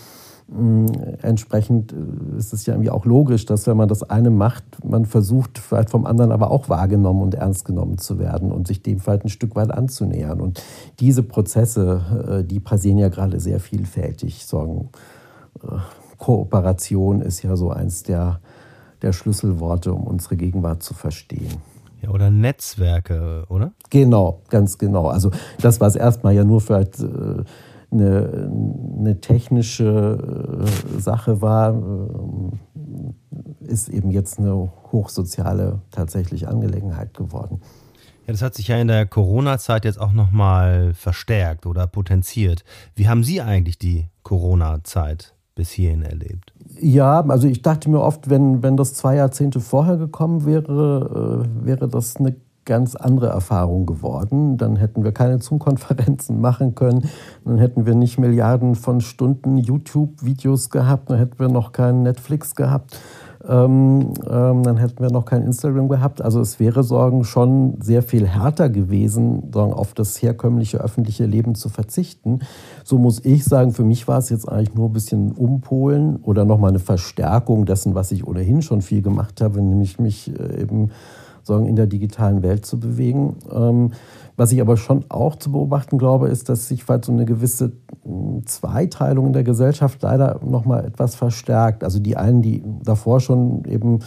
entsprechend 1.21 1.93
äh, 1.93 2.37
ist 2.37 2.53
es 2.53 2.65
ja 2.65 2.73
irgendwie 2.73 2.89
auch 2.89 3.05
logisch, 3.05 3.45
dass 3.45 3.65
wenn 3.65 3.77
man 3.77 3.87
das 3.89 4.03
eine 4.03 4.29
macht, 4.29 4.63
man 4.83 5.05
versucht, 5.05 5.57
vielleicht 5.57 5.89
vom 5.89 6.05
anderen 6.05 6.31
aber 6.31 6.51
auch 6.51 6.69
wahrgenommen 6.69 7.21
und 7.21 7.35
ernst 7.35 7.65
genommen 7.65 7.97
zu 7.97 8.19
werden 8.19 8.51
und 8.51 8.67
sich 8.67 8.81
dem 8.83 8.99
vielleicht 8.99 9.25
ein 9.25 9.29
Stück 9.29 9.55
weit 9.55 9.71
anzunähern. 9.71 10.41
Und 10.41 10.61
diese 10.99 11.23
Prozesse, 11.23 12.01
äh, 12.27 12.43
die 12.43 12.59
passieren 12.59 12.97
ja 12.97 13.09
gerade 13.09 13.39
sehr 13.39 13.59
vielfältig. 13.59 14.45
Äh, 14.51 14.89
Kooperation 16.17 17.21
ist 17.21 17.41
ja 17.43 17.55
so 17.55 17.71
eins 17.71 18.03
der, 18.03 18.39
der 19.01 19.13
Schlüsselworte, 19.13 19.93
um 19.93 20.03
unsere 20.03 20.37
Gegenwart 20.37 20.83
zu 20.83 20.93
verstehen. 20.93 21.57
Ja, 22.01 22.09
oder 22.09 22.29
Netzwerke, 22.29 23.45
oder? 23.49 23.71
Genau, 23.89 24.41
ganz 24.49 24.77
genau. 24.77 25.07
Also 25.07 25.31
das, 25.61 25.79
was 25.79 25.95
erstmal 25.95 26.33
ja 26.33 26.43
nur 26.43 26.61
vielleicht 26.61 26.99
eine, 27.93 28.51
eine 28.99 29.21
technische 29.21 30.65
äh, 30.65 30.99
Sache 30.99 31.41
war, 31.41 31.75
äh, 31.75 33.65
ist 33.65 33.89
eben 33.89 34.11
jetzt 34.11 34.39
eine 34.39 34.71
hochsoziale 34.91 35.81
tatsächlich 35.91 36.47
Angelegenheit 36.47 37.13
geworden. 37.13 37.61
Ja, 38.25 38.33
das 38.33 38.41
hat 38.41 38.55
sich 38.55 38.69
ja 38.69 38.77
in 38.77 38.87
der 38.87 39.05
Corona-Zeit 39.05 39.85
jetzt 39.85 39.99
auch 39.99 40.13
nochmal 40.13 40.93
verstärkt 40.93 41.65
oder 41.65 41.87
potenziert. 41.87 42.63
Wie 42.95 43.07
haben 43.07 43.23
Sie 43.23 43.41
eigentlich 43.41 43.77
die 43.77 44.07
Corona-Zeit 44.23 45.35
bis 45.55 45.71
hierhin 45.71 46.01
erlebt? 46.01 46.53
Ja, 46.79 47.21
also 47.21 47.47
ich 47.47 47.61
dachte 47.61 47.89
mir 47.89 48.01
oft, 48.01 48.29
wenn, 48.29 48.63
wenn 48.63 48.77
das 48.77 48.93
zwei 48.93 49.15
Jahrzehnte 49.15 49.59
vorher 49.59 49.97
gekommen 49.97 50.45
wäre, 50.45 51.45
äh, 51.45 51.65
wäre 51.65 51.87
das 51.87 52.17
eine 52.17 52.35
ganz 52.65 52.95
andere 52.95 53.27
Erfahrung 53.27 53.85
geworden. 53.85 54.57
Dann 54.57 54.75
hätten 54.75 55.03
wir 55.03 55.11
keine 55.11 55.39
Zoom-Konferenzen 55.39 56.39
machen 56.41 56.75
können, 56.75 57.09
dann 57.45 57.57
hätten 57.57 57.85
wir 57.85 57.95
nicht 57.95 58.17
Milliarden 58.17 58.75
von 58.75 59.01
Stunden 59.01 59.57
YouTube-Videos 59.57 60.69
gehabt, 60.69 61.09
dann 61.09 61.17
hätten 61.17 61.39
wir 61.39 61.49
noch 61.49 61.71
keinen 61.71 62.03
Netflix 62.03 62.55
gehabt. 62.55 62.99
Ähm, 63.47 64.13
ähm, 64.29 64.63
dann 64.63 64.77
hätten 64.77 65.01
wir 65.03 65.11
noch 65.11 65.25
kein 65.25 65.43
Instagram 65.43 65.89
gehabt. 65.89 66.21
Also 66.21 66.39
es 66.39 66.59
wäre 66.59 66.83
Sorgen 66.83 67.25
schon 67.25 67.75
sehr 67.81 68.01
viel 68.01 68.27
härter 68.27 68.69
gewesen, 68.69 69.51
auf 69.53 69.93
das 69.93 70.21
herkömmliche 70.21 70.77
öffentliche 70.77 71.25
Leben 71.25 71.55
zu 71.55 71.69
verzichten. 71.69 72.39
So 72.83 72.97
muss 72.97 73.23
ich 73.25 73.43
sagen, 73.43 73.73
für 73.73 73.83
mich 73.83 74.07
war 74.07 74.17
es 74.17 74.29
jetzt 74.29 74.47
eigentlich 74.47 74.75
nur 74.75 74.89
ein 74.89 74.93
bisschen 74.93 75.31
umpolen 75.33 76.17
oder 76.17 76.45
nochmal 76.45 76.69
eine 76.69 76.79
Verstärkung 76.79 77.65
dessen, 77.65 77.95
was 77.95 78.11
ich 78.11 78.25
ohnehin 78.25 78.61
schon 78.61 78.81
viel 78.81 79.01
gemacht 79.01 79.41
habe, 79.41 79.61
nämlich 79.61 79.99
mich 79.99 80.31
äh, 80.39 80.61
eben 80.61 80.91
sagen, 81.43 81.65
in 81.65 81.75
der 81.75 81.87
digitalen 81.87 82.41
Welt 82.41 82.65
zu 82.65 82.79
bewegen. 82.79 83.35
Ähm, 83.51 83.91
was 84.35 84.51
ich 84.51 84.61
aber 84.61 84.77
schon 84.77 85.05
auch 85.09 85.35
zu 85.35 85.51
beobachten 85.51 85.97
glaube, 85.97 86.29
ist, 86.29 86.49
dass 86.49 86.67
sich 86.67 86.87
halt 86.87 87.05
so 87.05 87.11
eine 87.11 87.25
gewisse 87.25 87.73
hm, 88.03 88.45
Zweiteilung 88.45 89.27
in 89.27 89.33
der 89.33 89.43
Gesellschaft 89.43 90.01
leider 90.01 90.39
noch 90.43 90.65
mal 90.65 90.83
etwas 90.85 91.15
verstärkt. 91.15 91.83
Also 91.83 91.99
die 91.99 92.17
einen, 92.17 92.41
die 92.41 92.63
davor 92.83 93.19
schon 93.19 93.63
eben 93.65 93.99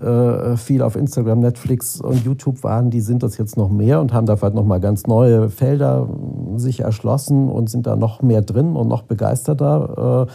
äh, 0.00 0.56
viel 0.56 0.82
auf 0.82 0.96
Instagram, 0.96 1.40
Netflix 1.40 2.00
und 2.00 2.24
YouTube 2.24 2.62
waren, 2.62 2.90
die 2.90 3.00
sind 3.00 3.22
das 3.22 3.36
jetzt 3.36 3.56
noch 3.56 3.68
mehr 3.68 4.00
und 4.00 4.12
haben 4.12 4.26
da 4.26 4.40
halt 4.40 4.54
noch 4.54 4.64
mal 4.64 4.80
ganz 4.80 5.06
neue 5.06 5.50
Felder 5.50 6.08
hm, 6.08 6.58
sich 6.58 6.80
erschlossen 6.80 7.48
und 7.48 7.68
sind 7.68 7.86
da 7.86 7.96
noch 7.96 8.22
mehr 8.22 8.42
drin 8.42 8.74
und 8.74 8.88
noch 8.88 9.02
begeisterter. 9.02 10.26
Äh, 10.28 10.32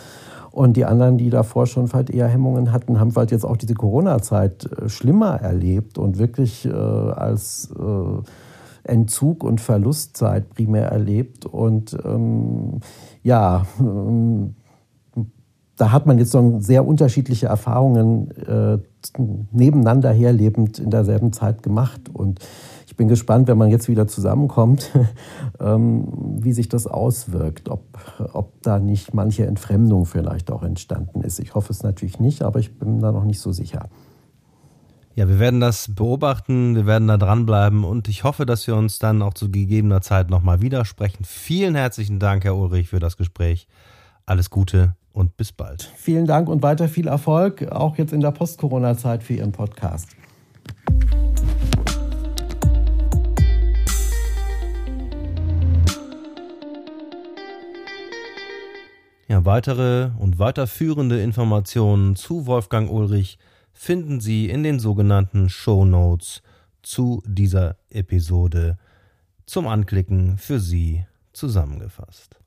und 0.52 0.78
die 0.78 0.86
anderen, 0.86 1.18
die 1.18 1.32
davor 1.32 1.66
schon 1.66 1.92
halt 1.94 2.12
eher 2.12 2.28
Hemmungen 2.28 2.72
hatten, 2.72 3.00
haben 3.00 3.12
halt 3.16 3.32
jetzt 3.32 3.44
auch 3.44 3.58
diese 3.58 3.74
Corona-Zeit 3.74 4.70
äh, 4.72 4.88
schlimmer 4.88 5.42
erlebt 5.42 5.98
und 5.98 6.20
wirklich 6.20 6.70
als 6.72 7.74
Entzug 8.84 9.44
und 9.44 9.62
Verlustzeit 9.62 10.50
primär 10.50 10.88
erlebt. 10.88 11.46
Und 11.46 11.98
ähm, 12.06 12.80
ja, 13.24 13.66
ähm, 13.80 14.56
da 15.76 15.92
hat 15.92 16.06
man 16.06 16.20
jetzt 16.20 16.32
so 16.32 16.60
sehr 16.60 16.86
unterschiedliche 16.88 17.48
Erfahrungen 17.48 18.32
äh, 18.46 18.78
nebeneinander 19.52 20.12
herlebend 20.12 20.80
in 20.80 20.92
derselben 20.92 21.34
Zeit 21.34 21.64
gemacht. 21.64 22.10
Und 22.14 22.40
ich 22.86 22.96
bin 22.96 23.08
gespannt, 23.08 23.48
wenn 23.48 23.58
man 23.58 23.70
jetzt 23.70 23.90
wieder 23.90 24.08
zusammenkommt, 24.08 24.92
ähm, 25.60 26.08
wie 26.40 26.54
sich 26.54 26.70
das 26.70 26.86
auswirkt, 26.86 27.70
ob, 27.70 27.82
ob 28.34 28.62
da 28.62 28.80
nicht 28.80 29.14
manche 29.14 29.48
Entfremdung 29.48 30.06
vielleicht 30.06 30.52
auch 30.52 30.64
entstanden 30.64 31.22
ist. 31.22 31.40
Ich 31.40 31.56
hoffe 31.56 31.74
es 31.74 31.82
natürlich 31.82 32.20
nicht, 32.20 32.44
aber 32.44 32.60
ich 32.60 32.78
bin 32.78 33.00
da 33.00 33.12
noch 33.12 33.24
nicht 33.24 33.40
so 33.40 33.52
sicher. 33.52 33.90
Ja, 35.16 35.28
wir 35.28 35.38
werden 35.38 35.60
das 35.60 35.94
beobachten, 35.94 36.76
wir 36.76 36.88
werden 36.88 37.08
da 37.08 37.18
dranbleiben 37.18 37.84
und 37.84 38.08
ich 38.08 38.24
hoffe, 38.24 38.48
dass 38.48 38.66
wir 38.66 38.76
uns 38.76 38.98
dann 38.98 39.22
auch 39.22 39.36
zu 39.36 39.52
gegebener 39.52 40.02
Zeit 40.02 40.32
nochmal 40.32 40.62
widersprechen. 40.62 41.24
Vielen 41.24 41.76
herzlichen 41.76 42.18
Dank, 42.18 42.44
Herr 42.46 42.56
Ulrich, 42.56 42.90
für 42.90 43.00
das 43.00 43.16
Gespräch. 43.16 43.68
Alles 44.26 44.50
Gute 44.50 44.96
und 45.12 45.38
bis 45.38 45.52
bald. 45.52 45.84
Vielen 45.98 46.26
Dank 46.26 46.50
und 46.50 46.64
weiter 46.64 46.88
viel 46.88 47.06
Erfolg, 47.06 47.62
auch 47.72 47.96
jetzt 48.00 48.12
in 48.12 48.22
der 48.22 48.32
Post-Corona-Zeit 48.32 49.22
für 49.22 49.34
Ihren 49.36 49.52
Podcast. 49.52 50.10
Ja, 59.28 59.46
weitere 59.46 60.10
und 60.18 60.40
weiterführende 60.40 61.22
Informationen 61.22 62.16
zu 62.16 62.48
Wolfgang 62.48 62.90
Ulrich 62.90 63.38
finden 63.74 64.22
Sie 64.22 64.50
in 64.50 64.64
den 64.64 64.80
sogenannten 64.80 65.50
Show 65.50 65.84
Notes 65.84 66.42
zu 66.82 67.22
dieser 67.26 67.76
Episode 67.90 68.78
zum 69.46 69.68
Anklicken 69.68 70.38
für 70.38 70.60
Sie 70.60 71.06
zusammengefasst. 71.34 72.40